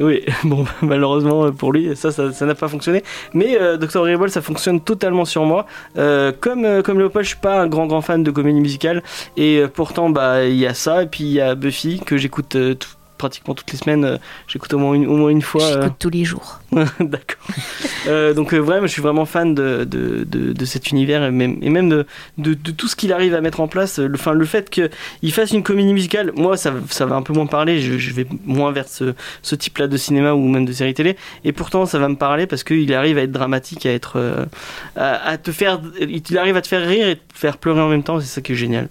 oui, 0.00 0.19
bon, 0.44 0.64
malheureusement 0.82 1.50
pour 1.52 1.72
lui, 1.72 1.96
ça, 1.96 2.10
ça, 2.10 2.46
n'a 2.46 2.54
pas 2.54 2.68
fonctionné. 2.68 3.02
Mais 3.34 3.58
Dr. 3.78 3.96
Horrible, 3.96 4.30
ça 4.30 4.42
fonctionne 4.42 4.80
totalement 4.80 5.24
sur 5.24 5.44
moi. 5.44 5.66
comme, 5.94 6.82
comme 6.82 6.98
Léopold, 6.98 7.24
je 7.24 7.30
suis 7.30 7.38
pas 7.40 7.60
un 7.60 7.66
grand, 7.66 7.86
grand 7.86 8.00
fan 8.00 8.22
de 8.22 8.30
comédie 8.30 8.60
musicale. 8.60 9.02
Et 9.36 9.58
euh, 9.58 9.68
pourtant, 9.68 10.10
bah, 10.10 10.44
il 10.44 10.56
y 10.56 10.66
a 10.66 10.74
ça. 10.74 11.02
Et 11.02 11.06
puis 11.06 11.24
il 11.24 11.32
y 11.32 11.40
a 11.40 11.54
Buffy 11.54 12.00
que 12.04 12.16
j'écoute 12.16 12.56
euh, 12.56 12.74
pratiquement 13.20 13.54
toutes 13.54 13.70
les 13.70 13.78
semaines. 13.78 14.04
Euh, 14.04 14.16
j'écoute 14.48 14.72
au 14.72 14.78
moins 14.78 14.94
une, 14.94 15.06
au 15.06 15.16
moins 15.16 15.28
une 15.28 15.42
fois. 15.42 15.74
J'écoute 15.74 15.96
tous 15.98 16.10
les 16.10 16.24
jours. 16.24 16.60
D'accord. 17.00 18.34
donc 18.34 18.54
vraiment, 18.54 18.86
je 18.86 18.92
suis 18.92 19.02
vraiment 19.02 19.26
fan 19.26 19.54
de, 19.54 19.84
de, 19.84 20.24
de, 20.24 20.64
cet 20.64 20.90
univers 20.90 21.22
et 21.24 21.30
même, 21.30 21.58
et 21.60 21.68
même 21.68 21.88
de, 21.90 22.06
de, 22.38 22.54
tout 22.54 22.88
ce 22.88 22.96
qu'il 22.96 23.12
arrive 23.12 23.34
à 23.34 23.40
mettre 23.40 23.60
en 23.60 23.68
place. 23.68 23.98
Le, 23.98 24.14
enfin, 24.14 24.32
le 24.32 24.44
fait 24.44 24.70
qu'il 24.70 25.32
fasse 25.32 25.52
une 25.52 25.62
comédie 25.62 25.92
musicale, 25.92 26.32
moi, 26.34 26.56
ça, 26.56 26.72
ça 26.88 27.04
va 27.06 27.16
un 27.16 27.22
peu 27.22 27.34
moins 27.34 27.46
parler. 27.46 27.80
Je, 27.80 27.98
je 27.98 28.12
vais 28.12 28.26
moins 28.46 28.72
vers 28.72 28.88
ce, 28.88 29.14
ce 29.42 29.54
type-là 29.54 29.86
de 29.86 29.96
cinéma 29.96 30.32
ou 30.32 30.48
même 30.48 30.64
de 30.64 30.72
série 30.72 30.94
télé. 30.94 31.16
Et 31.44 31.52
pourtant, 31.52 31.84
ça 31.84 31.98
va 31.98 32.08
me 32.08 32.16
parler 32.16 32.46
parce 32.46 32.64
qu'il 32.64 32.92
arrive 32.94 33.18
à 33.18 33.22
être 33.22 33.32
dramatique, 33.32 33.84
à 33.84 33.92
être, 33.92 34.48
à, 34.96 35.36
te 35.36 35.52
faire, 35.52 35.80
il 36.00 36.38
arrive 36.38 36.56
à 36.56 36.62
te 36.62 36.68
faire 36.68 36.86
rire 36.86 37.08
et 37.08 37.16
te 37.16 37.22
faire 37.34 37.58
pleurer 37.58 37.82
en 37.82 37.88
même 37.88 38.02
temps. 38.02 38.18
C'est 38.20 38.26
ça 38.26 38.40
qui 38.40 38.52
est 38.52 38.56
génial. 38.56 38.88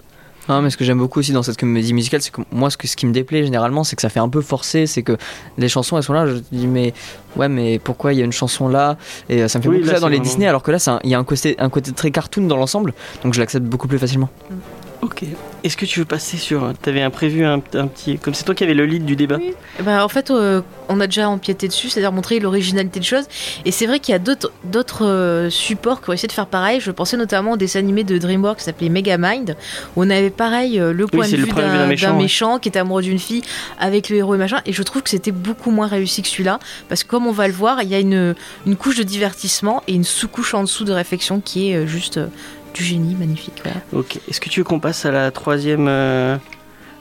Non, 0.49 0.63
mais 0.63 0.71
ce 0.71 0.77
que 0.77 0.83
j'aime 0.83 0.97
beaucoup 0.97 1.19
aussi 1.19 1.31
dans 1.31 1.43
cette 1.43 1.57
comédie 1.57 1.93
musicale, 1.93 2.21
c'est 2.23 2.31
que 2.31 2.41
moi, 2.51 2.71
ce, 2.71 2.77
que, 2.77 2.87
ce 2.87 2.95
qui 2.95 3.05
me 3.05 3.13
déplaît 3.13 3.43
généralement, 3.43 3.83
c'est 3.83 3.95
que 3.95 4.01
ça 4.01 4.09
fait 4.09 4.19
un 4.19 4.29
peu 4.29 4.41
forcé. 4.41 4.87
C'est 4.87 5.03
que 5.03 5.15
les 5.59 5.69
chansons, 5.69 5.95
elles 5.95 6.03
sont 6.03 6.13
là. 6.13 6.25
Je 6.25 6.33
me 6.33 6.41
dis, 6.51 6.67
mais 6.67 6.93
ouais, 7.35 7.47
mais 7.47 7.77
pourquoi 7.77 8.13
il 8.13 8.19
y 8.19 8.21
a 8.21 8.25
une 8.25 8.31
chanson 8.31 8.67
là? 8.67 8.97
Et 9.29 9.43
euh, 9.43 9.47
ça 9.47 9.59
me 9.59 9.63
fait 9.63 9.69
beaucoup 9.69 9.85
ça 9.85 9.99
dans 9.99 10.07
les 10.07 10.19
Disney, 10.19 10.47
alors 10.47 10.63
que 10.63 10.71
là, 10.71 10.99
il 11.03 11.09
y 11.09 11.13
a 11.13 11.19
un 11.19 11.23
côté, 11.23 11.55
un 11.59 11.69
côté 11.69 11.91
très 11.91 12.09
cartoon 12.09 12.47
dans 12.47 12.57
l'ensemble. 12.57 12.93
Donc 13.23 13.35
je 13.35 13.39
l'accepte 13.39 13.65
beaucoup 13.65 13.87
plus 13.87 13.99
facilement. 13.99 14.29
Mm. 14.49 14.55
Ok. 15.01 15.23
Est-ce 15.63 15.77
que 15.77 15.85
tu 15.85 15.99
veux 15.99 16.05
passer 16.05 16.37
sur. 16.37 16.73
T'avais 16.81 17.01
un 17.01 17.09
prévu 17.09 17.45
un, 17.45 17.59
petit. 17.59 18.17
Comme 18.17 18.33
c'est 18.33 18.43
toi 18.43 18.53
qui 18.53 18.63
avais 18.63 18.73
le 18.73 18.85
lead 18.85 19.05
du 19.05 19.15
débat 19.15 19.37
oui. 19.37 19.53
bah, 19.81 20.03
En 20.03 20.09
fait, 20.09 20.29
euh, 20.29 20.61
on 20.89 20.99
a 20.99 21.07
déjà 21.07 21.29
empiété 21.29 21.67
dessus, 21.69 21.89
c'est-à-dire 21.89 22.11
montrer 22.11 22.39
l'originalité 22.39 22.99
de 22.99 23.05
choses. 23.05 23.25
Et 23.63 23.71
c'est 23.71 23.85
vrai 23.85 23.99
qu'il 23.99 24.11
y 24.11 24.15
a 24.15 24.19
d'autres 24.19 25.05
euh, 25.05 25.49
supports 25.49 26.01
qui 26.01 26.09
ont 26.09 26.13
essayé 26.13 26.27
de 26.27 26.33
faire 26.33 26.47
pareil. 26.47 26.81
Je 26.81 26.91
pensais 26.91 27.15
notamment 27.15 27.51
au 27.51 27.57
dessin 27.57 27.79
animé 27.79 28.03
de 28.03 28.17
DreamWorks 28.17 28.57
qui 28.57 28.63
s'appelait 28.65 28.89
Megamind, 28.89 29.55
où 29.95 30.03
on 30.03 30.09
avait 30.09 30.29
pareil 30.29 30.79
euh, 30.79 30.91
le 30.91 31.07
point 31.07 31.27
de 31.27 31.35
vue 31.37 31.47
d'un 31.47 31.87
méchant, 31.87 32.17
méchant, 32.17 32.59
qui 32.59 32.67
était 32.67 32.79
amoureux 32.79 33.01
d'une 33.01 33.19
fille 33.19 33.43
avec 33.79 34.09
le 34.09 34.17
héros 34.17 34.35
et 34.35 34.37
machin. 34.37 34.59
Et 34.65 34.73
je 34.73 34.83
trouve 34.83 35.01
que 35.01 35.09
c'était 35.09 35.31
beaucoup 35.31 35.71
moins 35.71 35.87
réussi 35.87 36.21
que 36.21 36.27
celui-là. 36.27 36.59
Parce 36.89 37.03
que 37.03 37.09
comme 37.09 37.25
on 37.25 37.31
va 37.31 37.47
le 37.47 37.53
voir, 37.53 37.83
il 37.83 37.89
y 37.89 37.95
a 37.95 37.99
une, 37.99 38.35
une 38.65 38.75
couche 38.75 38.97
de 38.97 39.03
divertissement 39.03 39.81
et 39.87 39.93
une 39.93 40.03
sous-couche 40.03 40.53
en 40.53 40.63
dessous 40.63 40.83
de 40.83 40.91
réflexion 40.91 41.39
qui 41.39 41.71
est 41.71 41.87
juste 41.87 42.19
du 42.73 42.83
génie, 42.83 43.15
magnifique. 43.15 43.61
Ok. 43.93 44.19
Est-ce 44.29 44.39
que 44.39 44.49
tu 44.49 44.59
veux 44.59 44.63
qu'on 44.63 44.79
passe 44.79 45.05
à 45.05 45.11
la 45.11 45.31
troisième, 45.31 45.87
euh, 45.87 46.37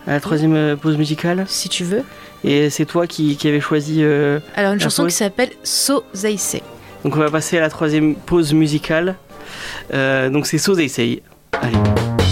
à 0.07 0.13
la 0.13 0.21
troisième 0.21 0.55
euh, 0.55 0.77
pause 0.77 0.97
musicale? 0.97 1.45
Si 1.49 1.69
tu 1.69 1.85
veux. 1.85 2.03
Et 2.45 2.71
c'est 2.71 2.85
toi 2.87 3.07
qui, 3.07 3.37
qui 3.37 3.49
avais 3.49 3.61
choisi. 3.61 3.99
Euh, 4.03 4.39
Alors 4.55 4.73
une 4.73 4.81
chanson 4.81 5.07
qui 5.07 5.13
s'appelle 5.15 5.51
So 5.63 6.05
Say. 6.13 6.63
Donc 7.05 7.17
on 7.17 7.21
va 7.21 7.31
passer 7.31 7.59
à 7.59 7.61
la 7.61 7.71
troisième 7.71 8.15
pause 8.15 8.53
musicale. 8.53 9.17
donc 9.93 10.47
c'est 10.47 10.59
So 10.59 10.75
They 10.77 10.89
Say. 10.89 11.23
Allez. 11.53 12.28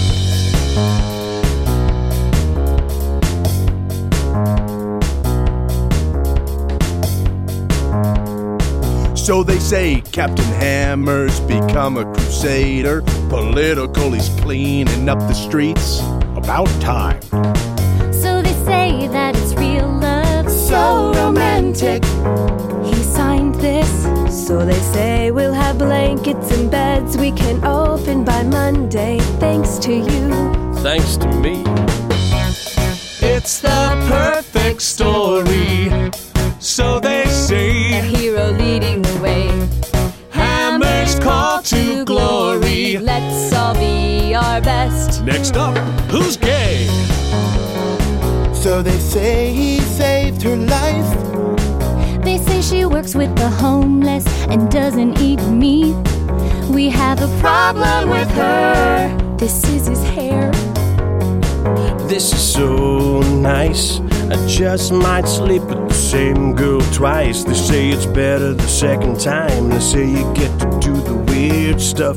So 9.26 9.42
they 9.42 9.58
say 9.58 10.02
Captain 10.12 10.44
Hammer's 10.44 11.40
become 11.40 11.96
a 11.96 12.04
crusader. 12.04 13.02
Political, 13.28 14.12
he's 14.12 14.28
cleaning 14.40 15.08
up 15.08 15.18
the 15.18 15.32
streets. 15.32 15.98
About 16.36 16.68
time. 16.80 17.20
So 18.12 18.40
they 18.40 18.52
say 18.64 19.08
that 19.08 19.34
it's 19.36 19.52
real 19.54 19.88
love. 19.88 20.48
So 20.48 21.12
romantic. 21.14 22.04
He 22.84 22.94
signed 23.02 23.56
this. 23.56 23.90
So 24.46 24.64
they 24.64 24.78
say 24.94 25.32
we'll 25.32 25.54
have 25.54 25.76
blankets 25.76 26.56
and 26.56 26.70
beds 26.70 27.16
we 27.16 27.32
can 27.32 27.64
open 27.64 28.24
by 28.24 28.44
Monday. 28.44 29.18
Thanks 29.40 29.76
to 29.78 29.92
you. 29.92 30.74
Thanks 30.84 31.16
to 31.16 31.26
me. 31.26 31.64
It's 33.20 33.58
the 33.58 34.06
perfect 34.08 34.82
story. 34.82 36.12
So 36.60 37.00
they 37.00 37.25
our 44.56 44.62
best. 44.62 45.22
Next 45.22 45.54
up, 45.56 45.76
who's 46.10 46.36
gay? 46.38 46.86
So 48.54 48.82
they 48.82 48.98
say 48.98 49.52
he 49.52 49.80
saved 49.80 50.42
her 50.42 50.56
life. 50.56 51.10
They 52.22 52.38
say 52.38 52.62
she 52.62 52.86
works 52.86 53.14
with 53.14 53.34
the 53.36 53.50
homeless 53.50 54.26
and 54.48 54.70
doesn't 54.70 55.20
eat 55.20 55.42
meat. 55.48 55.96
We 56.70 56.88
have 56.88 57.20
a 57.20 57.28
problem 57.40 58.08
with 58.08 58.30
her. 58.30 59.36
This 59.36 59.62
is 59.68 59.88
his 59.88 60.02
hair. 60.04 60.50
This 62.08 62.32
is 62.32 62.52
so 62.52 63.20
nice. 63.20 64.00
I 64.30 64.36
just 64.46 64.90
might 64.90 65.28
sleep 65.28 65.62
with 65.64 65.88
the 65.88 65.94
same 65.94 66.54
girl 66.54 66.80
twice. 66.92 67.44
They 67.44 67.54
say 67.54 67.88
it's 67.90 68.06
better 68.06 68.54
the 68.54 68.68
second 68.68 69.20
time. 69.20 69.68
They 69.68 69.80
say 69.80 70.06
you 70.06 70.24
get 70.34 70.58
to 70.60 70.78
do 70.80 70.94
the 71.02 71.14
weird 71.28 71.78
stuff. 71.78 72.16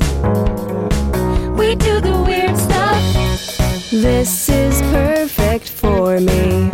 This 3.92 4.48
is 4.48 4.80
perfect 4.82 5.68
for 5.68 6.20
me. 6.20 6.70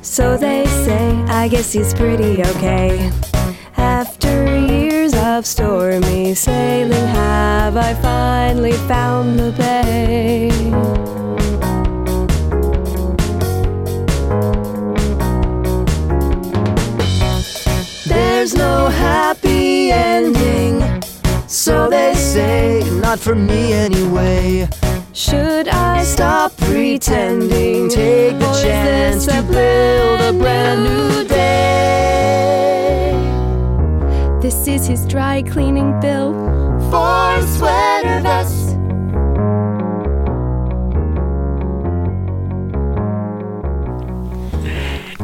So 0.00 0.38
they 0.38 0.64
say, 0.64 1.10
I 1.28 1.46
guess 1.46 1.74
he's 1.74 1.92
pretty 1.92 2.42
okay. 2.42 3.12
After 3.76 4.56
years 4.56 5.12
of 5.12 5.44
stormy 5.44 6.34
sailing, 6.34 7.06
have 7.08 7.76
I 7.76 7.92
finally 8.00 8.72
found 8.88 9.38
the 9.38 9.52
bay? 9.58 10.48
There's 18.06 18.54
no 18.54 18.88
happy 18.88 19.90
ending. 19.92 21.02
So 21.46 21.90
they 21.90 22.14
say, 22.14 22.88
not 23.02 23.18
for 23.18 23.34
me 23.34 23.74
anyway. 23.74 24.66
Should 25.18 25.66
I 25.66 26.04
Stop 26.04 26.56
pretending, 26.58 27.88
take 27.88 28.38
the 28.38 28.52
chance 28.62 29.26
to 29.26 29.42
build 29.42 30.20
a 30.20 30.32
brand 30.38 30.84
new 30.84 31.24
day. 31.26 33.10
This 34.40 34.68
is 34.68 34.86
his 34.86 35.04
dry 35.06 35.42
cleaning 35.42 35.98
bill 35.98 36.34
for 36.88 37.42
sweater 37.48 38.20
vest. 38.20 38.77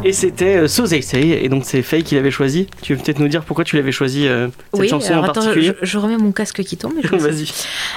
Et 0.04 0.12
c'était 0.12 0.56
euh, 0.56 0.68
So 0.68 0.86
They 0.86 1.02
Say, 1.02 1.40
et 1.42 1.48
donc 1.48 1.64
c'est 1.64 1.80
Faye 1.80 2.02
qui 2.04 2.14
l'avait 2.14 2.30
choisi. 2.30 2.66
Tu 2.82 2.94
veux 2.94 3.02
peut-être 3.02 3.18
nous 3.20 3.28
dire 3.28 3.42
pourquoi 3.42 3.64
tu 3.64 3.76
l'avais 3.76 3.90
choisi 3.90 4.28
euh, 4.28 4.48
cette 4.72 4.80
Oui, 4.82 4.88
chanson 4.88 5.12
alors 5.12 5.24
en 5.24 5.28
attends, 5.28 5.40
particulier 5.40 5.72
je, 5.80 5.86
je 5.86 5.98
remets 5.98 6.18
mon 6.18 6.30
casque 6.30 6.62
qui 6.62 6.76
tombe. 6.76 6.92
Vas-y. 7.10 7.50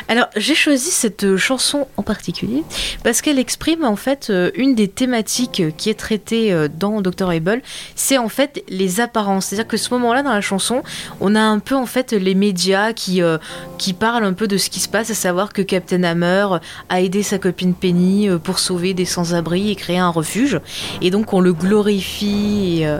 Alors, 0.07 0.27
j'ai 0.37 0.55
choisi 0.55 0.89
cette 0.89 1.25
euh, 1.25 1.35
chanson 1.35 1.87
en 1.97 2.03
particulier 2.03 2.63
parce 3.03 3.21
qu'elle 3.21 3.39
exprime 3.39 3.83
en 3.83 3.97
fait 3.97 4.31
une 4.55 4.73
des 4.73 4.87
thématiques 4.87 5.61
qui 5.75 5.89
est 5.89 5.99
traitée 5.99 6.67
dans 6.79 7.01
Dr. 7.01 7.29
Able, 7.29 7.61
c'est 7.95 8.17
en 8.17 8.29
fait 8.29 8.63
les 8.69 9.01
apparences. 9.01 9.47
C'est-à-dire 9.47 9.67
que 9.67 9.77
ce 9.77 9.93
moment-là 9.93 10.23
dans 10.23 10.33
la 10.33 10.41
chanson, 10.41 10.83
on 11.19 11.35
a 11.35 11.41
un 11.41 11.59
peu 11.59 11.75
en 11.75 11.85
fait 11.85 12.13
les 12.13 12.35
médias 12.35 12.93
qui, 12.93 13.21
euh, 13.21 13.37
qui 13.77 13.93
parlent 13.93 14.23
un 14.23 14.33
peu 14.33 14.47
de 14.47 14.57
ce 14.57 14.69
qui 14.69 14.79
se 14.79 14.87
passe, 14.87 15.09
à 15.11 15.13
savoir 15.13 15.51
que 15.51 15.61
Captain 15.61 16.03
Hammer 16.03 16.47
a 16.89 17.01
aidé 17.01 17.23
sa 17.23 17.37
copine 17.37 17.73
Penny 17.73 18.29
pour 18.43 18.59
sauver 18.59 18.93
des 18.93 19.05
sans-abri 19.05 19.71
et 19.71 19.75
créer 19.75 19.97
un 19.97 20.09
refuge. 20.09 20.59
Et 21.01 21.11
donc 21.11 21.33
on 21.33 21.41
le 21.41 21.53
glorifie, 21.97 22.79
et, 22.79 22.87
euh, 22.87 22.99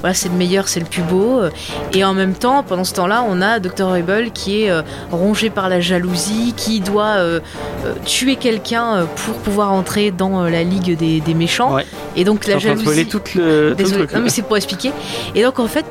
voilà, 0.00 0.14
c'est 0.14 0.28
le 0.28 0.34
meilleur, 0.36 0.68
c'est 0.68 0.80
le 0.80 0.86
plus 0.86 1.02
beau. 1.02 1.40
Et 1.92 2.04
en 2.04 2.14
même 2.14 2.34
temps, 2.34 2.62
pendant 2.62 2.84
ce 2.84 2.94
temps-là, 2.94 3.24
on 3.28 3.42
a 3.42 3.58
Dr. 3.58 3.92
Able 3.92 4.30
qui 4.30 4.62
est 4.62 4.70
euh, 4.70 4.82
rongé 5.10 5.50
par 5.50 5.68
la 5.68 5.80
jalousie, 5.80 6.54
qui 6.56 6.80
doit 6.80 7.16
euh, 7.16 7.40
tuer 8.04 8.36
quelqu'un 8.36 9.06
pour 9.16 9.34
pouvoir 9.36 9.72
entrer 9.72 10.10
dans 10.10 10.42
la 10.42 10.62
ligue 10.62 10.96
des, 10.96 11.20
des 11.20 11.34
méchants. 11.34 11.74
Ouais. 11.74 11.86
Et 12.16 12.24
donc 12.24 12.46
la 12.46 12.58
jalousie. 12.58 13.06
tout 13.06 13.20
le, 13.34 13.74
tout 13.74 13.84
le 13.84 13.90
truc. 13.90 14.12
non 14.12 14.20
mais 14.20 14.28
c'est 14.28 14.42
pour 14.42 14.56
expliquer. 14.56 14.92
Et 15.34 15.42
donc 15.42 15.58
en 15.58 15.66
fait, 15.66 15.86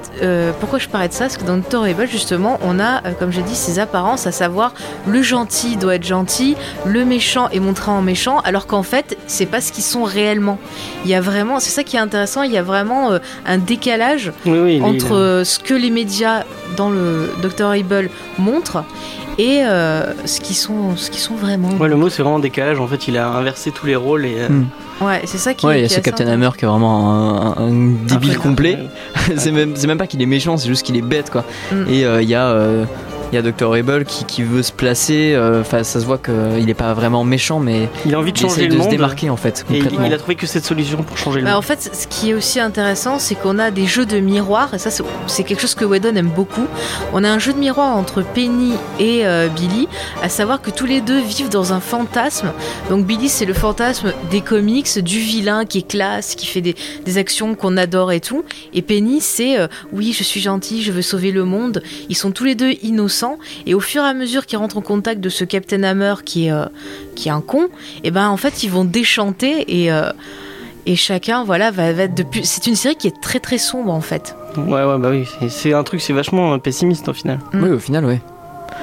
pourquoi 0.60 0.80
je 0.80 0.88
parlais 0.88 1.10
de 1.10 1.13
ça? 1.13 1.26
Parce 1.26 1.38
que 1.38 1.43
dans 1.43 1.58
Dr. 1.58 1.84
Able, 1.84 2.08
justement, 2.08 2.60
on 2.63 2.80
a, 2.80 3.02
comme 3.20 3.32
j'ai 3.32 3.43
dit, 3.43 3.56
ces 3.56 3.80
apparences, 3.80 4.26
à 4.26 4.32
savoir 4.32 4.74
le 5.06 5.22
gentil 5.22 5.76
doit 5.76 5.96
être 5.96 6.06
gentil, 6.06 6.56
le 6.86 7.06
méchant 7.06 7.50
est 7.50 7.60
montré 7.60 7.91
en 7.91 8.02
méchant, 8.02 8.39
alors 8.39 8.67
qu'en 8.67 8.84
fait, 8.84 9.17
c'est 9.28 9.46
pas 9.46 9.62
ce 9.62 9.72
qu'ils 9.72 9.84
sont 9.84 10.04
réellement. 10.04 10.58
Il 11.04 11.12
y 11.12 11.15
a 11.15 11.22
vraiment, 11.22 11.60
c'est 11.60 11.72
ça 11.72 11.84
qui 11.84 11.98
est 11.98 12.00
intéressant, 12.00 12.43
il 12.48 12.54
y 12.54 12.58
a 12.58 12.64
vraiment 12.64 13.12
euh, 13.12 13.20
un 13.46 13.58
décalage 13.58 14.32
Oui, 14.46 14.58
oui, 14.60 14.82
entre 14.82 15.16
euh, 15.16 15.44
ce 15.44 15.60
que 15.60 15.74
les 15.74 15.90
médias 15.92 16.44
dans 16.76 16.90
le 16.90 17.30
Dr. 17.42 17.68
Able 17.70 18.10
montrent 18.40 18.84
et 19.38 19.60
euh, 19.64 20.14
ce 20.26 20.40
qui 20.42 20.56
sont 20.56 20.96
ce 20.96 21.12
qui 21.12 21.20
sont 21.20 21.36
vraiment. 21.36 21.70
Ouais, 21.80 21.88
le 21.88 21.96
mot 21.96 22.10
c'est 22.10 22.24
vraiment 22.24 22.40
décalage. 22.40 22.80
En 22.80 22.88
fait, 22.88 23.08
il 23.08 23.18
a 23.18 23.28
inversé 23.30 23.72
tous 23.72 23.86
les 23.86 23.96
rôles 23.96 24.26
et. 24.26 24.36
euh, 24.40 24.48
Hmm. 24.50 24.66
Ouais, 25.00 25.22
c'est 25.26 25.38
ça 25.38 25.54
qui. 25.54 25.64
Ouais, 25.68 25.78
il 25.80 25.82
y 25.84 25.86
a 25.86 25.90
ce 25.90 26.00
Captain 26.00 26.26
Hammer 26.28 26.50
qui 26.58 26.66
est 26.66 26.68
vraiment 26.68 27.12
un, 27.14 27.46
un- 27.52 27.68
un 27.68 27.92
débile 28.08 28.32
après, 28.32 28.36
complet. 28.50 28.80
c'est 29.38 29.52
même, 29.52 29.76
c'est 29.76 29.86
même 29.86 30.00
pas 30.00 30.08
qu'il 30.08 30.20
est 30.24 30.26
méchant, 30.26 30.58
c'est 30.58 30.68
juste 30.68 30.84
qu'il 30.84 30.98
est 30.98 31.04
bête 31.04 31.30
quoi. 31.30 31.44
Mm. 31.72 31.76
Et 31.88 32.04
euh, 32.04 32.22
il 32.24 32.28
y 32.30 32.34
a. 32.34 32.48
euh, 33.28 33.30
il 33.32 33.36
y 33.36 33.38
a 33.38 33.42
Dr. 33.52 33.74
Able 33.74 34.06
qui, 34.06 34.26
qui 34.26 34.44
veut 34.44 34.63
se 34.63 34.72
placer, 34.72 35.34
euh, 35.36 35.62
enfin 35.62 35.84
ça 35.84 36.00
se 36.00 36.06
voit 36.06 36.18
qu'il 36.18 36.66
n'est 36.66 36.74
pas 36.74 36.94
vraiment 36.94 37.24
méchant, 37.24 37.60
mais 37.60 37.90
Il 38.06 38.16
a 38.16 38.20
envie 38.20 38.32
de 38.34 38.38
il 38.38 38.42
changer 38.42 38.63
le 38.63 38.70
de 38.74 38.78
monde. 38.78 38.86
se 38.86 38.90
démarquer 38.92 39.30
en 39.30 39.38
fait, 39.38 39.66
Et 39.72 39.80
il, 39.80 40.13
a 40.13 40.18
trouvé 40.18 40.36
que 40.36 40.46
cette 40.48 40.66
solution 40.66 41.04
pour 41.04 41.18
changer 41.18 41.40
le 41.40 41.46
Bah, 41.46 41.52
monde. 41.52 41.60
en 41.60 41.62
fait, 41.62 41.90
ce 41.94 42.08
qui 42.08 42.30
est 42.32 42.34
aussi 42.34 42.60
intéressant, 42.60 43.20
c'est 43.20 43.36
qu'on 43.36 43.60
a 43.60 43.72
des 43.72 43.86
jeux 43.86 44.06
de 44.06 44.20
miroir, 44.20 44.74
et 44.74 44.78
ça, 44.80 44.90
c'est- 44.92 45.04
c'est 45.28 45.44
quelque 45.44 45.62
chose 45.62 45.76
que 45.76 45.86
Whedon 45.86 46.16
aime 46.16 46.30
beaucoup. 46.30 46.66
On 47.13 47.24
a 47.24 47.30
un 47.30 47.40
jeu 47.40 47.54
de 47.54 47.60
miroir 47.60 47.96
entre 47.98 48.22
Penny 48.22 48.74
et 49.00 49.26
euh, 49.26 49.48
Billy, 49.50 49.88
à 50.24 50.30
savoir 50.30 50.62
que 50.62 50.70
tous 50.72 50.86
les 50.86 51.02
deux 51.02 51.20
vivent 51.22 51.50
dans 51.50 51.74
un 51.74 51.80
fantasme. 51.80 52.52
Donc, 52.90 53.06
Billy, 53.06 53.30
c'est 53.30 53.46
le 53.46 53.54
fantasme 53.54 54.13
des 54.32 54.42
comics, 54.42 55.00
du 55.00 55.20
vilain 55.20 55.66
qui 55.66 55.80
est 55.80 55.88
classe, 55.88 56.36
qui 56.36 56.46
fait 56.46 56.62
des, 56.62 56.76
des 57.06 57.18
actions 57.18 57.56
qu'on 57.56 57.78
adore 57.78 58.12
et 58.12 58.20
tout. 58.20 58.44
Et 58.74 58.82
Penny, 58.82 59.22
c'est 59.22 59.60
euh, 59.60 59.68
oui, 59.92 60.13
je 60.18 60.24
suis 60.24 60.40
gentil, 60.42 60.82
je 60.84 60.92
veux 60.92 61.02
sauver 61.02 61.32
le 61.32 61.44
monde. 61.44 61.82
Ils 62.10 62.16
sont 62.16 62.32
tous 62.32 62.44
les 62.44 62.56
deux 62.56 62.72
innocents, 62.84 63.16
et 63.65 63.73
au 63.73 63.80
fur 63.80 64.03
et 64.03 64.08
à 64.08 64.13
mesure 64.13 64.45
qu'ils 64.45 64.58
rentrent 64.60 64.77
en 64.77 64.82
contact 64.82 65.19
de 65.21 65.30
ce 65.30 65.43
Captain 65.43 65.84
Hammer 65.84 66.15
qui 66.25 66.47
est, 66.47 66.51
euh, 66.51 66.65
qui 67.15 67.30
est 67.30 67.32
un 67.32 67.41
con, 67.41 67.67
et 68.03 68.12
ben 68.12 68.30
en 68.30 68.38
fait, 68.38 68.63
ils 68.63 68.69
vont 68.71 68.86
déchanter 68.86 69.65
et. 69.84 69.91
euh, 69.91 70.12
et 70.89 70.95
chacun 70.95 71.43
voilà 71.43 71.69
va, 71.69 71.91
va 71.91 72.03
être 72.03 72.15
depuis 72.15 72.45
c'est 72.45 72.65
une 72.65 72.77
série 72.77 72.95
qui 72.95 73.08
est 73.08 73.21
très 73.21 73.41
très 73.41 73.58
sombre 73.58 73.91
en 73.91 73.99
fait 73.99 74.38
Ouais, 74.56 74.86
ouais, 74.86 74.97
bah 74.97 75.10
oui. 75.12 75.25
c'est- 75.49 75.73
un 75.73 75.84
truc, 75.84 75.99
c'est 75.99 76.13
vachement 76.13 76.58
pessimiste 76.60 77.10
au 77.10 77.13
final. 77.13 77.39
Oui, 77.53 77.69
au 77.71 77.77
final, 77.80 78.06
ouais. 78.06 78.21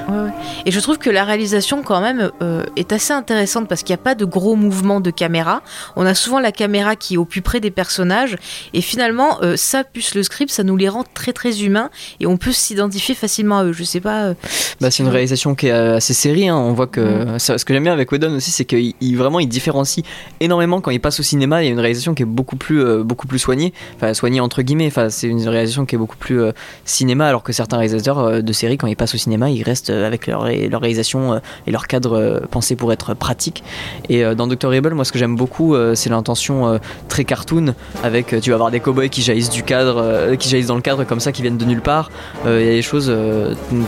Ouais, 0.09 0.15
ouais. 0.19 0.31
et 0.67 0.71
je 0.71 0.81
trouve 0.81 0.99
que 0.99 1.09
la 1.09 1.25
réalisation 1.25 1.83
quand 1.83 2.01
même 2.01 2.31
euh, 2.43 2.65
est 2.77 2.93
assez 2.93 3.13
intéressante 3.13 3.69
parce 3.69 3.83
qu'il 3.83 3.95
n'y 3.95 4.01
a 4.01 4.03
pas 4.05 4.15
de 4.15 4.25
gros 4.25 4.55
mouvements 4.57 5.01
de 5.01 5.11
caméra 5.11 5.63
on 5.97 6.05
a 6.05 6.15
souvent 6.15 6.41
la 6.41 6.53
caméra 6.53 6.95
qui 6.97 7.15
est 7.15 7.17
au 7.17 7.25
plus 7.25 7.41
près 7.43 7.61
des 7.61 7.71
personnages 7.71 8.37
et 8.75 8.81
finalement 8.83 9.39
euh, 9.43 9.57
ça 9.57 9.83
plus 9.85 10.15
le 10.15 10.23
script 10.23 10.51
ça 10.51 10.63
nous 10.63 10.77
les 10.77 10.89
rend 10.89 11.05
très 11.15 11.33
très 11.33 11.63
humains 11.63 11.91
et 12.21 12.27
on 12.27 12.37
peut 12.37 12.53
s'identifier 12.53 13.15
facilement 13.15 13.59
à 13.61 13.65
eux 13.65 13.73
je 13.73 13.85
sais 13.85 14.01
pas 14.01 14.25
euh, 14.25 14.35
Bah, 14.81 14.91
c'est 14.91 15.03
une 15.03 15.09
réalisation 15.09 15.55
qui 15.55 15.69
est 15.69 15.71
assez 15.71 16.13
série. 16.15 16.49
hein. 16.49 16.57
On 16.57 16.73
voit 16.73 16.87
que 16.87 17.39
ça- 17.39 17.57
ce 17.59 17.65
que 17.65 17.73
j'aime 17.73 17.85
bien 17.85 17.93
avec 17.93 18.11
Whedon 18.13 18.35
aussi, 18.37 18.51
c'est 18.51 18.65
qu'il 18.65 18.95
il- 19.01 19.17
vraiment 19.17 19.41
il 19.41 19.49
différencie 19.49 20.05
énormément 20.41 20.81
quand 20.81 20.91
il 20.91 21.01
passe 21.01 21.21
au 21.21 21.23
cinéma. 21.23 21.63
Il 21.63 21.67
y 21.67 21.69
a 21.69 21.73
une 21.73 21.81
réalisation 21.81 22.15
qui 22.15 22.23
est 22.23 22.27
beaucoup 22.27 22.57
plus 22.57 23.03
beaucoup 23.03 23.27
plus 23.27 23.39
soignée, 23.39 23.73
enfin 23.97 24.13
soignée 24.15 24.41
entre 24.41 24.63
guillemets. 24.63 24.87
Enfin, 24.89 25.09
c'est 25.09 25.29
une 25.29 25.47
réalisation 25.49 25.87
qui 25.87 25.95
est 25.95 25.99
beaucoup 25.99 26.17
plus 26.17 26.41
cinéma, 26.85 27.27
alors 27.29 27.43
que 27.43 27.53
certains 27.53 27.77
réalisateurs 27.79 28.43
de 28.43 28.53
séries 28.53 28.77
quand 28.77 28.87
ils 28.87 28.97
passent 28.97 29.15
au 29.15 29.19
cinéma, 29.19 29.51
ils 29.51 29.63
restent 29.63 29.84
euh, 29.91 30.07
avec 30.07 30.27
leur, 30.27 30.45
leur 30.47 30.81
réalisation 30.81 31.35
euh, 31.35 31.39
et 31.67 31.71
leur 31.71 31.87
cadre 31.87 32.17
euh, 32.19 32.41
pensé 32.51 32.77
pour 32.77 32.93
être 32.93 33.15
pratique. 33.15 33.63
Et 34.09 34.23
dans 34.35 34.47
Doctor 34.47 34.73
Able, 34.73 34.95
moi, 34.95 35.05
ce 35.05 35.13
que 35.13 35.19
j'aime 35.19 35.37
beaucoup, 35.37 35.75
c'est 35.95 36.11
l'intention 36.11 36.79
très 37.09 37.25
cartoon 37.25 37.75
avec 38.03 38.35
tu 38.41 38.51
vas 38.51 38.55
avoir 38.55 38.71
des 38.71 38.81
cowboys 38.81 39.09
qui 39.09 39.23
jaillissent 39.23 39.51
du 39.51 39.63
cadre, 39.63 40.35
qui 40.39 40.49
jaillissent 40.49 40.67
dans 40.67 40.75
le 40.75 40.81
cadre 40.83 41.05
comme 41.05 41.21
ça, 41.21 41.33
qui 41.33 41.43
viennent 41.43 41.57
de 41.57 41.65
nulle 41.65 41.81
part. 41.81 42.11
Il 42.45 42.51
y 42.51 42.55
a 42.69 42.73
des 42.73 42.83
choses 42.83 43.15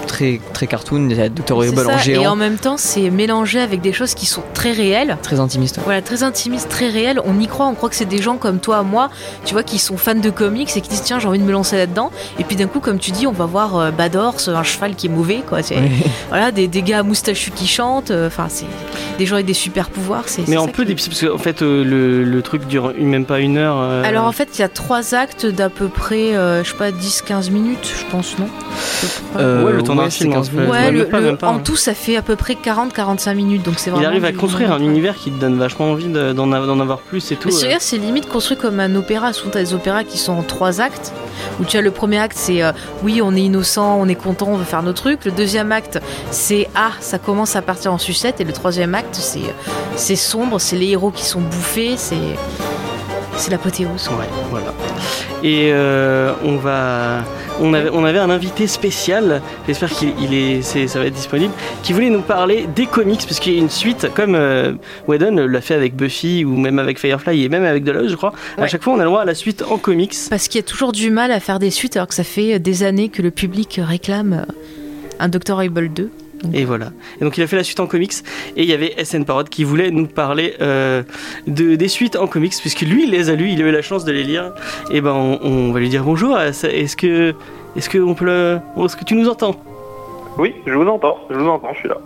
très 0.06 0.40
très 0.52 0.66
cartoon. 0.66 1.08
Il 1.10 1.16
y 1.16 1.20
a 1.20 1.28
Doctor 1.28 1.62
Able 1.62 1.86
en 1.90 1.98
géant. 1.98 2.22
et 2.22 2.26
en 2.26 2.36
même 2.36 2.56
temps 2.56 2.76
c'est 2.76 3.10
mélangé 3.10 3.60
avec 3.60 3.80
des 3.80 3.92
choses 3.92 4.14
qui 4.14 4.26
sont 4.26 4.42
très 4.54 4.72
réelles 4.72 5.16
Très 5.22 5.40
intimiste. 5.40 5.80
Voilà, 5.84 6.02
très 6.02 6.22
intimiste, 6.22 6.68
très 6.68 6.88
réel. 6.88 7.20
On 7.24 7.38
y 7.38 7.46
croit, 7.46 7.66
on 7.66 7.74
croit 7.74 7.88
que 7.88 7.96
c'est 7.96 8.04
des 8.04 8.22
gens 8.22 8.36
comme 8.36 8.58
toi, 8.58 8.82
moi, 8.82 9.10
tu 9.44 9.54
vois, 9.54 9.62
qui 9.62 9.78
sont 9.78 9.96
fans 9.96 10.14
de 10.14 10.30
comics 10.30 10.74
et 10.76 10.80
qui 10.80 10.88
disent 10.88 11.02
tiens, 11.02 11.18
j'ai 11.18 11.28
envie 11.28 11.38
de 11.38 11.44
me 11.44 11.52
lancer 11.52 11.76
là-dedans. 11.76 12.10
Et 12.38 12.44
puis 12.44 12.56
d'un 12.56 12.66
coup, 12.66 12.80
comme 12.80 12.98
tu 12.98 13.10
dis, 13.10 13.26
on 13.26 13.32
va 13.32 13.46
voir 13.46 13.92
Bad 13.92 14.16
Horse, 14.16 14.48
un 14.48 14.62
cheval 14.62 14.94
qui 14.94 15.06
est 15.06 15.10
mauvais, 15.10 15.42
quoi. 15.46 15.62
C'est- 15.62 15.76
Voilà, 16.28 16.50
des, 16.52 16.68
des 16.68 16.82
gars 16.82 17.02
moustachus 17.02 17.52
qui 17.54 17.66
chantent. 17.66 18.10
euh, 18.10 18.26
Enfin, 18.26 18.46
c'est 18.48 18.66
des 19.18 19.26
gens 19.26 19.34
avec 19.36 19.46
des 19.46 19.54
super 19.54 19.88
pouvoirs. 19.90 20.24
C'est. 20.26 20.42
Mais 20.42 20.48
c'est 20.48 20.56
en 20.58 20.66
ça 20.66 20.72
peu 20.72 20.82
qui- 20.84 20.88
des 20.88 20.94
parce 20.94 21.20
qu'en 21.24 21.38
fait 21.38 21.62
euh, 21.62 21.84
le, 21.84 22.24
le 22.24 22.42
truc 22.42 22.66
dure 22.66 22.92
même 22.98 23.24
pas 23.24 23.40
une 23.40 23.56
heure. 23.56 23.76
euh, 23.80 24.02
Alors 24.04 24.24
en 24.26 24.32
fait, 24.32 24.48
il 24.54 24.60
y 24.60 24.64
a 24.64 24.68
trois 24.68 25.14
actes 25.14 25.46
d'à 25.46 25.68
peu 25.70 25.88
près, 25.88 26.34
euh, 26.36 26.62
je 26.64 26.70
sais 26.70 26.76
pas, 26.76 26.90
10-15 26.90 27.50
minutes, 27.50 27.92
je 27.98 28.10
pense, 28.10 28.38
non? 28.38 28.48
Euh, 29.38 29.64
ouais, 29.64 29.72
le 29.72 29.82
temps 29.82 29.94
d'un 29.94 30.10
film. 30.10 30.32
c'est 30.32 30.36
en 30.36 30.40
15 30.40 30.48
fait. 30.50 30.56
minutes. 30.56 30.70
Ouais, 30.70 30.76
Ouais, 30.78 30.90
le- 30.90 30.98
même 31.00 31.08
pas, 31.08 31.20
le- 31.20 31.26
même 31.26 31.36
pas, 31.36 31.48
en 31.48 31.56
hein. 31.56 31.60
tout, 31.64 31.76
ça 31.76 31.94
fait 31.94 32.16
à 32.16 32.22
peu 32.22 32.36
près 32.36 32.54
40-45 32.54 33.34
minutes, 33.34 33.62
donc 33.62 33.74
c'est 33.78 33.90
Il 33.96 34.04
arrive 34.04 34.24
à 34.24 34.32
construire 34.32 34.72
un 34.72 34.80
univers 34.80 35.14
qui 35.16 35.30
te 35.30 35.38
donne 35.40 35.56
vachement 35.58 35.90
envie 35.92 36.08
de- 36.08 36.32
d'en 36.32 36.50
av- 36.52 36.66
d'en 36.66 36.80
avoir 36.80 36.98
plus 36.98 37.30
et 37.32 37.36
tout. 37.36 37.48
Mais 37.62 37.74
euh. 37.74 37.76
c'est 37.78 37.96
limite 37.98 38.28
construit 38.28 38.56
comme 38.56 38.80
un 38.80 38.94
opéra. 38.94 39.32
Souvent, 39.32 39.50
t'as 39.52 39.60
des 39.60 39.74
opéras 39.74 40.04
qui 40.04 40.18
sont 40.18 40.32
en 40.32 40.42
trois 40.42 40.80
actes. 40.80 41.12
Où 41.60 41.64
tu 41.64 41.76
as 41.76 41.82
le 41.82 41.90
premier 41.90 42.18
acte, 42.18 42.36
c'est 42.38 42.62
euh, 42.62 42.72
oui, 43.02 43.20
on 43.22 43.34
est 43.34 43.40
innocent, 43.42 43.98
on 44.00 44.08
est 44.08 44.14
content, 44.14 44.48
on 44.48 44.56
veut 44.56 44.64
faire 44.64 44.82
nos 44.82 44.92
trucs. 44.94 45.24
Le 45.24 45.30
deuxième 45.32 45.70
acte, 45.72 45.75
c'est 46.30 46.68
ah, 46.74 46.92
ça 47.00 47.18
commence 47.18 47.56
à 47.56 47.62
partir 47.62 47.92
en 47.92 47.98
sucette. 47.98 48.40
Et 48.40 48.44
le 48.44 48.52
troisième 48.52 48.94
acte, 48.94 49.14
c'est 49.14 49.54
c'est 49.96 50.16
sombre, 50.16 50.60
c'est 50.60 50.76
les 50.76 50.88
héros 50.88 51.10
qui 51.10 51.24
sont 51.24 51.40
bouffés, 51.40 51.96
c'est 51.96 52.16
c'est 53.36 53.50
l'apothéose. 53.50 54.08
Ouais, 54.18 54.26
voilà. 54.50 54.72
Et 55.42 55.70
euh, 55.72 56.32
on 56.44 56.56
va, 56.56 57.22
on 57.60 57.74
avait, 57.74 57.90
on 57.92 58.04
avait 58.04 58.18
un 58.18 58.30
invité 58.30 58.66
spécial. 58.66 59.42
J'espère 59.66 59.90
qu'il 59.90 60.12
il 60.20 60.34
est, 60.34 60.62
ça 60.62 60.98
va 60.98 61.06
être 61.06 61.14
disponible, 61.14 61.52
qui 61.82 61.92
voulait 61.92 62.10
nous 62.10 62.22
parler 62.22 62.66
des 62.74 62.86
comics 62.86 63.20
parce 63.20 63.38
qu'il 63.38 63.52
y 63.52 63.56
a 63.56 63.60
une 63.60 63.70
suite, 63.70 64.08
comme 64.14 64.34
euh, 64.34 64.72
Whedon 65.06 65.46
l'a 65.46 65.60
fait 65.60 65.74
avec 65.74 65.94
Buffy 65.94 66.44
ou 66.44 66.56
même 66.56 66.78
avec 66.78 66.98
Firefly 66.98 67.44
et 67.44 67.48
même 67.48 67.64
avec 67.64 67.84
Delos, 67.84 68.08
je 68.08 68.16
crois. 68.16 68.32
À 68.58 68.66
chaque 68.66 68.82
fois, 68.82 68.94
on 68.94 68.98
a 68.98 69.04
le 69.04 69.10
droit 69.10 69.22
à 69.22 69.26
la 69.26 69.34
suite 69.34 69.62
en 69.68 69.78
comics. 69.78 70.14
Parce 70.30 70.48
qu'il 70.48 70.58
y 70.58 70.64
a 70.64 70.66
toujours 70.66 70.92
du 70.92 71.10
mal 71.10 71.30
à 71.30 71.40
faire 71.40 71.58
des 71.58 71.70
suites, 71.70 71.96
alors 71.96 72.08
que 72.08 72.14
ça 72.14 72.24
fait 72.24 72.58
des 72.58 72.82
années 72.82 73.08
que 73.08 73.22
le 73.22 73.30
public 73.30 73.80
réclame 73.82 74.44
euh, 74.48 74.52
un 75.18 75.28
Dr. 75.28 75.58
Able 75.58 75.88
2. 75.88 76.10
Et 76.52 76.64
voilà. 76.64 76.92
Et 77.20 77.24
donc 77.24 77.36
il 77.38 77.42
a 77.42 77.46
fait 77.46 77.56
la 77.56 77.64
suite 77.64 77.80
en 77.80 77.86
comics. 77.86 78.12
Et 78.56 78.62
il 78.62 78.68
y 78.68 78.72
avait 78.72 78.94
SN 79.02 79.24
Parod 79.24 79.48
qui 79.48 79.64
voulait 79.64 79.90
nous 79.90 80.06
parler 80.06 80.54
euh, 80.60 81.02
de, 81.46 81.76
des 81.76 81.88
suites 81.88 82.16
en 82.16 82.26
comics, 82.26 82.54
puisque 82.60 82.82
lui, 82.82 83.04
il 83.04 83.10
les 83.10 83.30
a 83.30 83.34
lus, 83.34 83.50
il 83.50 83.62
a 83.62 83.66
eu 83.66 83.72
la 83.72 83.82
chance 83.82 84.04
de 84.04 84.12
les 84.12 84.22
lire. 84.22 84.52
Et 84.90 85.00
ben 85.00 85.12
on, 85.12 85.38
on 85.42 85.72
va 85.72 85.80
lui 85.80 85.88
dire 85.88 86.04
bonjour. 86.04 86.38
Est-ce 86.38 86.96
que, 86.96 87.34
est-ce 87.76 87.88
que 87.88 87.98
on 87.98 88.14
peut 88.14 88.26
le, 88.26 88.58
est-ce 88.84 88.96
que 88.96 89.04
tu 89.04 89.14
nous 89.14 89.28
entends? 89.28 89.56
Oui, 90.38 90.54
je 90.66 90.72
vous 90.72 90.86
entends, 90.86 91.16
je 91.30 91.36
vous 91.36 91.48
entends, 91.48 91.72
je 91.72 91.78
suis 91.78 91.88
là. 91.88 91.96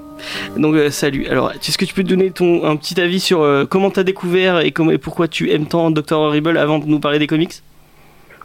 Donc 0.57 0.75
euh, 0.75 0.91
salut. 0.91 1.27
Alors, 1.27 1.51
est-ce 1.53 1.77
que 1.77 1.85
tu 1.85 1.95
peux 1.95 2.05
te 2.05 2.09
donner 2.09 2.31
ton 2.31 2.65
un 2.65 2.77
petit 2.77 3.01
avis 3.01 3.19
sur 3.19 3.43
euh, 3.43 3.65
comment 3.69 3.91
t'as 3.91 4.05
découvert 4.05 4.61
et, 4.61 4.71
comment, 4.71 4.93
et 4.93 4.99
pourquoi 4.99 5.27
tu 5.27 5.51
aimes 5.51 5.67
tant 5.67 5.91
Dr 5.91 6.19
Horrible 6.19 6.57
avant 6.57 6.79
de 6.79 6.87
nous 6.87 7.01
parler 7.01 7.19
des 7.19 7.27
comics? 7.27 7.63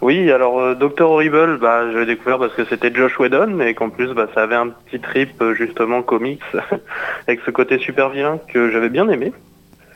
Oui, 0.02 0.32
alors 0.32 0.60
euh, 0.60 0.76
Doctor 0.76 1.12
Horrible, 1.12 1.58
bah, 1.58 1.92
je 1.92 1.98
l'ai 1.98 2.06
découvert 2.06 2.38
parce 2.38 2.54
que 2.54 2.66
c'était 2.66 2.94
Josh 2.94 3.18
Whedon 3.20 3.60
et 3.62 3.74
qu'en 3.74 3.90
plus 3.90 4.14
bah, 4.14 4.28
ça 4.34 4.44
avait 4.44 4.56
un 4.56 4.70
petit 4.70 5.00
trip 5.00 5.42
euh, 5.42 5.54
justement 5.54 6.02
comics 6.02 6.42
avec 7.28 7.40
ce 7.46 7.52
côté 7.52 7.80
super 7.80 8.10
vilain 8.10 8.40
que 8.48 8.72
j'avais 8.72 8.90
bien 8.90 9.08
aimé. 9.10 9.34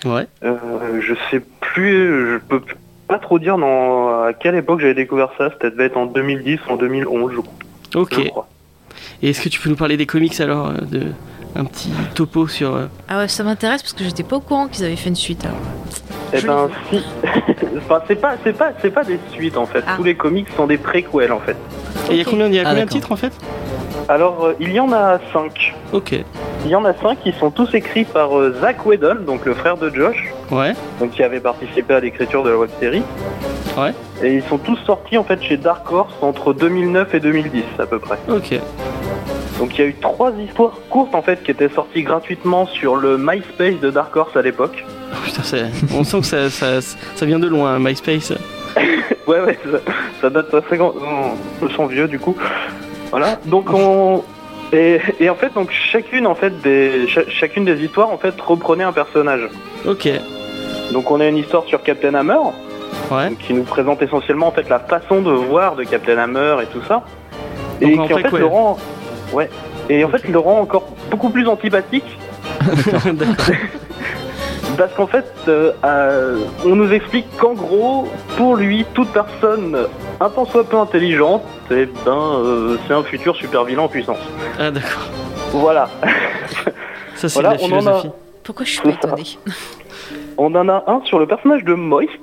Ouais. 0.06 0.28
Euh, 0.43 0.58
je 1.02 1.14
sais 1.30 1.41
plus, 1.60 2.34
je 2.34 2.38
peux 2.38 2.62
pas 3.08 3.20
trop 3.20 3.39
dire 3.39 3.58
dans, 3.58 4.24
à 4.24 4.34
quelle 4.34 4.56
époque 4.56 4.80
j'avais 4.80 4.93
découvert 4.93 5.30
ça, 5.38 5.50
c'était 5.52 5.72
devait 5.72 5.86
être 5.86 5.97
en 5.97 6.06
2010 6.06 6.60
ou 6.68 6.72
en 6.72 6.78
2011 6.78 7.32
je 7.34 7.41
crois. 7.41 7.54
Ok. 7.95 8.14
je 8.24 8.30
crois. 8.30 8.47
Et 9.22 9.30
est-ce 9.30 9.41
que 9.41 9.50
tu 9.50 9.60
peux 9.60 9.70
nous 9.70 9.76
parler 9.76 9.97
des 9.97 10.06
comics 10.06 10.39
alors 10.39 10.70
euh, 10.70 10.78
de 10.89 11.08
un 11.56 11.66
petit 11.66 11.89
topo 12.16 12.47
sur 12.47 12.76
euh, 12.76 12.86
Ah 13.08 13.20
ouais, 13.20 13.28
ça 13.28 13.43
m'intéresse 13.43 13.82
parce 13.82 13.93
que 13.93 14.04
j'étais 14.04 14.24
pas 14.24 14.38
au 14.38 14.39
courant 14.41 14.68
qu'ils 14.68 14.86
avaient 14.86 14.95
fait 14.95 15.10
une 15.10 15.16
suite. 15.16 15.45
alors. 15.45 15.58
Eh 16.34 16.38
Je 16.38 16.47
ben 16.47 16.70
si, 16.91 17.04
enfin, 17.78 18.02
c'est 18.08 18.16
pas, 18.16 18.36
c'est 18.43 18.54
pas, 18.54 18.72
c'est 18.82 18.91
pas 18.91 19.04
des 19.04 19.20
suites 19.32 19.58
en 19.58 19.66
fait. 19.66 19.84
Ah. 19.88 19.93
Tous 19.97 20.04
les 20.04 20.16
comics 20.16 20.47
sont 20.56 20.68
des 20.68 20.78
préquels 20.78 21.32
en 21.32 21.39
fait. 21.39 21.58
Et 22.10 22.14
il 22.14 22.18
y 22.18 22.20
a 22.20 22.24
Ok. 22.24 22.30
combien, 22.30 22.47
il 22.47 22.54
y 22.54 22.60
a 22.60 22.62
Ah, 22.62 22.70
combien 22.70 22.86
de 22.86 22.89
d'accord. 22.89 22.93
titres 23.02 23.12
en 23.12 23.16
fait? 23.16 23.34
Alors 24.08 24.45
euh, 24.45 24.54
il 24.60 24.72
y 24.72 24.80
en 24.80 24.91
a 24.93 25.20
cinq. 25.34 25.76
Ok. 25.91 26.16
Il 26.66 26.72
y 26.72 26.76
en 26.76 26.84
a 26.86 26.93
cinq 26.93 27.20
qui 27.24 27.32
sont 27.34 27.52
tous 27.52 27.74
écrits 27.74 28.06
par 28.06 28.38
euh, 28.38 28.56
Zach 28.62 28.86
Whedon, 28.86 29.16
donc 29.26 29.45
le 29.45 29.54
frère 29.56 29.78
de 29.78 29.89
Josh. 29.89 30.34
Ouais. 30.52 30.74
donc 31.00 31.12
qui 31.12 31.22
avait 31.24 31.39
participé 31.39 31.93
à 31.93 32.00
l'écriture 32.00 32.43
de 32.43 32.50
la 32.50 32.58
web 32.58 32.70
série. 32.80 33.04
Ouais. 33.78 33.93
Et 34.24 34.36
ils 34.36 34.43
sont 34.43 34.58
tous 34.58 34.78
sortis 34.86 35.18
en 35.18 35.24
fait 35.24 35.41
chez 35.43 35.58
Dark 35.58 35.91
Horse 35.91 36.14
entre 36.22 36.54
2009 36.54 37.14
et 37.16 37.20
2010 37.20 37.64
à 37.80 37.86
peu 37.86 37.97
près. 38.00 38.18
Ok. 38.30 38.60
Donc 39.60 39.78
il 39.78 39.82
y 39.82 39.84
a 39.84 39.88
eu 39.88 39.95
trois 40.01 40.32
histoires 40.32 40.74
courtes 40.89 41.14
en 41.14 41.22
fait 41.22 41.43
qui 41.43 41.51
étaient 41.51 41.70
sorties 41.70 42.01
gratuitement 42.03 42.66
sur 42.66 42.95
le 42.95 43.18
MySpace 43.18 43.80
de 43.82 43.91
Dark 43.91 44.16
Horse 44.16 44.36
à 44.36 44.41
l'époque. 44.41 44.84
Oh, 45.12 45.16
putain, 45.26 45.41
on 45.95 46.03
sent 46.03 46.22
que 46.22 46.26
ça, 46.26 46.49
ça, 46.49 46.82
ça 46.82 47.26
vient 47.26 47.39
de 47.39 47.47
loin, 47.47 47.76
hein, 47.76 47.80
MySpace. 47.80 48.34
Ouais 49.28 49.41
ouais, 49.41 49.60
ça, 49.64 49.78
ça 50.22 50.30
date 50.32 50.51
assez 50.55 50.76
grand. 50.78 50.91
On 51.62 51.70
sent 51.70 51.93
vieux 51.93 52.07
du 52.07 52.18
coup. 52.18 52.36
Voilà. 53.12 53.38
Donc 53.45 53.72
on 53.72 54.24
et, 54.74 54.99
et 55.20 55.30
en 55.30 55.36
fait 55.36 55.53
donc 55.53 55.70
chacune 55.72 56.26
en 56.26 56.34
fait 56.34 56.62
des 56.62 57.07
cha- 57.07 57.30
chacune 57.30 57.64
des 57.64 57.80
histoires 57.84 58.10
en 58.10 58.18
fait 58.18 58.34
reprenait 58.41 58.86
un 58.86 58.91
personnage. 58.91 59.41
Ok. 59.88 60.10
Donc 60.93 61.12
on 61.12 61.20
a 61.20 61.28
une 61.28 61.38
histoire 61.38 61.64
sur 61.66 61.84
Captain 61.84 62.16
Hammer. 62.16 62.39
Ouais. 63.12 63.32
qui 63.39 63.53
nous 63.53 63.64
présente 63.64 64.01
essentiellement 64.01 64.47
en 64.47 64.51
fait 64.51 64.68
la 64.70 64.80
façon 64.80 65.22
de 65.22 65.32
voir 65.32 65.76
de 65.76 65.84
Captain 65.84 66.18
Hammer 66.18 66.57
et 66.64 66.66
tout 66.68 66.82
ça, 66.88 67.03
Donc, 67.82 67.89
et 67.91 67.99
en 67.99 68.07
qui 68.07 68.14
en 68.14 68.18
fait 68.18 68.32
le 68.38 68.45
rend, 68.45 68.78
ouais, 69.34 69.50
et 69.90 70.04
en 70.04 70.10
fait 70.10 70.28
le 70.28 70.40
rend 70.40 70.60
encore 70.60 70.88
beaucoup 71.12 71.30
plus 71.30 71.48
antipathique 71.48 72.18
parce 74.78 74.94
qu'en 74.94 75.08
fait 75.08 75.26
euh, 75.48 75.72
euh, 75.84 76.40
on 76.66 76.76
nous 76.76 76.92
explique 76.94 77.26
qu'en 77.38 77.54
gros 77.54 78.08
pour 78.38 78.56
lui 78.56 78.86
toute 78.94 79.10
personne 79.12 79.78
un 80.22 80.30
tant 80.30 80.46
soit 80.46 80.64
peu 80.64 80.78
intelligente, 80.78 81.44
et 81.72 81.86
ben 82.06 82.12
euh, 82.44 82.78
c'est 82.88 82.94
un 82.94 83.04
futur 83.04 83.36
super 83.36 83.64
vilain 83.64 83.84
en 83.84 83.88
puissance. 83.88 84.18
Ah 84.60 84.70
d'accord. 84.72 85.08
Voilà. 85.52 85.90
Ça 87.16 87.30
c'est 87.30 87.34
Voilà, 87.34 87.50
la 87.50 87.56
a- 87.56 87.58
philosophie. 87.60 88.10
Pourquoi 88.44 88.66
je 88.66 88.72
suis 88.72 88.90
étonnée? 88.90 89.24
On 90.42 90.56
en 90.56 90.70
a 90.70 90.84
un 90.88 91.02
sur 91.06 91.20
le 91.20 91.28
personnage 91.28 91.64
de 91.66 91.74
Moist 91.74 92.18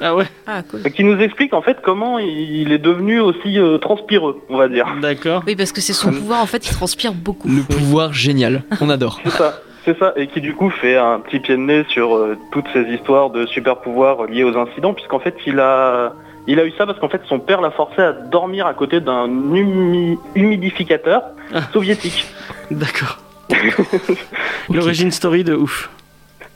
Ah 0.00 0.16
ouais. 0.16 0.24
Ah 0.46 0.62
cool. 0.62 0.82
qui 0.90 1.04
nous 1.04 1.18
explique 1.20 1.52
en 1.52 1.60
fait 1.62 1.76
comment 1.82 2.18
il 2.18 2.72
est 2.72 2.78
devenu 2.78 3.20
aussi 3.20 3.58
euh, 3.58 3.76
transpireux, 3.78 4.40
on 4.48 4.56
va 4.56 4.68
dire. 4.68 4.86
D'accord. 5.02 5.42
Oui, 5.46 5.54
parce 5.54 5.72
que 5.72 5.80
c'est 5.82 5.92
son 5.92 6.10
pouvoir 6.10 6.40
en 6.40 6.46
fait, 6.46 6.66
il 6.66 6.72
transpire 6.72 7.12
beaucoup. 7.12 7.46
Le 7.48 7.62
pouvoir 7.62 8.12
génial, 8.14 8.62
on 8.80 8.88
adore. 8.88 9.20
C'est 9.22 9.30
ça, 9.30 9.60
c'est 9.84 9.98
ça, 9.98 10.12
et 10.16 10.28
qui 10.28 10.40
du 10.40 10.54
coup 10.54 10.70
fait 10.70 10.96
un 10.96 11.20
petit 11.20 11.40
pied 11.40 11.56
de 11.56 11.60
nez 11.60 11.84
sur 11.90 12.16
euh, 12.16 12.36
toutes 12.52 12.66
ces 12.72 12.82
histoires 12.84 13.28
de 13.30 13.44
super 13.46 13.76
pouvoirs 13.82 14.24
liés 14.24 14.44
aux 14.44 14.56
incidents, 14.56 14.94
puisqu'en 14.94 15.18
fait 15.20 15.34
il 15.46 15.60
a, 15.60 16.14
il 16.46 16.58
a 16.60 16.64
eu 16.64 16.72
ça 16.78 16.86
parce 16.86 16.98
qu'en 16.98 17.10
fait 17.10 17.20
son 17.28 17.38
père 17.38 17.60
l'a 17.60 17.70
forcé 17.70 18.00
à 18.00 18.12
dormir 18.12 18.66
à 18.66 18.72
côté 18.72 19.00
d'un 19.00 19.26
humi- 19.28 20.18
humidificateur 20.34 21.22
Ah. 21.54 21.60
soviétique. 21.72 22.24
D'accord. 22.70 23.18
L'origine 24.72 25.10
story 25.10 25.44
de 25.44 25.54
ouf. 25.54 25.90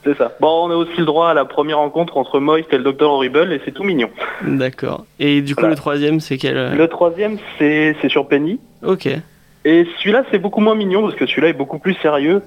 C'est 0.03 0.17
ça. 0.17 0.33
Bon, 0.41 0.67
on 0.67 0.71
a 0.71 0.75
aussi 0.75 0.97
le 0.97 1.05
droit 1.05 1.29
à 1.29 1.33
la 1.33 1.45
première 1.45 1.77
rencontre 1.77 2.17
entre 2.17 2.39
Moist 2.39 2.71
et 2.73 2.77
le 2.77 2.83
Docteur 2.83 3.11
Horrible, 3.11 3.53
et 3.53 3.61
c'est 3.63 3.71
tout 3.71 3.83
mignon. 3.83 4.09
D'accord. 4.43 5.05
Et 5.19 5.41
du 5.41 5.55
coup 5.55 5.61
Voilà. 5.61 5.75
le 5.75 5.77
troisième 5.77 6.19
c'est 6.19 6.37
quel 6.37 6.57
euh, 6.57 6.75
Le 6.75 6.87
troisième, 6.87 7.37
c'est 7.57 7.95
c'est 8.01 8.09
sur 8.09 8.27
Penny, 8.27 8.59
Ok. 8.85 9.07
et 9.07 9.87
celui-là 9.99 10.23
c'est 10.31 10.39
beaucoup 10.39 10.59
moins 10.61 10.75
mignon 10.75 11.01
parce 11.03 11.15
que 11.15 11.25
celui-là 11.25 11.49
est 11.49 11.53
beaucoup 11.53 11.79
plus 11.79 11.93
sérieux. 11.95 12.41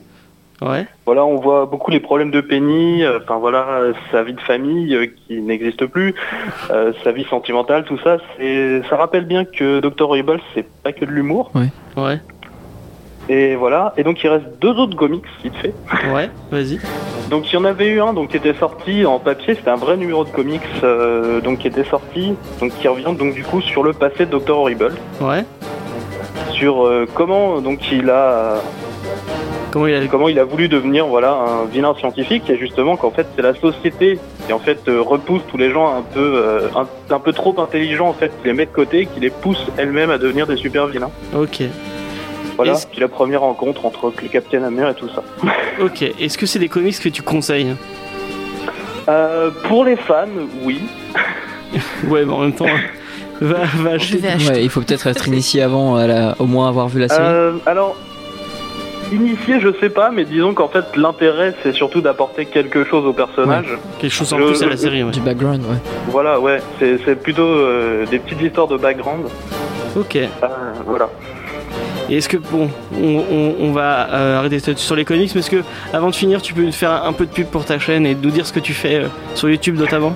Ouais. 0.63 0.87
Voilà, 1.05 1.23
on 1.27 1.37
voit 1.37 1.67
beaucoup 1.67 1.91
les 1.91 2.01
problèmes 2.01 2.31
de 2.31 2.41
Penny, 2.41 3.05
euh, 3.05 3.19
enfin 3.23 3.37
voilà, 3.37 3.67
euh, 3.69 3.93
sa 4.11 4.23
vie 4.23 4.33
de 4.33 4.41
famille 4.41 4.95
euh, 4.95 5.07
qui 5.27 5.43
n'existe 5.43 5.85
plus, 5.85 6.15
euh, 6.71 6.93
sa 7.05 7.13
vie 7.13 7.25
sentimentale, 7.25 7.85
tout 7.85 7.99
ça. 7.99 8.17
C'est, 8.39 8.81
ça 8.89 8.97
rappelle 8.97 9.27
bien 9.27 9.45
que 9.45 9.81
Dr. 9.81 10.09
Horrible, 10.09 10.41
c'est 10.55 10.67
pas 10.83 10.93
que 10.93 11.05
de 11.05 11.11
l'humour. 11.11 11.53
Ouais. 11.55 12.19
Et 13.29 13.57
voilà. 13.57 13.93
Et 13.97 14.05
donc 14.05 14.23
il 14.23 14.29
reste 14.29 14.47
deux 14.61 14.71
autres 14.79 14.97
comics, 14.97 15.25
vite 15.43 15.55
fait. 15.61 15.75
Ouais. 16.13 16.31
Vas-y. 16.51 16.79
Donc 17.31 17.51
il 17.53 17.55
y 17.55 17.57
en 17.59 17.65
avait 17.65 17.89
eu 17.89 18.01
un 18.01 18.13
donc 18.13 18.29
qui 18.31 18.37
était 18.37 18.55
sorti 18.55 19.05
en 19.05 19.19
papier, 19.19 19.55
c'était 19.57 19.71
un 19.71 19.77
vrai 19.77 19.97
numéro 19.97 20.25
de 20.25 20.29
comics, 20.31 20.61
euh, 20.85 21.41
donc 21.41 21.59
qui 21.59 21.67
était 21.67 21.83
sorti, 21.85 22.35
donc 22.61 22.73
qui 22.79 22.87
revient 22.87 23.17
donc 23.19 23.35
du 23.35 23.43
coup 23.43 23.61
sur 23.61 23.83
le 23.83 23.93
passé 23.93 24.27
de 24.27 24.39
Dr. 24.39 24.57
Horrible, 24.57 24.93
Ouais. 25.21 25.45
sur 26.53 26.87
euh, 26.87 27.07
comment 27.15 27.61
donc 27.61 27.91
il 27.91 28.11
a 28.11 28.57
Comment 29.73 29.89
il 29.89 29.95
a 29.97 30.07
comment 30.07 30.29
il 30.29 30.39
a 30.39 30.45
voulu 30.45 30.69
devenir 30.69 31.07
voilà 31.07 31.33
un 31.33 31.65
vilain 31.67 31.95
scientifique 31.99 32.49
et 32.49 32.57
justement 32.57 32.97
qu'en 32.97 33.11
fait 33.11 33.27
c'est 33.37 33.43
la 33.43 33.55
société 33.55 34.19
qui 34.47 34.53
en 34.53 34.59
fait 34.61 34.79
euh, 34.89 35.03
repousse 35.03 35.43
tous 35.51 35.59
les 35.59 35.71
gens 35.71 35.89
un 35.99 36.03
peu 36.03 36.21
euh, 36.37 36.69
un, 36.77 36.87
un 37.15 37.19
peu 37.19 37.33
trop 37.33 37.55
intelligents 37.61 38.09
en 38.09 38.15
fait 38.15 38.29
qui 38.41 38.47
les 38.47 38.55
met 38.55 38.65
de 38.67 38.71
côté 38.71 39.07
qui 39.13 39.21
les 39.21 39.29
pousse 39.31 39.67
elle-même 39.77 40.11
à 40.11 40.17
devenir 40.19 40.47
des 40.47 40.57
super 40.57 40.87
vilains 40.87 41.11
Ok. 41.37 41.63
Voilà 42.57 42.73
Est-ce- 42.73 42.87
puis 42.87 43.01
la 43.01 43.09
première 43.09 43.41
rencontre 43.43 43.85
entre 43.87 44.13
le 44.23 44.29
Captain 44.29 44.63
Hammer 44.65 44.91
et 44.91 44.95
tout 44.95 45.09
ça 45.09 45.23
Ok. 45.81 46.03
Est-ce 46.03 46.37
que 46.39 46.47
c'est 46.47 46.59
des 46.59 46.69
comics 46.69 46.99
que 46.99 47.09
tu 47.09 47.23
conseilles? 47.23 47.75
Euh, 49.09 49.51
pour 49.69 49.85
les 49.85 49.97
fans 49.97 50.27
oui 50.65 50.81
Ouais, 52.09 52.25
mais 52.25 52.33
en 52.33 52.41
même 52.41 52.53
temps, 52.55 52.65
va, 53.41 53.59
va 53.77 53.91
Je 53.91 53.95
acheter. 53.97 54.17
vais 54.19 54.29
acheter. 54.29 54.53
Ouais, 54.53 54.63
il 54.65 54.71
faut 54.71 54.81
peut-être 54.81 55.07
être 55.07 55.29
initié 55.29 55.63
avant, 55.63 55.97
à 55.97 56.07
la- 56.07 56.35
au 56.39 56.47
moins 56.47 56.69
avoir 56.69 56.89
vu 56.89 57.01
la 57.01 57.09
série. 57.09 57.23
Euh, 57.25 57.53
alors 57.67 57.97
initié 59.13 59.61
je 59.61 59.69
sais 59.81 59.89
pas 59.89 60.11
mais 60.11 60.25
disons 60.25 60.53
qu'en 60.53 60.67
fait 60.67 60.85
l'intérêt 60.97 61.55
c'est 61.63 61.73
surtout 61.73 62.01
d'apporter 62.01 62.45
quelque 62.45 62.83
chose 62.83 63.07
au 63.07 63.13
personnage 63.13 63.67
Quelque 64.01 64.11
chose 64.13 64.33
en 64.33 64.39
Je- 64.39 64.45
plus 64.47 64.63
à 64.65 64.67
la 64.69 64.77
série. 64.77 65.05
Ouais. 65.05 65.13
Du 65.13 65.21
background, 65.21 65.61
ouais. 65.63 65.77
voilà 66.09 66.41
ouais 66.41 66.61
c'est 66.81 66.99
c'est 67.05 67.15
plutôt 67.15 67.45
euh, 67.47 68.05
des 68.07 68.19
petites 68.19 68.43
histoires 68.43 68.67
de 68.67 68.77
background 68.77 69.27
Ok. 69.97 70.17
Euh, 70.17 70.29
voilà 70.85 71.09
Et 72.09 72.19
est-ce 72.19 72.29
que 72.29 72.37
bon, 72.37 72.69
on, 72.97 73.17
on- 73.31 73.55
on 73.61 73.73
va 73.73 74.09
euh, 74.13 74.39
arrêter 74.39 74.59
sur- 74.77 74.95
les 74.97 75.05
comics, 75.05 75.31
mais 75.35 75.41
est-ce 75.41 75.51
que 75.51 75.63
avant 75.93 76.11
de 76.11 76.15
finir, 76.15 76.41
tu 76.41 76.55
peux 76.55 76.63
nous 76.63 76.73
faire 76.73 77.05
un 77.05 77.13
peu 77.13 77.27
de 77.27 77.31
pub 77.33 77.47
pour 77.49 77.65
ta 77.65 77.79
chaîne 77.79 78.07
et 78.07 78.15
nous 78.15 78.31
dire 78.31 78.47
ce 78.47 78.53
que 78.53 78.61
tu 78.61 78.73
fais 78.75 78.97
euh, 78.97 79.07
sur 79.35 79.49
YouTube 79.51 79.77
notamment 79.77 80.15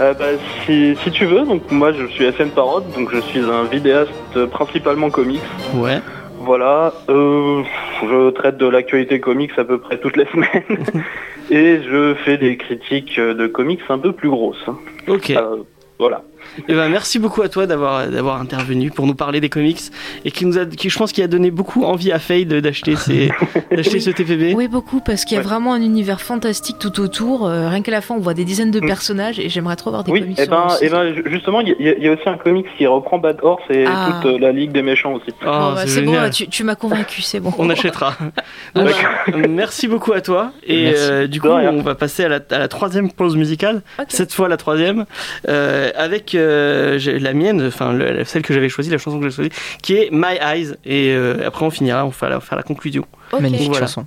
Euh, 0.00 0.12
bah, 0.14 0.24
si, 0.64 0.96
si 1.02 1.10
tu 1.10 1.24
veux, 1.24 1.44
donc 1.46 1.70
moi 1.70 1.92
je 1.92 2.06
suis 2.06 2.24
SN 2.32 2.48
Parod, 2.50 2.84
donc 2.96 3.08
je 3.14 3.20
suis 3.20 3.40
un 3.40 3.64
vidéaste 3.70 4.44
principalement 4.50 5.08
comics. 5.10 5.40
Ouais. 5.74 6.00
Voilà, 6.40 6.92
je 7.08 8.30
traite 8.30 8.56
de 8.58 8.66
l'actualité 8.66 9.20
comics 9.20 9.52
à 9.58 9.64
peu 9.64 9.78
près 9.78 9.98
toutes 9.98 10.16
les 10.16 10.26
semaines 10.32 10.84
et 11.50 11.80
je 11.82 12.14
fais 12.24 12.36
des 12.36 12.56
critiques 12.56 13.18
de 13.18 13.46
comics 13.46 13.80
un 13.88 13.98
peu 13.98 14.12
plus 14.12 14.28
grosses. 14.28 14.66
Ok. 15.08 15.32
Voilà. 15.98 16.22
Eh 16.68 16.74
ben, 16.74 16.88
merci 16.88 17.18
beaucoup 17.18 17.42
à 17.42 17.48
toi 17.48 17.66
d'avoir 17.66 18.08
d'avoir 18.08 18.40
intervenu 18.40 18.90
pour 18.90 19.06
nous 19.06 19.14
parler 19.14 19.40
des 19.40 19.48
comics 19.48 19.80
et 20.24 20.30
qui 20.30 20.46
nous 20.46 20.58
a, 20.58 20.66
qui 20.66 20.88
je 20.90 20.98
pense 20.98 21.12
qui 21.12 21.22
a 21.22 21.26
donné 21.28 21.50
beaucoup 21.50 21.84
envie 21.84 22.12
à 22.12 22.18
Fade 22.18 22.48
d'acheter 22.48 22.96
ces- 22.96 23.30
d'acheter 23.70 24.00
ce 24.00 24.10
TPB. 24.10 24.54
Oui, 24.54 24.68
beaucoup, 24.68 25.00
parce 25.00 25.24
qu'il 25.24 25.34
y 25.36 25.38
a 25.38 25.42
Ouais. 25.42 25.46
vraiment 25.48 25.74
un 25.74 25.82
univers 25.82 26.20
fantastique 26.20 26.78
tout 26.78 27.00
autour. 27.00 27.46
Euh, 27.46 27.68
rien 27.68 27.82
qu'à 27.82 27.92
la 27.92 28.00
fin, 28.00 28.14
on 28.14 28.20
voit 28.20 28.34
des 28.34 28.44
dizaines 28.44 28.70
de 28.70 28.80
Mm. 28.80 28.86
personnages 28.86 29.38
et 29.38 29.48
j'aimerais 29.48 29.76
trop 29.76 29.90
voir 29.90 30.04
des 30.04 30.12
Oui, 30.12 30.20
comics 30.20 30.38
et 30.38 30.42
sur 30.44 30.50
ben, 30.50 30.66
et 30.80 30.84
site. 30.84 30.90
ben 30.90 31.14
ju- 31.14 31.24
justement, 31.26 31.60
il 31.60 31.68
y, 31.68 31.72
a- 31.88 31.94
il 31.96 32.02
y 32.04 32.08
a 32.08 32.12
aussi 32.12 32.28
un 32.28 32.36
comics 32.38 32.66
qui 32.78 32.86
reprend 32.86 33.18
Bad 33.18 33.38
Horse 33.42 33.62
et 33.70 33.84
Ah. 33.86 34.20
toute 34.22 34.32
euh, 34.32 34.38
la 34.38 34.52
Ligue 34.52 34.72
des 34.72 34.82
méchants 34.82 35.12
aussi. 35.14 35.26
Oh, 35.42 35.44
Bon, 35.44 35.72
bah, 35.74 35.82
c'est 35.86 36.02
bon, 36.02 36.14
tu, 36.32 36.48
tu 36.48 36.64
m'as 36.64 36.74
convaincu, 36.74 37.22
c'est 37.22 37.40
bon. 37.40 37.52
On 37.58 37.68
achètera. 37.70 38.16
Donc, 38.74 38.88
merci 39.48 39.88
beaucoup 39.88 40.12
à 40.12 40.20
toi. 40.20 40.52
Et 40.66 40.92
euh, 40.96 41.26
du 41.26 41.40
coup, 41.40 41.48
on 41.48 41.82
va 41.82 41.94
passer 41.94 42.24
à 42.24 42.28
la, 42.28 42.40
à 42.50 42.58
la 42.58 42.68
troisième 42.68 43.10
pause 43.10 43.36
musicale. 43.36 43.82
Cette 44.08 44.32
fois, 44.32 44.48
la 44.48 44.56
troisième, 44.56 45.04
euh, 45.48 45.90
avec 45.96 46.34
euh, 46.36 46.98
la 47.20 47.32
mienne, 47.32 47.62
enfin 47.66 47.92
le- 47.92 48.24
celle 48.24 48.42
que 48.42 48.52
j'avais 48.54 48.68
choisie, 48.68 48.90
la 48.90 48.98
chanson 48.98 49.18
que 49.18 49.28
j'ai 49.28 49.34
choisie, 49.34 49.50
qui 49.82 49.94
est 49.96 50.08
My 50.12 50.36
Eyes. 50.40 50.74
Et 50.84 51.10
euh, 51.14 51.46
après, 51.46 51.64
on 51.64 51.70
finira, 51.70 52.04
on 52.04 52.08
va 52.10 52.28
la, 52.28 52.40
faire 52.40 52.56
la 52.56 52.62
conclusion. 52.62 53.04
Ok. 53.32 53.40
Magnifique 53.40 53.68
Voilà. 53.70 53.86
chanson. 53.86 54.06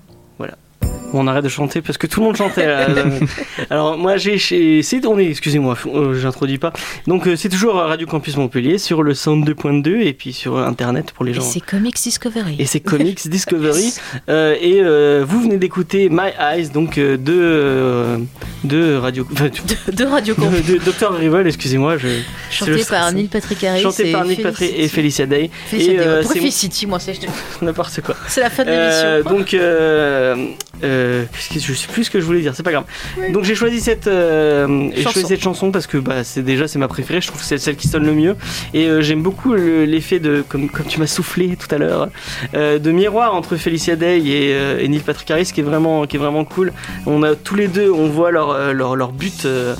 On 1.13 1.27
arrête 1.27 1.43
de 1.43 1.49
chanter 1.49 1.81
parce 1.81 1.97
que 1.97 2.07
tout 2.07 2.19
le 2.19 2.27
monde 2.27 2.35
chantait. 2.37 2.65
Alors 3.69 3.97
moi 3.97 4.17
j'ai, 4.17 4.37
c'est 4.37 5.05
on 5.05 5.17
est, 5.17 5.25
excusez-moi, 5.29 5.75
euh, 5.87 6.13
j'introduis 6.19 6.57
pas. 6.57 6.71
Donc 7.07 7.27
euh, 7.27 7.35
c'est 7.35 7.49
toujours 7.49 7.75
Radio 7.75 8.05
Campus 8.07 8.37
Montpellier 8.37 8.77
sur 8.77 9.01
le 9.03 9.13
102.2 9.13 10.01
et 10.01 10.13
puis 10.13 10.33
sur 10.33 10.57
internet 10.57 11.11
pour 11.11 11.25
les 11.25 11.31
Et 11.31 11.35
gens. 11.35 11.41
c'est 11.41 11.59
Comics 11.61 11.95
Discovery. 12.01 12.55
Et 12.59 12.65
c'est 12.65 12.79
Comics 12.79 13.19
Discovery. 13.27 13.93
Euh, 14.29 14.55
et 14.61 14.79
euh, 14.81 15.25
vous 15.27 15.41
venez 15.41 15.57
d'écouter 15.57 16.09
My 16.09 16.29
Eyes, 16.39 16.69
donc 16.69 16.97
euh, 16.97 17.17
de, 17.17 17.33
euh, 17.33 18.17
de 18.63 18.95
Radio. 18.95 19.25
enfin, 19.31 19.45
De, 19.89 19.91
de 19.91 20.03
Radio 20.05 20.35
de, 20.35 20.39
Campus, 20.41 20.65
de 20.65 20.77
Dr. 20.77 21.11
Rival, 21.13 21.47
excusez-moi. 21.47 21.97
Je... 21.97 22.07
chanté 22.51 22.71
le 22.71 22.83
par. 22.85 23.11
Neil 23.11 23.27
Patrick 23.27 23.63
Harris. 23.63 23.81
Chanté 23.81 24.09
et 24.09 24.11
par 24.11 24.25
Nick 24.25 24.41
Patrick 24.43 24.73
et 24.77 24.87
Felicia 24.87 25.25
Day. 25.25 25.49
Et, 25.73 25.79
c'est- 25.79 26.23
Felicity 26.33 26.85
Moi, 26.85 26.99
c'est 26.99 27.13
N'importe 27.61 28.01
quoi. 28.01 28.15
c'est 28.27 28.41
la 28.41 28.49
fin 28.49 28.63
de 28.63 28.69
Euh, 28.69 29.17
l'émission. 29.17 29.37
donc, 29.37 29.53
euh, 30.99 31.25
je 31.55 31.73
sais 31.73 31.87
plus 31.87 32.03
ce 32.05 32.09
que 32.09 32.19
je 32.19 32.25
voulais 32.25 32.41
dire, 32.41 32.53
c'est 32.55 32.63
pas 32.63 32.71
grave. 32.71 32.85
Donc 33.33 33.43
j'ai 33.43 33.55
choisi 33.55 33.79
cette, 33.79 34.07
euh, 34.07 34.89
j'ai 34.95 35.03
choisi 35.03 35.23
cette 35.27 35.41
chanson 35.41 35.71
parce 35.71 35.87
que 35.87 35.97
bah, 35.97 36.23
c'est 36.23 36.43
déjà 36.43 36.67
c'est 36.67 36.79
ma 36.79 36.87
préférée. 36.87 37.21
Je 37.21 37.27
trouve 37.27 37.39
que 37.41 37.45
c'est 37.47 37.57
celle 37.57 37.75
qui 37.75 37.87
sonne 37.87 38.05
le 38.05 38.13
mieux. 38.13 38.35
Et 38.73 38.85
euh, 38.87 39.01
j'aime 39.01 39.21
beaucoup 39.21 39.53
le- 39.53 39.85
l'effet 39.85 40.19
de, 40.19 40.43
comme, 40.47 40.69
comme 40.69 40.85
tu 40.85 40.99
m'as 40.99 41.07
soufflé 41.07 41.55
tout 41.57 41.73
à 41.73 41.77
l'heure, 41.77 42.09
de 42.53 42.91
miroir 42.91 43.33
entre 43.35 43.55
Felicia 43.57 43.95
Day 43.95 44.19
et, 44.19 44.83
et 44.83 44.87
Neil 44.87 44.99
Patrick 44.99 45.29
Harris, 45.31 45.51
qui 45.53 45.61
est 45.61 45.63
vraiment, 45.63 46.05
qui 46.05 46.15
est 46.17 46.19
vraiment 46.19 46.45
cool. 46.45 46.73
On 47.05 47.23
a 47.23 47.35
tous 47.35 47.55
les 47.55 47.67
deux, 47.67 47.91
on 47.91 48.07
voit 48.09 48.31
leur, 48.31 48.73
leur, 48.73 48.95
leur 48.95 49.11
but 49.11 49.45
de 49.45 49.75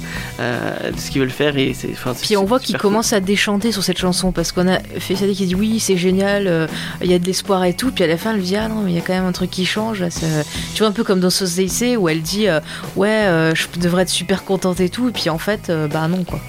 ce 0.98 1.10
qu'ils 1.12 1.22
veulent 1.22 1.30
faire 1.30 1.58
et 1.58 1.74
c'est. 1.74 1.90
Puis 2.22 2.38
on 2.38 2.46
voit 2.46 2.60
qu'il 2.60 2.68
super 2.68 2.82
cool. 2.82 2.90
commence 2.92 3.14
à 3.14 3.20
déchanter 3.20 3.72
sur 3.72 3.84
cette 3.84 3.98
chanson 4.00 4.32
parce 4.32 4.52
qu'on 4.52 4.68
a 4.68 4.80
fait 5.00 5.16
ça 5.16 5.26
qui 5.28 5.46
dit 5.46 5.56
oui 5.56 5.80
c'est 5.80 5.98
génial, 5.98 6.70
il 7.02 7.10
y 7.12 7.14
a 7.14 7.20
de 7.20 7.26
l'espoir 7.26 7.64
et 7.66 7.74
tout. 7.74 7.92
Puis 7.92 8.04
à 8.04 8.08
la 8.08 8.18
fin 8.18 8.32
elle 8.32 8.38
lui 8.38 8.44
dit 8.44 8.56
ah 8.56 8.68
non 8.68 8.82
mais 8.84 8.92
il 8.92 8.96
y 8.96 9.00
a 9.00 9.02
quand 9.02 9.14
même 9.14 9.26
un 9.26 9.32
truc 9.32 9.50
qui 9.50 9.66
change. 9.66 10.00
là, 10.02 10.10
ça- 10.10 10.26
Tu 10.74 10.80
vois 10.80 10.88
un 10.88 10.92
peu 10.92 11.04
comme 11.10 11.22
dans 11.22 11.32
Sauce 11.32 11.56
Daisy 11.56 11.98
où 11.98 12.08
elle 12.08 12.22
dit 12.22 12.48
euh, 12.48 12.60
ouais 12.96 13.10
euh, 13.10 13.56
je 13.56 13.66
devrais 13.80 14.04
être 14.04 14.10
super 14.10 14.46
contente 14.46 14.80
et 14.80 14.90
tout. 14.90 15.10
Et 15.10 15.12
puis 15.12 15.32
en 15.32 15.40
fait 15.40 15.72
euh, 15.72 15.88
bah 15.88 16.08
non 16.08 16.24
quoi. 16.24 16.40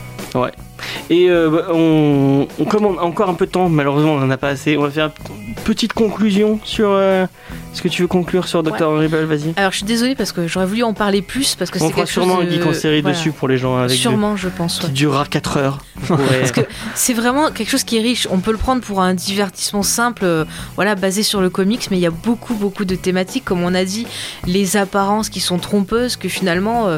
Et 1.10 1.28
euh, 1.30 1.62
on, 1.72 2.46
on, 2.58 2.64
comme 2.64 2.84
on 2.86 2.98
a 2.98 3.02
encore 3.02 3.28
un 3.28 3.34
peu 3.34 3.46
de 3.46 3.50
temps, 3.50 3.68
malheureusement 3.68 4.14
on 4.14 4.22
en 4.22 4.30
a 4.30 4.36
pas 4.36 4.48
assez, 4.48 4.76
on 4.76 4.82
va 4.82 4.90
faire 4.90 5.10
une 5.48 5.54
petite 5.64 5.92
conclusion 5.92 6.60
sur. 6.64 6.88
euh, 6.90 7.24
Est-ce 7.72 7.82
que 7.82 7.88
tu 7.88 8.02
veux 8.02 8.08
conclure 8.08 8.48
sur 8.48 8.62
Dr. 8.62 8.82
Horrible 8.88 9.24
Vas-y. 9.24 9.52
Alors 9.56 9.72
je 9.72 9.78
suis 9.78 9.86
désolée 9.86 10.14
parce 10.14 10.32
que 10.32 10.46
j'aurais 10.46 10.66
voulu 10.66 10.82
en 10.82 10.92
parler 10.92 11.22
plus 11.22 11.54
parce 11.54 11.70
que 11.70 11.78
On 11.78 11.86
c'est 11.86 11.92
fera 11.92 12.02
quelque 12.02 12.12
chose 12.12 12.24
sûrement 12.24 12.40
de... 12.42 12.46
un 12.48 12.50
geek 12.50 12.66
en 12.66 12.72
série 12.72 13.00
voilà. 13.02 13.16
dessus 13.16 13.32
pour 13.32 13.48
les 13.48 13.56
gens 13.58 13.76
avec 13.76 13.96
Sûrement 13.98 14.36
je 14.36 14.48
pense. 14.48 14.80
ouais. 14.80 14.86
qui 14.86 14.92
durera 14.92 15.24
4 15.26 15.56
heures. 15.56 15.78
Parce 16.08 16.52
que 16.52 16.62
c'est 16.94 17.12
vraiment 17.14 17.50
quelque 17.50 17.68
chose 17.70 17.84
qui 17.84 17.98
est 17.98 18.00
riche. 18.02 18.26
On 18.30 18.38
peut 18.38 18.52
le 18.52 18.58
prendre 18.58 18.80
pour 18.82 19.00
un 19.02 19.12
divertissement 19.14 19.82
simple, 19.82 20.22
euh, 20.24 20.44
voilà, 20.76 20.94
basé 20.94 21.22
sur 21.22 21.40
le 21.40 21.50
comics, 21.50 21.88
mais 21.90 21.98
il 21.98 22.00
y 22.00 22.06
a 22.06 22.10
beaucoup, 22.10 22.54
beaucoup 22.54 22.84
de 22.86 22.94
thématiques, 22.94 23.44
comme 23.44 23.62
on 23.62 23.74
a 23.74 23.84
dit, 23.84 24.06
les 24.46 24.76
apparences 24.76 25.28
qui 25.28 25.40
sont 25.40 25.58
trompeuses, 25.58 26.16
que 26.16 26.28
finalement, 26.28 26.88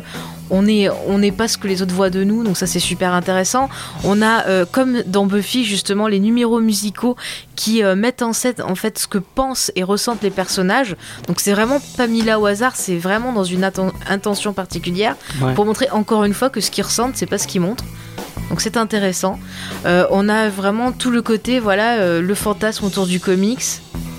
on 0.51 0.62
n'est 0.62 0.89
on 1.09 1.18
n'est 1.18 1.33
pas 1.33 1.49
ce 1.49 1.59
que 1.59 1.66
les 1.66 1.83
autres 1.83 1.95
voient 1.95 2.11
de 2.11 2.22
nous, 2.24 2.45
donc 2.45 2.57
ça 2.57 2.66
c'est 2.66 2.78
super 2.80 3.12
intéressant. 3.14 3.68
On 4.05 4.23
a, 4.23 4.47
euh, 4.47 4.64
comme 4.70 5.03
dans 5.07 5.27
Buffy, 5.27 5.64
justement, 5.64 6.09
les 6.09 6.20
numéros 6.20 6.61
musicaux 6.61 7.16
qui 7.57 7.83
euh, 7.83 7.95
mettent 7.95 8.23
en 8.23 8.33
scène 8.33 8.55
en 8.66 8.75
fait 8.75 8.99
ce 8.99 9.07
que 9.07 9.18
pensent 9.18 9.70
et 9.77 9.83
ressentent 9.83 10.23
les 10.23 10.31
personnages. 10.31 10.97
Donc 11.29 11.41
c'est 11.41 11.53
vraiment 11.53 11.81
pas 11.97 12.07
mis 12.07 12.23
là 12.23 12.41
au 12.41 12.47
hasard, 12.47 12.77
c'est 12.77 12.97
vraiment 12.97 13.33
dans 13.33 13.45
une 13.45 13.64
intention 14.09 14.53
particulière 14.53 15.16
Ouais. 15.41 15.55
pour 15.55 15.64
montrer 15.66 15.89
encore 15.91 16.25
une 16.25 16.35
fois 16.35 16.51
que 16.51 16.61
ce 16.61 16.70
qu'ils 16.70 16.85
ressentent, 16.85 17.16
c'est 17.16 17.27
pas 17.27 17.39
ce 17.39 17.47
qu'ils 17.47 17.61
montrent. 17.61 17.85
Donc 18.51 18.61
c'est 18.61 18.77
intéressant. 18.77 19.39
Euh, 19.87 20.07
on 20.11 20.29
a 20.29 20.49
vraiment 20.49 20.93
tout 20.93 21.11
le 21.11 21.23
côté, 21.23 21.59
voilà, 21.59 22.20
le 22.20 22.35
fantasme 22.35 22.85
autour 22.85 23.07
du 23.07 23.18
comics. 23.20 23.62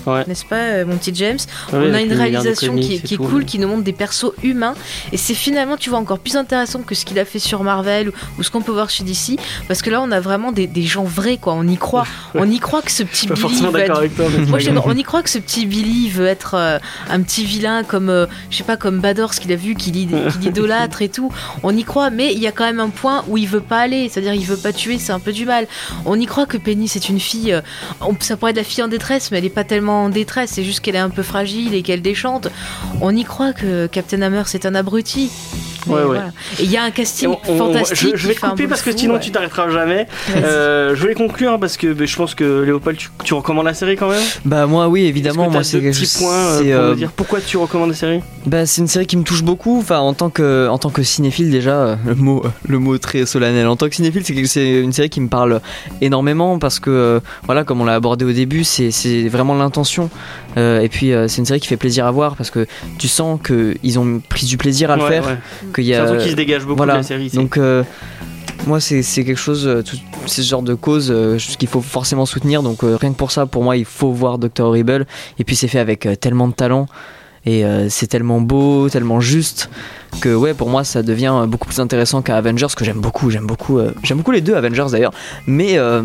Ouais. 0.06 0.22
N'est-ce 0.26 0.44
pas, 0.44 0.56
euh, 0.56 0.84
mon 0.84 0.98
petit 0.98 1.14
James? 1.14 1.38
Ouais, 1.72 1.78
On 1.90 1.94
a 1.94 2.02
une 2.02 2.12
réalisation 2.12 2.74
qui, 2.74 2.80
est- 2.80 2.84
comics 2.84 3.04
et 3.04 3.06
qui 3.08 3.14
est 3.14 3.16
tout, 3.16 3.22
cool, 3.24 3.38
ouais. 3.38 3.44
qui 3.46 3.58
nous 3.58 3.68
montre 3.68 3.84
des 3.84 3.94
persos 3.94 4.32
humains. 4.42 4.74
Et 5.12 5.16
c'est 5.16 5.32
finalement, 5.32 5.78
tu 5.78 5.88
vois, 5.88 5.98
encore 5.98 6.18
plus 6.18 6.36
intéressant 6.36 6.80
que 6.82 6.94
ce 6.94 7.06
qu'il 7.06 7.18
a 7.18 7.24
fait 7.24 7.38
sur 7.38 7.62
Marvel 7.64 8.10
ou, 8.10 8.12
ou 8.38 8.42
ce 8.42 8.50
qu'on 8.50 8.60
peut 8.60 8.72
voir 8.72 8.90
chez 8.90 9.02
DC. 9.02 9.38
Parce 9.66 9.80
que 9.80 9.88
là, 9.88 10.02
on 10.02 10.10
a 10.10 10.20
vraiment 10.20 10.52
des, 10.52 10.66
des 10.66 10.82
gens 10.82 11.04
vrais, 11.04 11.38
quoi. 11.38 11.54
On 11.54 11.66
y 11.66 11.78
croit. 11.78 12.06
On 12.34 12.50
y 12.50 12.58
croit 12.58 12.82
que 12.82 12.90
ce 12.90 13.02
petit 13.02 13.28
Billy 13.28 13.60
d'accord 13.62 13.78
être 13.78 13.96
avec 13.96 14.14
toi, 14.14 14.26
moi, 14.46 14.58
on 14.84 14.94
y 14.96 15.02
croit 15.04 15.22
que 15.22 15.30
ce 15.30 15.38
petit 15.38 15.64
Billy 15.64 16.10
veut 16.10 16.26
être 16.26 16.52
euh, 16.54 16.78
un 17.08 17.22
petit 17.22 17.44
vilain 17.46 17.82
comme, 17.82 18.10
euh, 18.10 18.26
je 18.50 18.58
sais 18.58 18.64
pas, 18.64 18.76
comme 18.76 19.00
Bador, 19.00 19.32
ce 19.32 19.40
qu'il 19.40 19.52
a 19.52 19.56
vu, 19.56 19.74
qu'il 19.74 19.96
idolâtre 20.42 21.00
et 21.00 21.08
tout. 21.08 21.32
On 21.62 21.74
y 21.74 21.84
croit, 21.84 22.10
mais 22.10 22.32
il 22.34 22.40
y 22.40 22.46
a 22.46 22.52
quand 22.52 22.64
même 22.64 22.80
un 22.80 22.90
point 22.90 23.24
où 23.28 23.38
il 23.38 23.48
veut 23.48 23.60
pas 23.60 23.78
aller. 23.80 24.10
C'est-à-dire, 24.10 24.34
il 24.34 24.44
veut 24.44 24.56
pas 24.58 24.74
tuer, 24.74 24.98
c'est 24.98 25.12
un 25.12 25.20
peu 25.20 25.32
du 25.32 25.46
mal. 25.46 25.66
On 26.04 26.20
y 26.20 26.26
croit 26.26 26.44
que 26.44 26.58
Penny, 26.58 26.88
c'est 26.88 27.08
une 27.08 27.20
fille. 27.20 27.52
euh, 27.54 27.62
on- 28.02 28.14
ça 28.20 28.36
pourrait 28.36 28.50
être 28.50 28.58
la 28.58 28.64
fille 28.64 28.82
en 28.84 28.88
détresse, 28.88 29.30
mais 29.30 29.38
elle 29.38 29.44
est 29.46 29.48
pas 29.48 29.63
tellement 29.64 30.04
en 30.04 30.08
détresse. 30.08 30.52
C'est 30.52 30.64
juste 30.64 30.80
qu'elle 30.80 30.96
est 30.96 30.98
un 30.98 31.10
peu 31.10 31.22
fragile 31.22 31.74
et 31.74 31.82
qu'elle 31.82 32.02
déchante. 32.02 32.48
On 33.00 33.14
y 33.14 33.24
croit 33.24 33.52
que 33.52 33.86
Captain 33.86 34.22
Hammer, 34.22 34.42
c'est 34.46 34.66
un 34.66 34.74
abruti. 34.74 35.30
Ouais, 35.86 35.94
ouais. 36.00 36.04
voilà. 36.04 36.26
Et 36.58 36.64
il 36.64 36.70
y 36.70 36.76
a 36.76 36.82
un 36.84 36.90
casting 36.90 37.28
on- 37.28 37.38
on- 37.52 37.58
fantastique. 37.58 38.10
je, 38.12 38.16
je 38.16 38.28
vais 38.28 38.34
te 38.34 38.40
couper 38.40 38.66
parce 38.66 38.82
que 38.82 38.90
fou, 38.92 38.98
sinon 38.98 39.14
ouais. 39.14 39.20
tu 39.20 39.30
t'arrêteras 39.30 39.68
jamais. 39.70 40.06
Euh, 40.36 40.94
je 40.94 41.00
voulais 41.00 41.14
conclure 41.14 41.58
parce 41.58 41.76
que 41.76 41.92
bah, 41.92 42.04
je 42.06 42.16
pense 42.16 42.34
que 42.34 42.62
Léopold, 42.62 42.96
tu, 42.96 43.08
tu 43.24 43.34
recommandes 43.34 43.66
la 43.66 43.74
série 43.74 43.96
quand 43.96 44.08
même? 44.08 44.22
Bah 44.44 44.66
moi 44.66 44.88
oui 44.88 45.04
évidemment 45.06 45.44
Est-ce 45.44 45.48
que 45.48 45.52
moi 45.54 45.64
c'est 45.64 45.76
deux 45.78 45.82
quelque 45.82 45.94
petits 45.94 46.06
chose- 46.06 46.22
points 46.22 46.32
euh, 46.34 46.58
pour 46.58 46.66
euh, 46.84 46.90
me 46.90 46.96
dire 46.96 47.12
pourquoi 47.12 47.40
tu 47.40 47.56
recommandes 47.56 47.90
la 47.90 47.96
série 47.96 48.20
Bah, 48.46 48.66
c'est 48.66 48.80
une 48.80 48.88
série 48.88 49.06
qui 49.06 49.16
me 49.16 49.22
touche 49.24 49.42
beaucoup. 49.42 49.78
Enfin, 49.78 49.98
en 49.98 50.14
tant 50.14 50.30
que, 50.30 50.68
en 50.68 50.78
tant 50.78 50.90
que 50.90 51.02
cinéphile, 51.02 51.50
déjà, 51.50 51.98
le 52.06 52.14
mot, 52.14 52.42
le 52.68 52.78
mot 52.78 52.98
très 52.98 53.26
solennel. 53.26 53.66
En 53.68 53.76
tant 53.76 53.88
que 53.88 53.94
cinéphile, 53.94 54.22
c'est 54.46 54.70
une 54.80 54.92
série 54.92 55.10
qui 55.10 55.20
me 55.20 55.28
parle 55.28 55.60
énormément 56.00 56.58
parce 56.58 56.78
que, 56.80 57.20
voilà, 57.44 57.64
comme 57.64 57.80
on 57.80 57.84
l'a 57.84 57.94
abordé 57.94 58.24
au 58.24 58.32
début, 58.32 58.64
c'est 58.64 59.28
vraiment 59.28 59.54
l'intention. 59.54 60.10
Euh, 60.56 60.80
et 60.80 60.88
puis, 60.88 61.12
euh, 61.12 61.26
c'est 61.28 61.38
une 61.38 61.46
série 61.46 61.60
qui 61.60 61.66
fait 61.66 61.76
plaisir 61.76 62.06
à 62.06 62.10
voir 62.10 62.36
parce 62.36 62.50
que 62.50 62.66
tu 62.98 63.08
sens 63.08 63.40
que 63.42 63.74
ils 63.82 63.98
ont 63.98 64.20
pris 64.28 64.46
du 64.46 64.56
plaisir 64.56 64.90
à 64.90 64.96
le 64.96 65.02
Ouais, 65.02 65.08
faire. 65.08 65.26
ouais. 65.26 65.36
Qu'il 65.74 65.84
y 65.84 65.88
C'est 65.88 65.96
un 65.96 66.04
a, 66.04 66.06
truc 66.08 66.20
qui 66.22 66.30
se 66.30 66.36
dégage 66.36 66.62
beaucoup 66.64 66.76
voilà. 66.76 66.94
de 66.94 66.98
la 66.98 67.02
série. 67.02 67.28
donc, 67.30 67.56
euh, 67.56 67.82
moi, 68.66 68.80
c'est 68.80 69.02
quelque 69.02 69.34
chose, 69.34 69.82
c'est 70.26 70.42
ce 70.42 70.48
genre 70.48 70.62
de 70.62 70.74
cause 70.74 71.12
qu'il 71.58 71.68
faut 71.68 71.80
forcément 71.82 72.24
soutenir. 72.24 72.62
Donc, 72.62 72.78
rien 72.82 73.12
que 73.12 73.16
pour 73.16 73.30
ça, 73.30 73.46
pour 73.46 73.62
moi, 73.62 73.76
il 73.76 73.84
faut 73.84 74.10
voir 74.12 74.38
Doctor 74.38 74.68
Horrible. 74.68 75.06
Et 75.38 75.44
puis, 75.44 75.54
c'est 75.56 75.68
fait 75.68 75.80
avec 75.80 76.08
tellement 76.20 76.48
de 76.48 76.54
talent. 76.54 76.86
Et 77.46 77.62
c'est 77.90 78.06
tellement 78.06 78.40
beau, 78.40 78.88
tellement 78.88 79.20
juste 79.20 79.68
que 80.20 80.34
ouais 80.34 80.54
pour 80.54 80.68
moi 80.70 80.84
ça 80.84 81.02
devient 81.02 81.44
beaucoup 81.48 81.66
plus 81.68 81.80
intéressant 81.80 82.22
qu'à 82.22 82.36
Avengers 82.36 82.66
que 82.76 82.84
j'aime 82.84 83.00
beaucoup 83.00 83.30
j'aime 83.30 83.46
beaucoup 83.46 83.78
euh, 83.78 83.92
j'aime 84.02 84.18
beaucoup 84.18 84.30
les 84.30 84.40
deux 84.40 84.54
Avengers 84.54 84.86
d'ailleurs 84.90 85.12
mais 85.46 85.76
euh, 85.78 86.02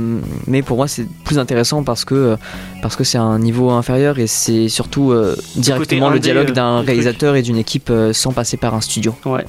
mais 0.47 0.62
pour 0.62 0.78
moi 0.78 0.88
c'est 0.88 1.07
plus 1.24 1.39
intéressant 1.39 1.84
parce 1.84 2.05
que 2.05 2.16
euh, 2.16 2.36
parce 2.82 2.95
que 2.95 3.03
c'est 3.03 3.18
un 3.18 3.39
niveau 3.39 3.70
inférieur 3.72 4.20
et 4.20 4.28
c'est 4.28 4.68
surtout 4.70 5.12
euh, 5.12 5.36
directement 5.55 6.10
le 6.10 6.20
dialogue 6.20 6.51
d'un 6.51 6.82
du 6.82 6.88
réalisateur 6.88 7.36
et 7.36 7.41
d'une 7.41 7.57
équipe 7.57 7.89
euh, 7.89 8.14
sans 8.14 8.32
passer 8.32 8.57
par 8.57 8.74
un 8.74 8.82
studio 8.82 9.14
Ouais. 9.26 9.45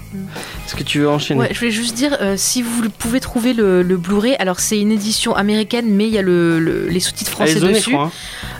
Est-ce 0.66 0.76
que 0.76 0.82
tu 0.82 1.00
veux 1.00 1.08
enchaîner? 1.08 1.40
Ouais, 1.40 1.48
je 1.52 1.58
voulais 1.58 1.70
juste 1.70 1.94
dire, 1.96 2.16
euh, 2.20 2.34
si 2.36 2.62
vous 2.62 2.88
pouvez 2.98 3.18
trouver 3.20 3.54
le, 3.54 3.82
le 3.82 3.96
Blu-ray, 3.96 4.36
alors 4.38 4.60
c'est 4.60 4.78
une 4.80 4.92
édition 4.92 5.34
américaine, 5.34 5.86
mais 5.88 6.06
il 6.06 6.12
y 6.12 6.18
a 6.18 6.22
le, 6.22 6.60
le- 6.60 6.86
les 6.88 7.00
sous-titres 7.00 7.30
français 7.32 7.58
je 7.58 7.66
dessus. 7.66 7.90
crois, 7.92 8.10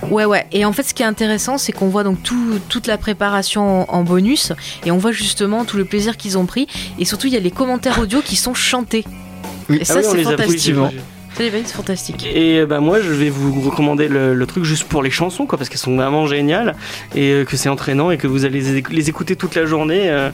hein. 0.03 0.09
Ouais, 0.11 0.25
ouais. 0.25 0.47
Et 0.51 0.65
en 0.65 0.73
fait, 0.73 0.83
ce 0.83 0.95
qui 0.95 1.03
est 1.03 1.07
intéressant, 1.07 1.57
c'est 1.59 1.73
qu'on 1.73 1.89
voit 1.89 2.03
donc 2.03 2.23
tout- 2.23 2.59
toute 2.69 2.87
la 2.89 2.99
préparation 2.99 3.83
en, 3.89 3.95
en 3.95 4.03
bonus, 4.03 4.53
et 4.85 4.91
on 4.91 4.99
voit 4.99 5.13
justement 5.13 5.65
tout 5.65 5.77
le 5.77 5.85
plaisir 5.91 6.17
qu'ils 6.17 6.39
ont 6.39 6.47
pris, 6.47 6.67
et 6.99 7.05
surtout 7.05 7.27
il 7.27 7.35
y 7.35 7.37
a 7.37 7.41
les 7.41 7.51
commentaires 7.51 7.99
audio 7.99 8.21
qui 8.25 8.37
sont 8.37 8.55
chantés. 8.55 9.05
Oui. 9.69 9.79
Et 9.81 9.85
ça, 9.85 9.97
Ah 9.97 9.99
oui, 9.99 10.05
c'est 10.11 10.23
fantastique. 10.23 10.75
Ça, 11.37 11.45
c'est 11.65 11.73
fantastique. 11.75 12.27
Et 12.35 12.59
euh, 12.59 12.67
bah 12.67 12.81
moi 12.81 13.01
je 13.01 13.09
vais 13.13 13.31
vous 13.31 13.61
recommander 13.61 14.09
le, 14.09 14.35
le 14.35 14.47
truc 14.47 14.65
juste 14.65 14.85
pour 14.85 15.01
les 15.03 15.11
chansons 15.13 15.47
quoi 15.47 15.57
parce 15.59 15.69
qu'elles 15.71 15.79
sont 15.79 15.95
vraiment 15.95 16.27
géniales 16.27 16.75
et 17.15 17.31
euh, 17.31 17.45
que 17.45 17.57
c'est 17.57 17.69
entraînant 17.69 18.11
et 18.11 18.19
que 18.19 18.27
vous 18.27 18.45
allez 18.45 18.61
les, 18.61 18.81
éc- 18.83 18.91
les 18.93 19.09
écouter 19.09 19.37
toute 19.37 19.55
la 19.55 19.65
journée 19.65 20.11
euh, 20.11 20.31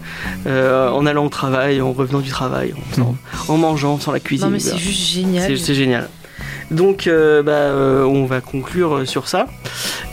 euh, 0.46 0.88
en 0.88 1.04
allant 1.04 1.26
au 1.26 1.28
travail, 1.28 1.82
en 1.82 1.92
revenant 1.92 2.20
du 2.20 2.30
travail, 2.30 2.72
en, 2.98 3.14
en 3.52 3.56
mangeant 3.58 4.00
sur 4.00 4.10
la 4.10 4.20
cuisine. 4.20 4.46
Non, 4.46 4.52
mais 4.52 4.58
c'est 4.58 4.78
juste 4.78 5.12
génial. 5.12 5.58
C'est 5.58 5.74
génial. 5.74 6.08
Donc, 6.70 7.06
euh, 7.06 7.42
bah, 7.42 7.52
euh, 7.52 8.02
on 8.04 8.24
va 8.24 8.40
conclure 8.40 9.02
sur 9.06 9.28
ça. 9.28 9.46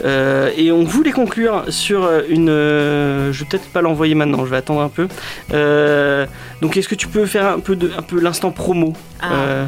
Euh, 0.05 0.49
et 0.57 0.71
on 0.71 0.83
voulait 0.83 1.11
conclure 1.11 1.63
sur 1.69 2.09
une. 2.29 2.49
euh, 2.49 3.31
je 3.33 3.39
vais 3.39 3.49
peut-être 3.49 3.69
pas 3.69 3.81
l'envoyer 3.81 4.15
maintenant, 4.15 4.45
je 4.45 4.51
vais 4.51 4.57
attendre 4.57 4.81
un 4.81 4.89
peu. 4.89 5.07
Euh, 5.53 6.25
donc, 6.61 6.77
est-ce 6.77 6.87
que 6.87 6.95
tu 6.95 7.07
peux 7.07 7.25
faire 7.25 7.47
un 7.47 7.59
peu, 7.59 7.75
de, 7.75 7.91
un 7.97 8.01
peu 8.01 8.19
l'instant 8.19 8.51
promo, 8.51 8.93
Ah. 9.21 9.33
euh, 9.33 9.65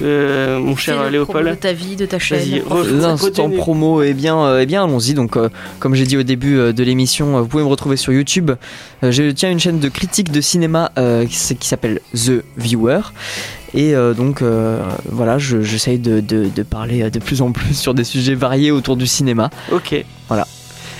euh, 0.00 0.58
mon 0.58 0.74
cher 0.74 1.10
Léopold 1.10 1.50
de 1.50 1.54
ta 1.54 1.72
vie, 1.74 1.96
de 1.96 2.06
ta 2.06 2.18
chaîne. 2.18 2.62
L'instant 2.98 3.50
promo, 3.50 4.02
eh 4.02 4.14
bien, 4.14 4.38
euh, 4.42 4.60
eh 4.62 4.66
bien 4.66 4.84
allons-y. 4.84 5.12
Donc, 5.12 5.36
euh, 5.36 5.50
comme 5.80 5.94
j'ai 5.94 6.06
dit 6.06 6.16
au 6.16 6.22
début 6.22 6.56
euh, 6.58 6.72
de 6.72 6.82
l'émission, 6.82 7.36
euh, 7.36 7.40
vous 7.42 7.48
pouvez 7.48 7.62
me 7.62 7.68
retrouver 7.68 7.96
sur 7.96 8.12
YouTube. 8.12 8.52
Euh, 9.04 9.10
je 9.12 9.30
tiens 9.32 9.50
une 9.50 9.60
chaîne 9.60 9.80
de 9.80 9.88
critique 9.88 10.32
de 10.32 10.40
cinéma 10.40 10.92
euh, 10.98 11.26
qui 11.26 11.68
s'appelle 11.68 12.00
The 12.14 12.42
Viewer. 12.56 13.00
Et 13.74 13.94
euh, 13.94 14.12
donc, 14.14 14.42
euh, 14.42 14.82
voilà, 15.10 15.38
je- 15.38 15.62
j'essaye 15.62 15.98
de, 15.98 16.20
de- 16.20 16.48
de 16.54 16.62
parler 16.62 17.10
de 17.10 17.18
plus 17.18 17.40
en 17.42 17.52
plus 17.52 17.74
sur 17.74 17.94
des 17.94 18.04
sujets 18.04 18.34
variés 18.34 18.70
autour 18.70 18.96
du 18.96 19.06
cinéma. 19.06 19.50
Ok. 19.72 20.04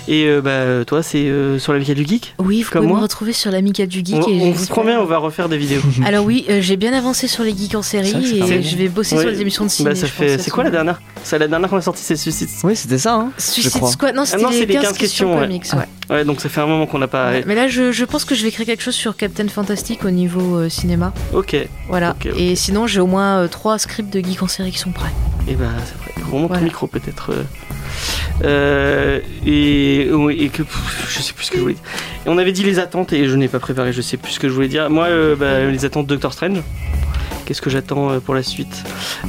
Et 0.09 0.24
euh, 0.26 0.40
bah, 0.40 0.84
toi, 0.84 1.03
c'est 1.03 1.28
euh, 1.28 1.59
sur 1.61 1.72
la 1.72 1.78
Via 1.78 1.94
du 1.94 2.05
Geek 2.05 2.34
Oui, 2.40 2.62
vous 2.62 2.70
Comme 2.70 2.80
pouvez 2.82 2.88
moi 2.90 2.98
me 2.98 3.03
retrouver 3.05 3.32
sur 3.32 3.50
l'Amical 3.53 3.86
du 3.86 4.00
Geek. 4.05 4.16
On, 4.16 4.28
et 4.28 4.40
on 4.42 4.50
vous 4.50 4.66
promet, 4.66 4.96
on 4.96 5.05
va 5.05 5.18
refaire 5.18 5.48
des 5.48 5.57
vidéos. 5.57 5.80
Alors 6.05 6.24
oui, 6.24 6.44
euh, 6.50 6.59
j'ai 6.61 6.76
bien 6.76 6.92
avancé 6.92 7.28
sur 7.28 7.44
les 7.44 7.57
geeks 7.57 7.76
en 7.76 7.82
série 7.82 8.11
et 8.42 8.62
je 8.62 8.76
vais 8.76 8.88
bosser 8.88 9.14
Ouais. 9.14 9.20
sur 9.22 9.30
les 9.30 9.40
émissions 9.40 9.64
de 9.64 9.70
ciné. 9.70 9.90
Bah, 9.90 9.94
ça 9.94 10.07
fait. 10.09 10.32
à 10.34 10.38
C'est 10.38 10.44
ce 10.44 10.50
quoi 10.50 10.64
la 10.64 10.70
dernière 10.70 11.00
C'est 11.22 11.38
la 11.38 11.46
dernière 11.46 11.70
qu'on 11.70 11.76
a 11.76 11.80
sortie, 11.82 12.03
c'est 12.03 12.16
Suicide. 12.16 12.48
Oui, 12.64 12.74
c'était 12.74 12.98
ça. 12.98 13.14
Hein, 13.14 13.30
Suicide. 13.38 13.84
Squad 13.86 14.14
Non, 14.14 14.24
c'était 14.24 14.42
non, 14.42 14.50
les 14.50 14.66
15, 14.66 14.96
questions, 14.98 15.34
ouais. 15.36 15.42
comics. 15.46 15.66
Ouais. 15.72 16.16
Ouais, 16.16 16.24
donc 16.24 16.40
ça 16.40 16.48
fait 16.48 16.61
un 16.61 16.66
moment 16.66 16.86
qu'on 16.86 16.98
n'a 16.98 17.07
pas. 17.09 17.30
Ouais, 17.30 17.44
Mais 17.46 17.55
là, 17.55 17.68
je, 17.68 17.92
je 17.92 18.05
pense 18.05 18.24
que 18.24 18.34
je 18.34 18.42
vais 18.42 18.50
créer 18.50 18.66
quelque 18.66 18.82
chose 18.82 18.94
sur 18.94 19.16
Captain 19.16 19.46
Fantastic 19.48 20.05
au 20.05 20.11
niveau 20.11 20.57
euh, 20.57 20.68
cinéma. 20.68 21.12
Ok. 21.32 21.57
Voilà. 21.88 22.16
Et 22.36 22.57
sinon, 22.57 22.86
j'ai 22.88 23.00
au 23.00 23.07
moins 23.07 23.38
euh, 23.38 23.48
trois 23.48 23.78
scripts 23.78 24.12
de 24.12 24.18
geeks 24.20 24.42
en 24.42 24.48
série 24.48 24.72
qui 24.72 24.78
sont 24.78 24.90
prêts. 24.92 25.12
Et 25.48 25.55
bah, 25.55 25.66
c'est 25.84 25.94
vrai. 25.96 26.30
Remonte 26.32 26.53
ton 26.55 26.61
micro 26.61 26.86
peut-être. 26.88 27.30
Euh. 28.45 29.20
Et, 29.47 30.09
que 30.53 30.62
je 31.09 31.20
sais 31.20 31.32
plus 31.32 31.47
ce 31.47 31.51
que 31.51 31.57
je 31.57 31.62
voulais 31.62 31.74
dire. 31.74 31.82
On 32.26 32.38
avait 32.38 32.53
dit 32.53 32.62
les 32.62 32.78
attentes 32.78 33.12
et 33.12 33.28
je 33.28 33.36
n'ai 33.36 33.49
pas 33.49 33.59
préparé, 33.59 33.93
je 33.93 34.01
sais 34.03 34.16
plus 34.16 34.32
ce 34.32 34.40
que 34.40 34.49
je 34.49 34.53
voulais 34.53 34.68
dire. 34.68 34.90
Moi, 34.90 35.07
euh, 35.07 35.36
bah, 35.36 35.64
les 35.64 35.84
attentes 35.84 36.07
de 36.07 36.14
Doctor 36.14 36.32
Strange. 36.32 36.62
Qu'est-ce 37.45 37.62
que 37.62 37.70
j'attends 37.70 38.11
euh, 38.11 38.20
pour 38.20 38.34
la 38.34 38.43
suite? 38.43 38.84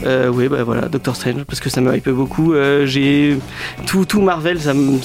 Oui, 0.05 0.47
bah 0.47 0.63
voilà, 0.63 0.87
Doctor 0.87 1.15
Strange, 1.15 1.43
parce 1.45 1.59
que 1.59 1.69
ça 1.69 1.81
me 1.81 1.95
hype 1.95 2.09
beaucoup. 2.09 2.53
J'ai 2.85 3.37
tout, 3.85 4.05
tout 4.05 4.21
Marvel, 4.21 4.59
ça 4.59 4.73
me. 4.73 4.99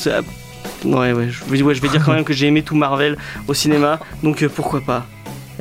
Ouais, 0.85 1.13
ouais, 1.13 1.29
je, 1.31 1.65
vais- 1.81 1.89
dire 1.89 2.05
quand 2.05 2.13
même 2.13 2.25
que 2.25 2.33
j'ai 2.33 2.47
aimé 2.47 2.63
tout 2.63 2.77
Marvel 2.77 3.17
au 3.49 3.55
cinéma, 3.55 3.99
donc 4.23 4.47
pourquoi 4.49 4.81
pas? 4.81 5.07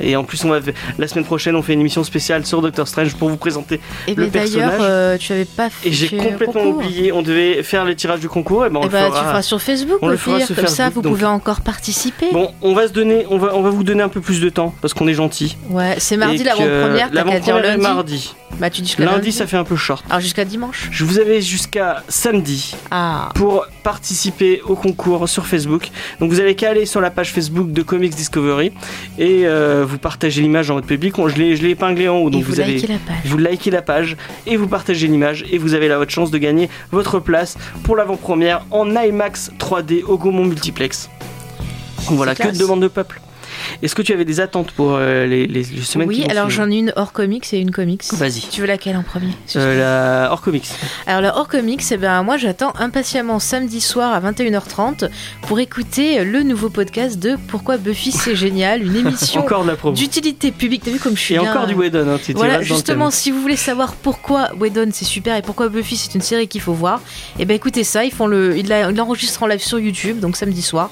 Et 0.00 0.16
en 0.16 0.24
plus, 0.24 0.44
on 0.44 0.48
va, 0.50 0.60
la 0.98 1.08
semaine 1.08 1.24
prochaine, 1.24 1.56
on 1.56 1.62
fait 1.62 1.72
une 1.74 1.80
émission 1.80 2.04
spéciale 2.04 2.44
sur 2.46 2.62
Doctor 2.62 2.86
Strange 2.88 3.14
pour 3.16 3.28
vous 3.28 3.36
présenter 3.36 3.80
Et 4.06 4.14
Le 4.14 4.26
d'ailleurs, 4.28 4.70
personnage- 4.70 4.80
euh, 4.80 5.16
tu 5.18 5.32
avais 5.32 5.44
pas 5.44 5.70
fait. 5.70 5.88
Et 5.88 5.92
j'ai 5.92 6.08
le 6.16 6.22
complètement 6.22 6.52
concours. 6.62 6.76
oublié, 6.76 7.12
on 7.12 7.22
devait 7.22 7.62
faire 7.62 7.84
le 7.84 7.94
tirage 7.94 8.20
du 8.20 8.28
concours, 8.28 8.66
et 8.66 8.70
ben 8.70 8.80
on 8.80 8.84
le 8.84 8.88
bah, 8.88 9.06
fera. 9.08 9.18
tu 9.20 9.24
feras 9.26 9.42
sur 9.42 9.60
Facebook 9.62 9.98
on 10.02 10.08
le 10.08 10.16
fera 10.16 10.40
sur 10.40 10.54
comme 10.56 10.66
ça 10.66 10.88
vous 10.90 11.02
donc- 11.02 11.14
pouvez 11.14 11.26
encore 11.26 11.60
participer. 11.60 12.26
Bon, 12.32 12.52
on 12.62 12.74
va 12.74 12.88
se 12.88 12.92
donner, 12.92 13.26
on 13.30 13.38
va, 13.38 13.54
on 13.56 13.62
va 13.62 13.70
vous 13.70 13.84
donner 13.84 14.02
un 14.02 14.08
peu 14.08 14.20
plus 14.20 14.40
de 14.40 14.48
temps 14.48 14.74
parce 14.80 14.94
qu'on 14.94 15.08
est 15.08 15.14
gentil. 15.14 15.56
Ouais, 15.70 15.96
c'est 15.98 16.16
mardi 16.16 16.42
l'avant-première, 16.44 17.10
l'avant-première 17.12 17.62
lundi. 17.62 17.82
mardi. 17.82 18.34
Bah 18.58 18.70
tu 18.70 18.80
dis 18.82 18.94
Lundi, 18.98 19.12
lundi. 19.14 19.32
ça 19.32 19.46
fait 19.46 19.56
un 19.58 19.64
peu 19.64 19.76
short. 19.76 20.04
Alors 20.08 20.20
jusqu'à 20.20 20.44
dimanche. 20.44 20.88
Je 20.90 21.04
vous 21.04 21.18
avais 21.20 21.40
jusqu'à 21.42 22.02
samedi 22.08 22.74
Ah. 22.90 23.28
pour 23.34 23.66
participer 23.84 24.60
au 24.62 24.74
concours 24.74 25.28
sur 25.28 25.46
Facebook. 25.46 25.90
Donc 26.20 26.30
vous 26.30 26.40
avez 26.40 26.54
qu'à 26.54 26.70
aller 26.70 26.86
sur 26.86 27.00
la 27.00 27.10
page 27.10 27.32
Facebook 27.32 27.70
de 27.72 27.82
Comics 27.82 28.14
Discovery 28.14 28.72
et 29.18 29.42
euh, 29.46 29.84
vous 29.88 29.98
partagez 29.98 30.42
l'image 30.42 30.68
dans 30.68 30.74
votre 30.74 30.86
public. 30.86 31.14
Je 31.16 31.36
l'ai, 31.36 31.70
épinglé 31.70 32.08
en 32.08 32.18
haut, 32.18 32.30
donc 32.30 32.42
vous, 32.42 32.52
vous, 32.52 32.60
avez. 32.60 32.74
likez 32.74 32.86
la 32.86 32.98
page. 32.98 33.16
Vous 33.24 33.38
likez 33.38 33.70
la 33.70 33.82
page 33.82 34.16
et 34.46 34.56
vous 34.56 34.68
partagez 34.68 35.08
l'image 35.08 35.44
et 35.50 35.58
vous 35.58 35.74
avez 35.74 35.88
la 35.88 35.98
haute 35.98 36.10
chance 36.10 36.30
de 36.30 36.38
gagner 36.38 36.68
votre 36.92 37.18
place 37.18 37.56
pour 37.82 37.96
l'avant-première 37.96 38.64
en 38.70 38.94
IMAX 38.94 39.50
3D 39.58 40.04
au 40.04 40.18
Gaumont 40.18 40.44
Multiplex. 40.44 41.10
Voilà, 42.10 42.34
que 42.34 42.52
de 42.52 42.58
demande 42.58 42.82
de 42.82 42.88
peuple. 42.88 43.20
Est-ce 43.82 43.94
que 43.94 44.02
tu 44.02 44.12
avais 44.12 44.24
des 44.24 44.40
attentes 44.40 44.70
pour 44.72 44.94
euh, 44.94 45.26
les, 45.26 45.46
les- 45.46 45.62
les 45.62 45.82
semaines 45.82 46.08
Oui, 46.08 46.24
alors 46.30 46.50
j'en 46.50 46.70
ai 46.70 46.76
une 46.76 46.92
hors 46.96 47.12
comics 47.12 47.52
et 47.52 47.58
une 47.58 47.70
comics. 47.70 48.02
Vas-y. 48.12 48.40
Tu 48.50 48.60
veux 48.60 48.66
laquelle 48.66 48.96
en 48.96 49.02
premier 49.02 49.32
Euh, 49.56 50.24
la 50.24 50.32
hors 50.32 50.40
comics. 50.40 50.68
Alors 51.06 51.20
la 51.20 51.36
hors 51.36 51.48
comics, 51.48 51.82
eh 51.90 51.96
ben, 51.96 52.22
moi 52.22 52.36
j'attends 52.36 52.72
impatiemment 52.78 53.38
samedi 53.38 53.80
soir 53.80 54.12
à 54.12 54.20
21h30 54.32 55.08
pour 55.42 55.60
écouter 55.60 56.24
le 56.24 56.42
nouveau 56.42 56.68
podcast 56.70 57.18
de 57.18 57.36
Pourquoi 57.48 57.76
Buffy 57.76 58.12
c'est 58.12 58.36
génial, 58.36 58.82
une 58.82 58.96
émission 58.96 59.44
d'utilité 59.94 60.50
publique. 60.52 60.82
T'as 60.84 60.90
vu 60.90 60.98
comme 60.98 61.16
je 61.16 61.22
suis 61.22 61.34
Et 61.34 61.38
bien 61.38 61.50
encore 61.50 61.66
du 61.66 61.74
Whedon. 61.74 62.08
Hein, 62.08 62.18
Voilà, 62.34 62.62
justement, 62.62 63.10
si 63.10 63.30
vous 63.30 63.40
voulez 63.40 63.56
savoir 63.56 63.94
pourquoi 63.94 64.50
Whedon 64.58 64.88
c'est 64.92 65.04
super 65.04 65.36
et 65.36 65.42
pourquoi 65.42 65.68
Buffy 65.68 65.96
c'est 65.96 66.14
une 66.14 66.20
série 66.22 66.48
qu'il 66.48 66.60
faut 66.60 66.72
voir, 66.72 67.00
et 67.38 67.44
ben 67.44 67.54
écoutez 67.54 67.84
ça, 67.84 68.04
ils 68.04 68.12
font 68.12 68.26
le, 68.26 68.56
ils 68.56 68.68
l'enregistrent 68.94 69.42
en 69.42 69.46
live 69.46 69.62
sur 69.62 69.78
YouTube, 69.78 70.20
donc 70.20 70.36
samedi 70.36 70.62
soir. 70.62 70.90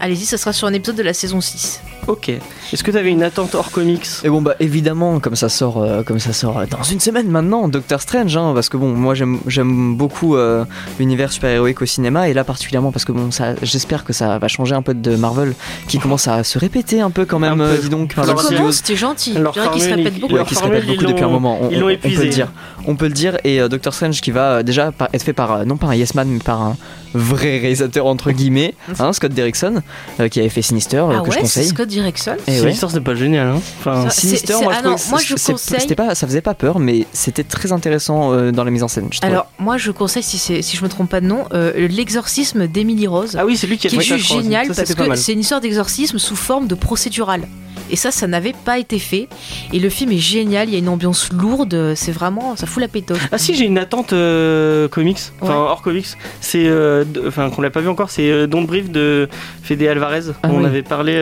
Allez-y, 0.00 0.24
ça 0.24 0.38
sera 0.38 0.52
sur 0.52 0.66
un 0.66 0.72
épisode 0.72 0.96
de 0.96 1.02
la 1.02 1.12
saison 1.12 1.40
6. 1.40 1.80
Ok. 2.06 2.28
Est-ce 2.28 2.82
que 2.84 2.90
tu 2.90 2.96
avais 2.96 3.10
une 3.10 3.22
attente 3.22 3.54
hors 3.54 3.70
comics 3.70 4.06
Et 4.24 4.28
bon 4.28 4.42
bah 4.42 4.54
évidemment 4.60 5.20
comme 5.20 5.36
ça 5.36 5.48
sort 5.48 5.82
euh, 5.82 6.02
comme 6.02 6.18
ça 6.18 6.32
sort 6.32 6.58
euh, 6.58 6.66
dans 6.70 6.82
une 6.82 7.00
semaine 7.00 7.28
maintenant 7.28 7.68
Doctor 7.68 8.00
Strange 8.00 8.36
hein, 8.36 8.52
parce 8.54 8.68
que 8.68 8.76
bon 8.76 8.88
moi 8.94 9.14
j'aime 9.14 9.96
beaucoup 9.96 10.36
euh, 10.36 10.64
l'univers 10.98 11.32
super-héroïque 11.32 11.82
au 11.82 11.86
cinéma 11.86 12.28
et 12.28 12.34
là 12.34 12.44
particulièrement 12.44 12.92
parce 12.92 13.04
que 13.04 13.12
bon 13.12 13.30
ça 13.30 13.54
j'espère 13.62 14.04
que 14.04 14.12
ça 14.12 14.38
va 14.38 14.48
changer 14.48 14.74
un 14.74 14.82
peu 14.82 14.94
de 14.94 15.16
Marvel 15.16 15.54
qui 15.88 15.98
commence 15.98 16.28
à 16.28 16.42
se 16.44 16.58
répéter 16.58 17.00
un 17.00 17.10
peu 17.10 17.24
quand 17.24 17.38
même 17.38 17.58
peu. 17.58 17.62
euh, 17.64 17.76
dis 17.78 17.88
donc 17.88 18.14
par. 18.14 18.24
C'était 18.72 18.96
gentil. 18.96 19.34
leur 19.34 19.52
Je 19.54 19.60
qu'il 19.72 19.82
se 19.82 19.88
répète 19.90 20.12
il- 20.16 20.20
beaucoup. 20.20 20.34
Ouais, 20.34 20.44
qui 20.44 20.54
se 20.54 20.62
répète 20.62 20.86
beaucoup 20.86 21.04
depuis 21.06 21.24
un 21.24 21.28
moment. 21.28 21.58
On, 21.62 21.70
ils 21.70 21.78
l'ont 21.80 21.88
on- 21.88 21.92
on 21.92 21.96
peut 21.96 22.22
le 22.22 22.28
dire. 22.28 22.52
On 22.86 22.96
peut 22.96 23.06
le 23.06 23.12
dire. 23.12 23.36
Et 23.44 23.60
euh, 23.60 23.68
Doctor 23.68 23.92
Strange 23.94 24.20
qui 24.20 24.30
va 24.30 24.58
euh, 24.58 24.62
déjà 24.62 24.92
par- 24.92 25.08
être 25.12 25.22
fait 25.22 25.32
par 25.32 25.52
euh, 25.52 25.64
non 25.64 25.76
pas 25.76 25.88
un 25.88 25.94
Yes 25.94 26.14
Man 26.14 26.28
mais 26.28 26.38
par 26.38 26.62
un 26.62 26.76
vrai 27.12 27.58
réalisateur 27.58 28.06
entre 28.06 28.30
guillemets, 28.30 28.74
hein, 29.00 29.12
Scott 29.12 29.32
Derrickson, 29.32 29.82
euh, 30.20 30.28
qui 30.28 30.38
avait 30.38 30.48
fait 30.48 30.62
Sinister, 30.62 30.98
euh, 30.98 31.10
Ah 31.16 31.20
que 31.22 31.24
je 31.26 31.30
ouais, 31.30 31.34
c'est 31.34 31.40
conseille. 31.42 31.66
Scott 31.66 31.89
Derrickson. 31.90 32.36
Et 32.46 32.52
C'est 32.52 32.60
ouais. 32.62 32.68
l'histoire, 32.68 32.90
c'est 32.90 33.00
pas 33.00 33.14
génial. 33.14 33.48
Hein 33.48 33.60
enfin, 33.80 34.04
Ça- 34.04 34.10
Sinister, 34.10 34.54
c'est- 34.54 34.62
moi, 34.64 34.72
ah 34.74 34.78
je 34.82 34.88
non, 34.88 34.96
moi, 35.10 35.18
je 35.22 35.34
conseille- 35.34 35.94
pas, 35.96 36.14
ça 36.14 36.26
faisait 36.26 36.40
pas 36.40 36.54
peur, 36.54 36.78
mais 36.78 37.06
c'était 37.12 37.44
très 37.44 37.72
intéressant 37.72 38.32
euh, 38.32 38.50
dans 38.52 38.64
la 38.64 38.70
mise 38.70 38.82
en 38.82 38.88
scène. 38.88 39.08
Alors, 39.22 39.46
moi 39.58 39.76
je 39.76 39.90
conseille, 39.90 40.22
si, 40.22 40.38
c'est- 40.38 40.62
si 40.62 40.76
je 40.76 40.82
me 40.84 40.88
trompe 40.88 41.10
pas 41.10 41.20
de 41.20 41.26
nom, 41.26 41.44
euh, 41.52 41.88
l'exorcisme 41.88 42.66
d'Emily 42.66 43.06
Rose. 43.06 43.36
Ah 43.38 43.44
oui, 43.44 43.56
c'est 43.56 43.66
lui 43.66 43.76
qui 43.78 43.86
a 43.86 43.90
qui 43.90 43.96
est 43.96 44.00
fait 44.00 44.04
ça, 44.08 44.16
juste 44.16 44.32
génial 44.32 44.66
Ça, 44.68 44.74
parce 44.74 44.94
que 44.94 45.16
c'est 45.16 45.32
une 45.32 45.40
histoire 45.40 45.60
d'exorcisme 45.60 46.18
sous 46.18 46.36
forme 46.36 46.66
de 46.66 46.74
procédural. 46.74 47.46
Et 47.92 47.96
ça, 47.96 48.12
ça 48.12 48.28
n'avait 48.28 48.54
pas 48.64 48.78
été 48.78 49.00
fait. 49.00 49.26
Et 49.72 49.80
le 49.80 49.88
film 49.88 50.12
est 50.12 50.18
génial, 50.18 50.68
il 50.68 50.72
y 50.72 50.76
a 50.76 50.78
une 50.78 50.88
ambiance 50.88 51.30
lourde, 51.32 51.94
c'est 51.96 52.12
vraiment, 52.12 52.54
ça 52.54 52.66
fout 52.66 52.80
la 52.80 52.86
pétoche. 52.86 53.18
Ah 53.32 53.38
si, 53.38 53.54
j'ai 53.56 53.64
une 53.64 53.78
attente 53.78 54.12
euh, 54.12 54.86
comics, 54.86 55.18
enfin 55.40 55.54
Ouais. 55.54 55.58
hors 55.58 55.82
comics. 55.82 56.06
C'est, 56.40 56.66
euh, 56.68 57.04
enfin 57.26 57.50
qu'on 57.50 57.62
l'a 57.62 57.70
pas 57.70 57.80
vu 57.80 57.88
encore, 57.88 58.10
c'est 58.10 58.30
euh, 58.30 58.46
Don't 58.46 58.64
Brief 58.66 58.90
de 58.90 59.28
Fede 59.64 59.82
Alvarez. 59.82 60.20
Ah 60.44 60.48
on 60.52 60.60
oui. 60.60 60.66
avait 60.66 60.82
parlé 60.82 61.14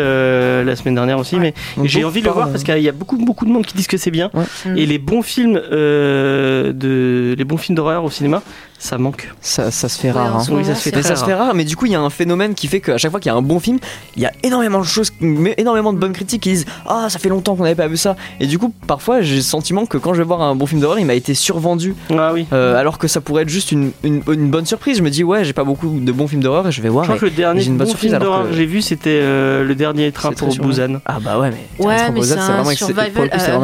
euh, 0.59 0.65
la 0.65 0.77
semaine 0.77 0.95
dernière 0.95 1.19
aussi, 1.19 1.37
mais 1.37 1.55
j'ai 1.85 2.05
envie 2.05 2.21
de 2.21 2.27
le 2.27 2.33
voir 2.33 2.51
parce 2.51 2.65
qu'il 2.65 2.79
y 2.79 2.89
a 2.89 2.93
beaucoup 2.93 3.17
beaucoup 3.17 3.45
de 3.45 3.51
monde 3.51 3.67
qui 3.67 3.77
disent 3.77 3.87
que 3.87 3.97
c'est 3.97 4.11
bien. 4.11 4.31
Ouais. 4.35 4.45
Et 4.77 4.87
les 4.87 4.99
bons 4.99 5.23
films 5.23 5.61
euh, 5.73 6.73
de, 6.73 7.35
les 7.37 7.45
bons 7.45 7.57
films 7.57 7.77
d'horreur 7.77 8.05
au 8.05 8.11
cinéma, 8.11 8.43
ça 8.79 8.97
manque. 8.99 9.33
ça, 9.41 9.70
ça 9.70 9.89
se 9.89 9.99
fait 9.99 10.09
Ouais, 10.09 10.14
rare. 10.14 10.37
hein. 10.37 10.45
Oui, 10.51 10.64
ça 10.64 10.74
se 10.74 10.83
fait 10.83 10.91
Mais 10.95 11.01
très 11.03 11.09
ça 11.09 11.16
se 11.16 11.24
fait 11.24 11.35
rare, 11.35 11.55
mais 11.55 11.64
du 11.64 11.76
coup 11.76 11.87
il 11.87 11.93
y 11.93 11.95
a 11.95 12.01
un 12.01 12.11
phénomène 12.11 12.55
qui 12.55 12.68
fait 12.68 12.81
qu'à 12.81 12.97
chaque 12.99 13.11
fois 13.11 13.20
qu'il 13.20 13.31
y 13.31 13.35
a 13.35 13.37
un 13.37 13.43
bon 13.43 13.59
film, 13.61 13.79
il 14.16 14.22
y 14.22 14.26
a 14.26 14.33
énormément 14.43 14.79
de 14.81 14.85
choses, 14.85 15.11
mais 15.20 15.55
énormément 15.59 15.93
de 15.93 15.99
bonnes 15.99 16.12
critiques 16.12 16.43
qui 16.43 16.51
disent 16.51 16.66
Ah 16.87 17.07
ça 17.11 17.18
fait 17.18 17.29
longtemps 17.29 17.57
qu'on 17.57 17.64
n'avait 17.64 17.74
pas 17.74 17.89
vu 17.89 17.97
ça. 17.97 18.16
Et 18.41 18.47
du 18.47 18.59
coup 18.59 18.72
parfois 18.87 19.20
j'ai 19.20 19.37
le 19.37 19.43
sentiment 19.43 19.85
que 19.87 19.99
quand 19.99 20.14
je 20.14 20.18
vais 20.18 20.24
voir 20.26 20.43
un 20.43 20.55
bon 20.55 20.66
film 20.66 20.81
d'horreur, 20.81 20.99
il 20.99 21.07
m'a 21.07 21.14
été 21.14 21.35
survendu, 21.35 21.95
Ah 22.11 22.33
oui. 22.33 22.47
euh, 22.53 22.76
alors 22.76 22.99
que 22.99 23.09
ça 23.09 23.20
pourrait 23.20 23.43
être 23.43 23.49
juste 23.49 23.72
une, 23.72 23.91
une- 24.05 24.22
une 24.29 24.51
bonne 24.51 24.66
surprise. 24.66 24.99
Je 24.99 25.03
me 25.03 25.11
dis 25.11 25.24
ouais 25.24 25.45
j'ai 25.45 25.53
pas 25.53 25.64
beaucoup 25.64 25.99
de 26.01 26.12
bons 26.12 26.29
films 26.29 26.43
d'horreur 26.43 26.68
et 26.68 26.72
je 26.72 26.81
vais 26.83 26.89
voir. 26.89 27.05
Je 27.05 27.11
crois 27.11 27.20
que 27.20 27.24
le 27.24 27.31
dernier 27.31 27.61
j'ai 27.61 27.68
une 27.68 27.76
bonne 27.79 27.87
bon 27.87 27.91
surprise, 27.91 28.11
film 28.11 28.22
d'horreur 28.22 28.49
que- 28.49 28.55
j'ai 28.55 28.66
vu, 28.66 28.81
c'était 28.83 29.18
euh, 29.22 29.64
le 29.64 29.74
dernier 29.74 30.12
train 30.12 30.33
pour. 30.33 30.49
Busan. 30.59 31.01
Ah 31.05 31.18
bah 31.20 31.39
ouais 31.39 31.51
mais 31.51 31.85
Ouais, 31.85 32.11
mais 32.12 32.22
c'est 32.22 32.35
vraiment, 32.35 32.70
excellent. 32.70 33.61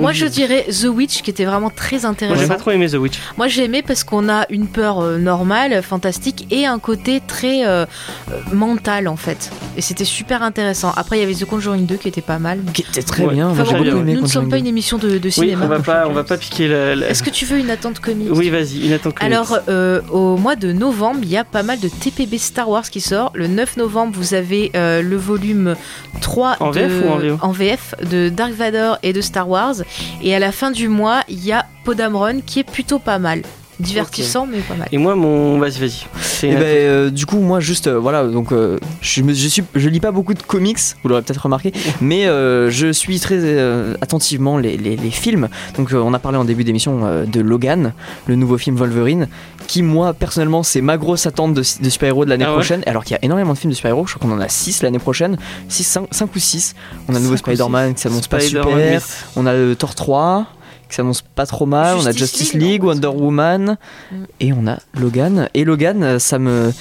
Moi 0.00 0.12
je 0.12 0.26
dirais 0.26 0.66
The 0.70 0.86
Witch 0.86 1.22
qui 1.22 1.30
était 1.30 1.44
vraiment 1.44 1.70
très 1.70 1.96
Moi 1.96 2.00
j'ai 2.00 2.06
intéressant. 2.26 2.48
pas 2.48 2.54
trop 2.56 2.70
aimé 2.70 2.86
The 2.94 2.98
Witch. 3.00 3.18
Moi 3.36 3.48
j'ai 3.48 3.64
aimé 3.64 3.82
parce 3.82 4.04
qu'on 4.04 4.28
a 4.28 4.46
une 4.50 4.66
peur 4.66 5.00
euh, 5.00 5.18
normale, 5.18 5.82
fantastique 5.82 6.46
et 6.50 6.66
un 6.66 6.78
côté 6.78 7.20
très 7.26 7.66
euh, 7.66 7.84
euh, 8.30 8.40
mental 8.52 9.08
en 9.08 9.16
fait. 9.16 9.50
Et 9.76 9.80
c'était 9.80 10.04
super 10.04 10.42
intéressant. 10.42 10.92
Après 10.96 11.16
il 11.18 11.20
y 11.20 11.24
avait 11.24 11.34
The 11.34 11.44
Conjuring 11.44 11.86
2 11.86 11.96
qui 11.96 12.08
était 12.08 12.20
pas 12.20 12.38
mal. 12.38 12.60
Qui 12.72 12.82
était 12.82 13.02
très 13.02 13.24
Ouais. 13.24 13.34
bien. 13.34 13.48
Enfin, 13.48 13.64
bon, 13.64 13.82
bien 13.82 13.94
nous, 13.94 14.20
ne 14.22 14.26
sommes 14.26 14.48
pas 14.48 14.56
2. 14.56 14.60
une 14.60 14.66
émission 14.66 14.98
de, 14.98 15.18
de 15.18 15.24
Oui, 15.26 15.32
cinéma. 15.32 15.64
on 15.64 15.68
va 15.68 15.80
pas, 15.80 16.06
on 16.08 16.12
va 16.12 16.24
pas 16.24 16.36
piquer 16.36 16.68
la. 16.68 16.94
la- 16.94 17.08
Est-ce 17.08 17.22
que 17.22 17.30
tu 17.30 17.44
veux 17.44 17.58
une 17.58 17.70
attente 17.70 18.00
comique 18.00 18.28
Oui, 18.30 18.50
vas-y, 18.50 18.86
une 18.86 18.92
attente 18.92 19.14
comics. 19.14 19.32
Alors, 19.32 19.58
euh, 19.68 20.00
au 20.10 20.36
mois 20.36 20.56
de 20.56 20.72
novembre, 20.72 21.20
il 21.22 21.28
y 21.30 21.36
a 21.36 21.44
pas 21.44 21.62
mal 21.62 21.80
de 21.80 21.88
TPB 21.88 22.38
Star 22.38 22.68
Wars 22.68 22.88
qui 22.90 23.00
sort. 23.00 23.30
Le 23.34 23.46
9 23.46 23.76
novembre, 23.78 24.12
vous 24.16 24.34
avez 24.34 24.70
euh, 24.76 25.02
le 25.02 25.16
volume 25.16 25.74
3 26.20 26.56
En 26.60 26.70
de, 26.70 26.80
VF 26.80 26.92
ou 27.04 27.08
en 27.44 27.48
VO 27.48 27.52
VF 27.52 27.94
de 28.10 28.28
Dark 28.28 28.52
Vador 28.52 28.98
et 29.02 29.12
de 29.12 29.20
Star 29.20 29.48
Wars. 29.48 29.76
Et 30.22 30.34
à 30.34 30.38
la 30.38 30.52
fin 30.52 30.70
du 30.70 30.88
mois, 30.88 31.22
il 31.28 31.44
y 31.44 31.52
a 31.52 31.66
Podamron 31.84 32.40
qui 32.44 32.60
est 32.60 32.64
plutôt 32.64 32.98
pas 32.98 33.18
mal. 33.18 33.42
Divertissant, 33.80 34.46
mais 34.46 34.58
pas 34.60 34.74
mal. 34.76 34.86
Et 34.92 34.98
moi, 34.98 35.16
mon. 35.16 35.58
Vas-y, 35.58 35.80
vas-y. 35.80 36.04
C'est 36.22 36.46
une 36.48 36.54
ben, 36.60 36.62
euh, 36.64 37.10
du 37.10 37.26
coup, 37.26 37.40
moi, 37.40 37.58
juste, 37.58 37.88
euh, 37.88 37.98
voilà, 37.98 38.22
donc, 38.24 38.52
euh, 38.52 38.78
je, 39.00 39.20
me- 39.22 39.32
je, 39.34 39.48
suis, 39.48 39.64
je 39.74 39.88
lis 39.88 39.98
pas 39.98 40.12
beaucoup 40.12 40.32
de 40.32 40.42
comics, 40.42 40.78
vous 41.02 41.08
l'aurez 41.08 41.22
peut-être 41.22 41.42
remarqué, 41.42 41.72
mais 42.00 42.26
euh, 42.26 42.70
je 42.70 42.92
suis 42.92 43.18
très 43.18 43.34
euh, 43.40 43.94
attentivement 44.00 44.58
les, 44.58 44.76
les- 44.76 44.96
les 44.96 45.10
films. 45.10 45.48
Donc, 45.76 45.92
euh, 45.92 45.96
on 45.96 46.14
a 46.14 46.20
parlé 46.20 46.38
en 46.38 46.44
début 46.44 46.62
d'émission 46.62 47.00
euh, 47.04 47.24
de 47.24 47.40
Logan, 47.40 47.94
le 48.28 48.36
nouveau 48.36 48.58
film 48.58 48.76
Wolverine, 48.76 49.26
qui, 49.66 49.82
moi, 49.82 50.14
personnellement, 50.14 50.62
c'est 50.62 50.80
ma 50.80 50.96
grosse 50.96 51.26
attente 51.26 51.54
de, 51.54 51.60
de 51.62 51.90
super-héros 51.90 52.24
de 52.26 52.30
l'année 52.30 52.44
Ah 52.44 52.50
ouais 52.50 52.54
prochaine. 52.58 52.84
Alors 52.86 53.02
qu'il 53.02 53.14
y 53.14 53.18
a 53.18 53.24
énormément 53.24 53.54
de 53.54 53.58
films 53.58 53.72
de 53.72 53.76
super-héros, 53.76 54.06
je 54.06 54.14
crois 54.14 54.30
qu'on 54.30 54.36
en 54.36 54.40
a 54.40 54.48
6 54.48 54.84
l'année 54.84 55.00
prochaine, 55.00 55.36
6, 55.68 55.98
5, 56.12 56.28
ou 56.32 56.38
6. 56.38 56.76
On 57.08 57.14
a 57.16 57.18
le 57.18 57.24
nouveau 57.24 57.36
Spider-Man 57.36 57.94
qui 57.96 58.02
s'annonce 58.02 58.28
pas 58.28 58.38
Spider-Man, 58.38 58.64
super, 58.72 58.76
mais- 58.76 58.98
on 59.34 59.46
a 59.46 59.52
le 59.52 59.74
Thor 59.74 59.96
3 59.96 60.46
qui 60.94 60.96
s'annonce 60.96 61.22
pas 61.22 61.44
trop 61.46 61.66
mal, 61.66 61.96
on 62.00 62.06
a 62.06 62.12
Justice 62.12 62.54
League, 62.54 62.84
Wonder 62.84 63.08
Woman 63.08 63.76
Mm. 64.12 64.16
et 64.40 64.52
on 64.52 64.66
a 64.68 64.78
Logan. 65.00 65.48
Et 65.54 65.64
Logan, 65.64 66.18
ça 66.20 66.38
me 66.38 66.72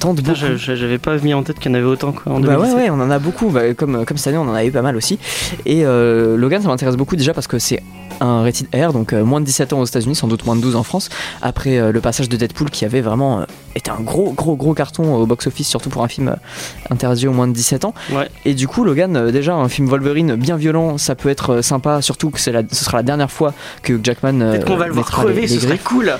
tente 0.00 0.18
Putain, 0.18 0.32
beaucoup. 0.32 0.56
j'avais 0.56 0.98
pas 0.98 1.16
mis 1.18 1.32
en 1.32 1.42
tête 1.42 1.58
qu'il 1.58 1.70
y 1.70 1.74
en 1.74 1.78
avait 1.78 1.86
autant 1.86 2.12
quoi, 2.12 2.32
en 2.32 2.40
Bah 2.40 2.48
ouais, 2.48 2.54
2017. 2.68 2.76
ouais, 2.78 2.90
on 2.90 3.00
en 3.00 3.10
a 3.10 3.18
beaucoup. 3.18 3.48
Bah, 3.50 3.72
comme, 3.74 4.04
comme 4.04 4.16
cette 4.18 4.28
année, 4.28 4.38
on 4.38 4.48
en 4.48 4.54
a 4.54 4.64
eu 4.64 4.70
pas 4.70 4.82
mal 4.82 4.96
aussi. 4.96 5.18
Et 5.64 5.84
euh, 5.86 6.36
Logan, 6.36 6.60
ça 6.60 6.68
m'intéresse 6.68 6.96
beaucoup 6.96 7.16
déjà 7.16 7.32
parce 7.32 7.46
que 7.46 7.58
c'est 7.58 7.82
un 8.22 8.42
rated 8.42 8.66
R, 8.74 8.92
donc 8.92 9.12
euh, 9.12 9.24
moins 9.24 9.40
de 9.40 9.46
17 9.46 9.72
ans 9.72 9.80
aux 9.80 9.84
États-Unis, 9.84 10.14
sans 10.14 10.28
doute 10.28 10.44
moins 10.46 10.56
de 10.56 10.60
12 10.60 10.76
en 10.76 10.82
France. 10.82 11.08
Après 11.42 11.78
euh, 11.78 11.92
le 11.92 12.00
passage 12.00 12.28
de 12.28 12.36
Deadpool 12.36 12.70
qui 12.70 12.84
avait 12.84 13.00
vraiment 13.00 13.40
euh, 13.40 13.44
été 13.74 13.90
un 13.90 14.00
gros, 14.00 14.32
gros, 14.32 14.56
gros 14.56 14.74
carton 14.74 15.14
au 15.14 15.26
box-office, 15.26 15.68
surtout 15.68 15.90
pour 15.90 16.02
un 16.04 16.08
film 16.08 16.36
interdit 16.90 17.26
aux 17.28 17.32
moins 17.32 17.48
de 17.48 17.52
17 17.52 17.84
ans. 17.84 17.94
Ouais. 18.12 18.28
Et 18.44 18.54
du 18.54 18.68
coup, 18.68 18.84
Logan, 18.84 19.30
déjà, 19.30 19.54
un 19.54 19.68
film 19.68 19.88
Wolverine 19.88 20.34
bien 20.36 20.56
violent, 20.56 20.98
ça 20.98 21.14
peut 21.14 21.28
être 21.28 21.60
sympa, 21.62 22.02
surtout 22.02 22.30
que 22.30 22.50
la- 22.50 22.62
ce 22.70 22.84
sera 22.84 22.98
la 22.98 23.02
dernière 23.02 23.30
fois 23.30 23.52
que 23.82 23.98
Jackman. 24.02 24.38
Peut-être 24.38 24.66
qu'on 24.66 24.76
va 24.76 24.86
le 24.86 24.92
voir 24.94 25.06
crever, 25.10 25.46
ce 25.48 25.60
serait 25.60 25.78
cool. 25.78 26.12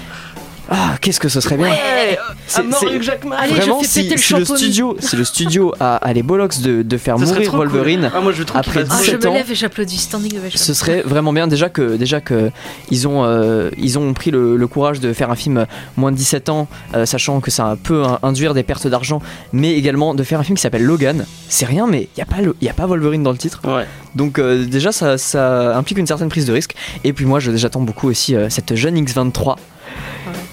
Ah, 0.75 0.97
qu'est-ce 1.01 1.21
que 1.21 1.29
ce 1.29 1.41
serait 1.43 1.57
bien 1.59 1.67
Ouais, 1.67 2.19
C'est- 2.47 2.63
Vraiment, 2.63 3.83
si, 3.83 4.09
le 4.09 4.17
si 4.17 4.33
le 4.35 4.45
studio, 4.45 4.97
si 5.01 5.17
le 5.17 5.25
studio 5.25 5.75
a, 5.79 5.97
a 5.97 6.13
les 6.15 6.23
bollocks 6.23 6.61
de, 6.61 6.81
de 6.83 6.97
faire 6.97 7.19
Ça 7.19 7.27
mourir 7.27 7.51
cool. 7.51 7.59
Wolverine, 7.69 8.11
Ah, 8.15 8.21
moi 8.23 8.33
je 8.33 8.43
après 8.55 8.85
fasse- 8.85 8.89
Ah, 8.91 8.97
je 9.01 9.05
17 9.11 9.23
me 9.25 9.29
ans. 9.29 9.35
lève 9.35 9.51
et 9.51 9.55
j'applaudis. 9.55 9.99
Standing 9.99 10.39
ovation. 10.39 10.59
ce 10.59 10.73
serait 10.75 11.03
vraiment 11.03 11.33
bien 11.35 11.47
déjà 11.47 11.69
que 11.69 11.97
déjà 11.97 12.21
que 12.23 12.51
ils 12.91 13.07
ont 13.07 13.25
euh, 13.25 13.69
ils 13.77 13.99
ont 13.99 14.13
pris 14.15 14.31
le, 14.31 14.57
le 14.57 14.67
courage 14.67 15.01
de 15.01 15.13
faire 15.13 15.31
un 15.31 15.37
film 15.37 15.67
moins 15.97 16.11
de 16.11 16.17
17 16.17 16.49
ans, 16.49 16.69
euh, 16.95 17.05
sachant 17.07 17.41
que 17.41 17.51
ça 17.51 17.77
peut 17.83 18.03
induire 18.23 18.55
des 18.55 18.63
pertes 18.63 18.87
d'argent, 18.87 19.21
mais 19.53 19.75
également 19.75 20.15
de 20.15 20.23
faire 20.23 20.41
un 20.41 20.43
film 20.43 20.57
qui 20.57 20.63
s'appelle 20.63 20.85
Logan. 20.85 21.27
C'est 21.49 21.67
rien, 21.67 21.87
mais 21.87 22.09
il 22.17 22.19
y 22.19 22.23
a 22.23 22.27
pas 22.27 22.41
le, 22.41 22.57
y 22.63 22.69
a 22.69 22.73
pas 22.73 22.87
Wolverine 22.87 23.23
dans 23.23 23.33
le 23.33 23.39
titre. 23.39 23.61
Ouais. 23.65 23.85
Donc 24.15 24.39
euh, 24.39 24.65
déjà 24.65 24.91
ça, 24.93 25.19
ça 25.19 25.77
implique 25.77 25.99
une 25.99 26.07
certaine 26.07 26.29
prise 26.31 26.47
de 26.47 26.53
risque. 26.53 26.75
Et 27.05 27.13
puis 27.13 27.27
moi 27.27 27.41
je- 27.41 27.55
j'attends 27.57 27.81
beaucoup 27.83 28.09
aussi 28.09 28.35
euh, 28.35 28.49
cette 28.49 28.75
jeune 28.75 28.97
X23. 29.03 29.57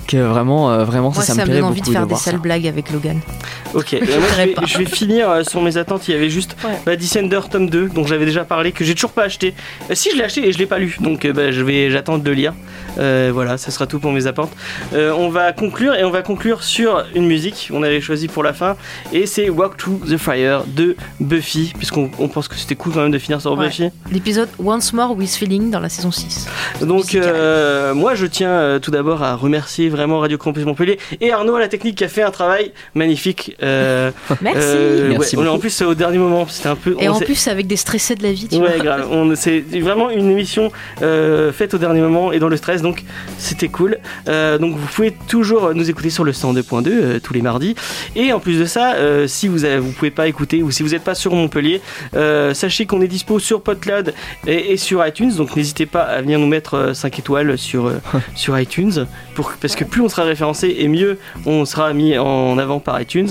Que 0.10 0.18
vraiment, 0.18 0.72
euh, 0.72 0.86
vraiment 0.86 1.12
Moi, 1.12 1.22
ça, 1.22 1.34
ça, 1.34 1.34
me 1.36 1.40
me 1.42 1.44
plairait 1.46 1.60
donne 1.62 1.70
envie 1.70 1.82
de 1.82 1.88
faire 1.88 2.08
des 2.08 2.16
ça. 2.16 2.32
sales 2.32 2.40
blagues 2.40 2.66
avec 2.66 2.92
Logan. 2.92 3.20
Ok, 3.76 3.94
euh, 3.94 4.00
moi, 4.00 4.28
je, 4.32 4.38
vais, 4.42 4.48
pas. 4.48 4.66
je 4.66 4.78
vais 4.80 4.86
finir 4.86 5.30
euh, 5.30 5.44
sur 5.44 5.62
mes 5.62 5.78
attentes. 5.78 6.08
Il 6.08 6.16
y 6.16 6.18
avait 6.18 6.32
juste 6.32 6.56
Ouais. 6.64 6.72
bah, 6.84 6.96
Descender 6.96 7.42
tome 7.52 7.70
2, 7.70 7.90
dont 7.90 8.08
j'avais 8.08 8.26
déjà 8.26 8.44
parlé, 8.44 8.72
que 8.72 8.84
j'ai 8.84 8.96
toujours 8.96 9.12
pas 9.12 9.24
acheté. 9.26 9.54
Euh, 9.92 9.94
si 9.94 10.10
je 10.12 10.18
l'ai 10.18 10.24
acheté 10.24 10.48
et 10.48 10.52
je 10.52 10.58
l'ai 10.58 10.66
pas 10.66 10.80
lu, 10.80 10.98
donc 11.00 11.26
euh, 11.26 11.34
bah, 11.34 11.52
je 11.52 11.62
vais 11.62 11.92
j'attends 11.92 12.18
de 12.18 12.28
le 12.28 12.34
lire. 12.34 12.54
Euh, 12.98 13.30
voilà, 13.32 13.58
ça 13.60 13.70
sera 13.70 13.86
tout 13.86 14.00
pour 14.00 14.12
mes 14.12 14.26
attentes. 14.26 14.50
Euh, 14.94 15.12
on 15.16 15.30
va 15.30 15.54
conclure 15.54 15.94
et 15.94 16.04
on 16.04 16.10
va 16.10 16.24
conclure 16.24 16.64
sur 16.64 17.06
une 17.14 17.28
musique 17.28 17.68
qu'on 17.72 17.84
avait 17.84 18.02
choisie 18.02 18.28
pour 18.28 18.42
la 18.42 18.54
fin, 18.54 18.76
et 19.14 19.28
c'est 19.28 19.48
Walk 19.52 19.78
Through 19.78 20.00
the 20.10 20.18
Fire 20.18 20.64
de 20.66 20.96
Buffy, 21.20 21.74
puisqu'on 21.78 22.10
on 22.18 22.28
pense 22.30 22.48
que 22.48 22.56
c'était 22.56 22.74
cool 22.76 22.94
quand 22.94 23.02
même 23.04 23.12
de 23.12 23.20
finir 23.20 23.40
sur 23.42 23.52
Ouais. 23.56 23.68
Buffy. 23.68 23.90
L'épisode 24.12 24.50
Once 24.58 24.92
More 24.94 25.16
with 25.16 25.30
Feeling 25.36 25.70
dans 25.70 25.80
la 25.80 25.90
saison 25.90 26.10
6. 26.10 26.48
Donc 26.82 27.14
euh, 27.14 27.94
moi 27.94 28.16
je 28.16 28.26
tiens 28.26 28.50
euh, 28.50 28.80
tout 28.80 28.90
d'abord 28.92 29.22
à 29.22 29.36
remercier 29.36 29.88
vraiment 29.90 29.99
Radio 30.08 30.38
Campus 30.38 30.66
Montpellier 30.66 30.98
et 31.22 31.32
Arnaud 31.32 31.56
à 31.56 31.60
la 31.60 31.68
technique 31.68 31.96
qui 31.98 32.04
a 32.04 32.08
fait 32.08 32.22
un 32.24 32.32
travail 32.32 32.72
magnifique. 32.96 33.56
Euh, 33.62 34.12
Merci. 34.42 34.60
euh, 34.64 35.10
Merci 35.10 35.36
ouais, 35.38 35.44
on 35.44 35.46
est- 35.46 35.50
en 35.50 35.60
plus 35.60 35.70
c'est 35.70 35.86
au 35.86 35.96
dernier 35.96 36.18
moment, 36.18 36.48
c'était 36.48 36.70
un 36.70 36.76
peu. 36.76 36.96
Et 37.00 37.10
on 37.10 37.14
en 37.14 37.20
plus, 37.20 37.48
avec 37.48 37.68
des 37.68 37.76
stressés 37.76 38.16
de 38.16 38.24
la 38.24 38.32
vie, 38.32 38.48
tu 38.48 38.58
Ouais, 38.58 38.76
vois. 38.76 38.84
grave. 38.84 39.08
On- 39.12 39.36
C'est 39.36 39.60
vraiment 39.80 40.10
une 40.10 40.30
émission 40.32 40.72
euh, 41.02 41.52
faite 41.52 41.74
au 41.74 41.78
dernier 41.78 42.02
moment 42.02 42.32
et 42.32 42.40
dans 42.40 42.50
le 42.50 42.58
stress, 42.58 42.82
donc 42.82 43.04
c'était 43.38 43.68
cool. 43.68 43.98
Euh, 44.28 44.58
donc 44.58 44.76
vous 44.76 44.88
pouvez 44.88 45.12
toujours 45.28 45.74
nous 45.74 45.90
écouter 45.90 46.10
sur 46.10 46.24
le 46.24 46.32
102.2 46.32 46.88
euh, 46.92 47.20
tous 47.20 47.34
les 47.34 47.42
mardis. 47.42 47.76
Et 48.16 48.34
en 48.34 48.40
plus 48.40 48.60
de 48.60 48.66
ça, 48.66 48.94
euh, 48.96 49.28
si 49.28 49.48
vous 49.48 49.66
avez, 49.66 49.78
vous 49.80 49.92
pouvez 49.92 50.12
pas 50.12 50.28
écouter 50.28 50.64
ou 50.64 50.72
si 50.72 50.84
vous 50.84 50.90
n'êtes 50.90 51.04
pas 51.04 51.16
sur 51.16 51.34
Montpellier, 51.36 51.82
euh, 52.16 52.54
sachez 52.54 52.86
qu'on 52.86 53.02
est 53.02 53.08
dispo 53.08 53.40
sur 53.40 53.62
PodCloud 53.62 54.14
et, 54.48 54.74
et 54.74 54.78
sur 54.78 55.06
iTunes. 55.06 55.32
Donc 55.36 55.56
n'hésitez 55.56 55.86
pas 55.86 56.02
à 56.02 56.22
venir 56.22 56.40
nous 56.40 56.48
mettre 56.48 56.74
euh, 56.76 56.94
5 56.94 57.20
étoiles 57.20 57.58
sur, 57.58 57.88
euh, 57.88 58.00
sur 58.36 58.58
iTunes, 58.60 59.06
pour, 59.36 59.54
parce 59.62 59.76
que 59.76 59.84
plus 59.90 60.02
on 60.02 60.10
sera 60.10 60.24
référencé 60.24 60.76
et 60.80 60.88
mieux 60.88 61.18
on 61.46 61.66
sera 61.66 61.92
mis 61.94 62.18
en 62.18 62.58
avant 62.58 62.80
par 62.80 63.00
iTunes. 63.02 63.30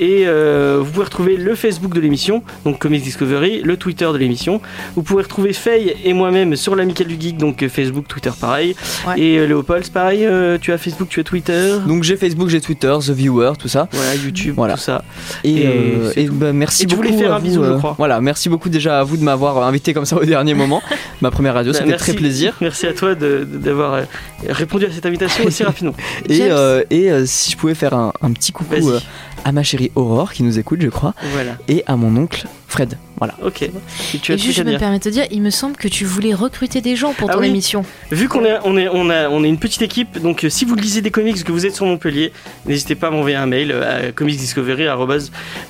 Et 0.00 0.24
euh, 0.26 0.78
vous 0.80 0.90
pouvez 0.90 1.04
retrouver 1.04 1.36
le 1.36 1.54
Facebook 1.54 1.94
de 1.94 2.00
l'émission, 2.00 2.42
donc 2.64 2.78
Comics 2.78 3.02
Discovery, 3.02 3.62
le 3.62 3.76
Twitter 3.76 4.08
de 4.12 4.18
l'émission. 4.18 4.60
Vous 4.96 5.02
pouvez 5.02 5.22
retrouver 5.22 5.52
Faye 5.52 5.94
et 6.04 6.12
moi-même 6.12 6.56
sur 6.56 6.76
l'Amical 6.76 7.06
du 7.06 7.16
Geek, 7.20 7.36
donc 7.38 7.62
euh, 7.62 7.68
Facebook, 7.68 8.06
Twitter 8.08 8.30
pareil. 8.40 8.74
Ouais. 9.06 9.20
Et 9.20 9.38
euh, 9.38 9.46
Léopold, 9.46 9.84
c'est 9.84 9.92
pareil, 9.92 10.24
euh, 10.26 10.58
tu 10.60 10.72
as 10.72 10.78
Facebook, 10.78 11.08
tu 11.08 11.20
as 11.20 11.24
Twitter? 11.24 11.76
Donc 11.86 12.02
j'ai 12.02 12.16
Facebook, 12.16 12.48
j'ai 12.48 12.60
Twitter, 12.60 12.94
The 13.00 13.10
Viewer, 13.10 13.52
tout 13.58 13.68
ça. 13.68 13.88
Voilà, 13.92 14.14
YouTube, 14.16 14.54
Voilà. 14.56 14.74
tout 14.74 14.80
ça. 14.80 15.04
Et, 15.44 15.62
Et 15.62 16.22
et 16.24 16.28
bah, 16.28 16.52
merci 16.52 16.82
Et 16.84 16.86
tu 16.86 16.96
beaucoup. 16.96 17.08
voulais 17.08 17.22
faire 17.22 17.34
un 17.34 17.38
vous, 17.38 17.44
bisou, 17.44 17.64
je 17.64 17.72
crois. 17.78 17.94
Voilà, 17.98 18.20
merci 18.20 18.48
beaucoup 18.48 18.68
déjà 18.68 19.00
à 19.00 19.04
vous 19.04 19.16
de 19.16 19.22
m'avoir 19.24 19.62
invité 19.66 19.92
comme 19.94 20.04
ça 20.04 20.16
au 20.16 20.24
dernier 20.24 20.54
moment. 20.54 20.82
Ma 21.20 21.30
première 21.30 21.54
radio, 21.54 21.72
Bah, 21.72 21.78
c'était 21.78 21.90
merci- 21.90 22.04
très 22.10 22.14
plaisir. 22.14 22.54
Merci 22.60 22.86
à 22.86 22.92
toi 22.92 23.14
d'avoir 23.14 24.02
répondu 24.48 24.86
à 24.86 24.90
cette 24.90 25.06
invitation 25.06 25.44
aussi 25.44 25.62
rapidement. 25.64 25.91
Et, 26.28 26.42
euh, 26.42 26.82
et 26.90 27.10
euh, 27.10 27.24
si 27.26 27.50
je 27.52 27.56
pouvais 27.56 27.74
faire 27.74 27.94
un, 27.94 28.12
un 28.22 28.32
petit 28.32 28.52
coucou 28.52 28.90
euh, 28.90 29.00
à 29.44 29.52
ma 29.52 29.62
chérie 29.62 29.90
Aurore 29.94 30.32
qui 30.32 30.42
nous 30.42 30.58
écoute, 30.58 30.80
je 30.82 30.88
crois, 30.88 31.14
Voilà. 31.32 31.56
et 31.68 31.82
à 31.86 31.96
mon 31.96 32.16
oncle 32.16 32.46
Fred. 32.68 32.96
Voilà. 33.18 33.34
Ok. 33.44 33.62
Et 33.62 33.70
tu 34.20 34.32
as 34.32 34.34
Et 34.34 34.38
tout 34.38 34.44
juste, 34.44 34.58
je 34.58 34.62
me 34.64 34.76
permets 34.78 34.98
de 34.98 35.04
te 35.04 35.08
dire, 35.08 35.24
il 35.30 35.42
me 35.42 35.50
semble 35.50 35.76
que 35.76 35.86
tu 35.88 36.04
voulais 36.04 36.34
recruter 36.34 36.80
des 36.80 36.96
gens 36.96 37.12
pour 37.12 37.30
Ah 37.30 37.34
ton 37.34 37.40
oui. 37.40 37.48
émission. 37.48 37.84
Vu 38.10 38.28
qu'on 38.28 38.44
est, 38.44 38.56
on 38.64 38.76
est, 38.76 38.88
on 38.88 39.10
a, 39.10 39.28
on 39.28 39.44
est 39.44 39.48
une 39.48 39.58
petite 39.58 39.82
équipe, 39.82 40.18
donc 40.20 40.44
euh, 40.44 40.48
si 40.48 40.64
vous 40.64 40.74
lisez 40.74 41.02
des 41.02 41.10
comics, 41.12 41.44
que 41.44 41.52
vous 41.52 41.64
êtes 41.66 41.74
sur 41.74 41.86
Montpellier, 41.86 42.32
n'hésitez 42.66 42.94
pas 42.96 43.08
à 43.08 43.10
m'envoyer 43.10 43.36
un 43.36 43.46
mail 43.46 43.72
à 43.72 44.10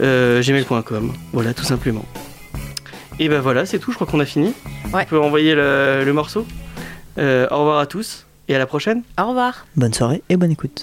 comicsdiscovery@gmail.com. 0.00 1.12
Voilà, 1.32 1.54
tout 1.54 1.64
simplement. 1.64 2.04
Et 3.18 3.28
ben 3.28 3.40
voilà, 3.40 3.66
c'est 3.66 3.78
tout. 3.78 3.90
Je 3.90 3.96
crois 3.96 4.06
qu'on 4.06 4.20
a 4.20 4.24
fini. 4.24 4.54
Ouais. 4.92 5.02
On 5.02 5.04
peut 5.04 5.20
envoyer 5.20 5.54
le, 5.54 6.02
le 6.04 6.12
morceau. 6.12 6.46
Euh, 7.18 7.46
au 7.50 7.58
revoir 7.58 7.78
à 7.78 7.86
tous 7.86 8.26
et 8.52 8.56
à 8.56 8.58
la 8.58 8.66
prochaine. 8.66 9.02
Au 9.20 9.28
revoir. 9.28 9.66
Bonne 9.76 9.94
soirée 9.94 10.22
et 10.28 10.36
bonne 10.36 10.52
écoute. 10.52 10.80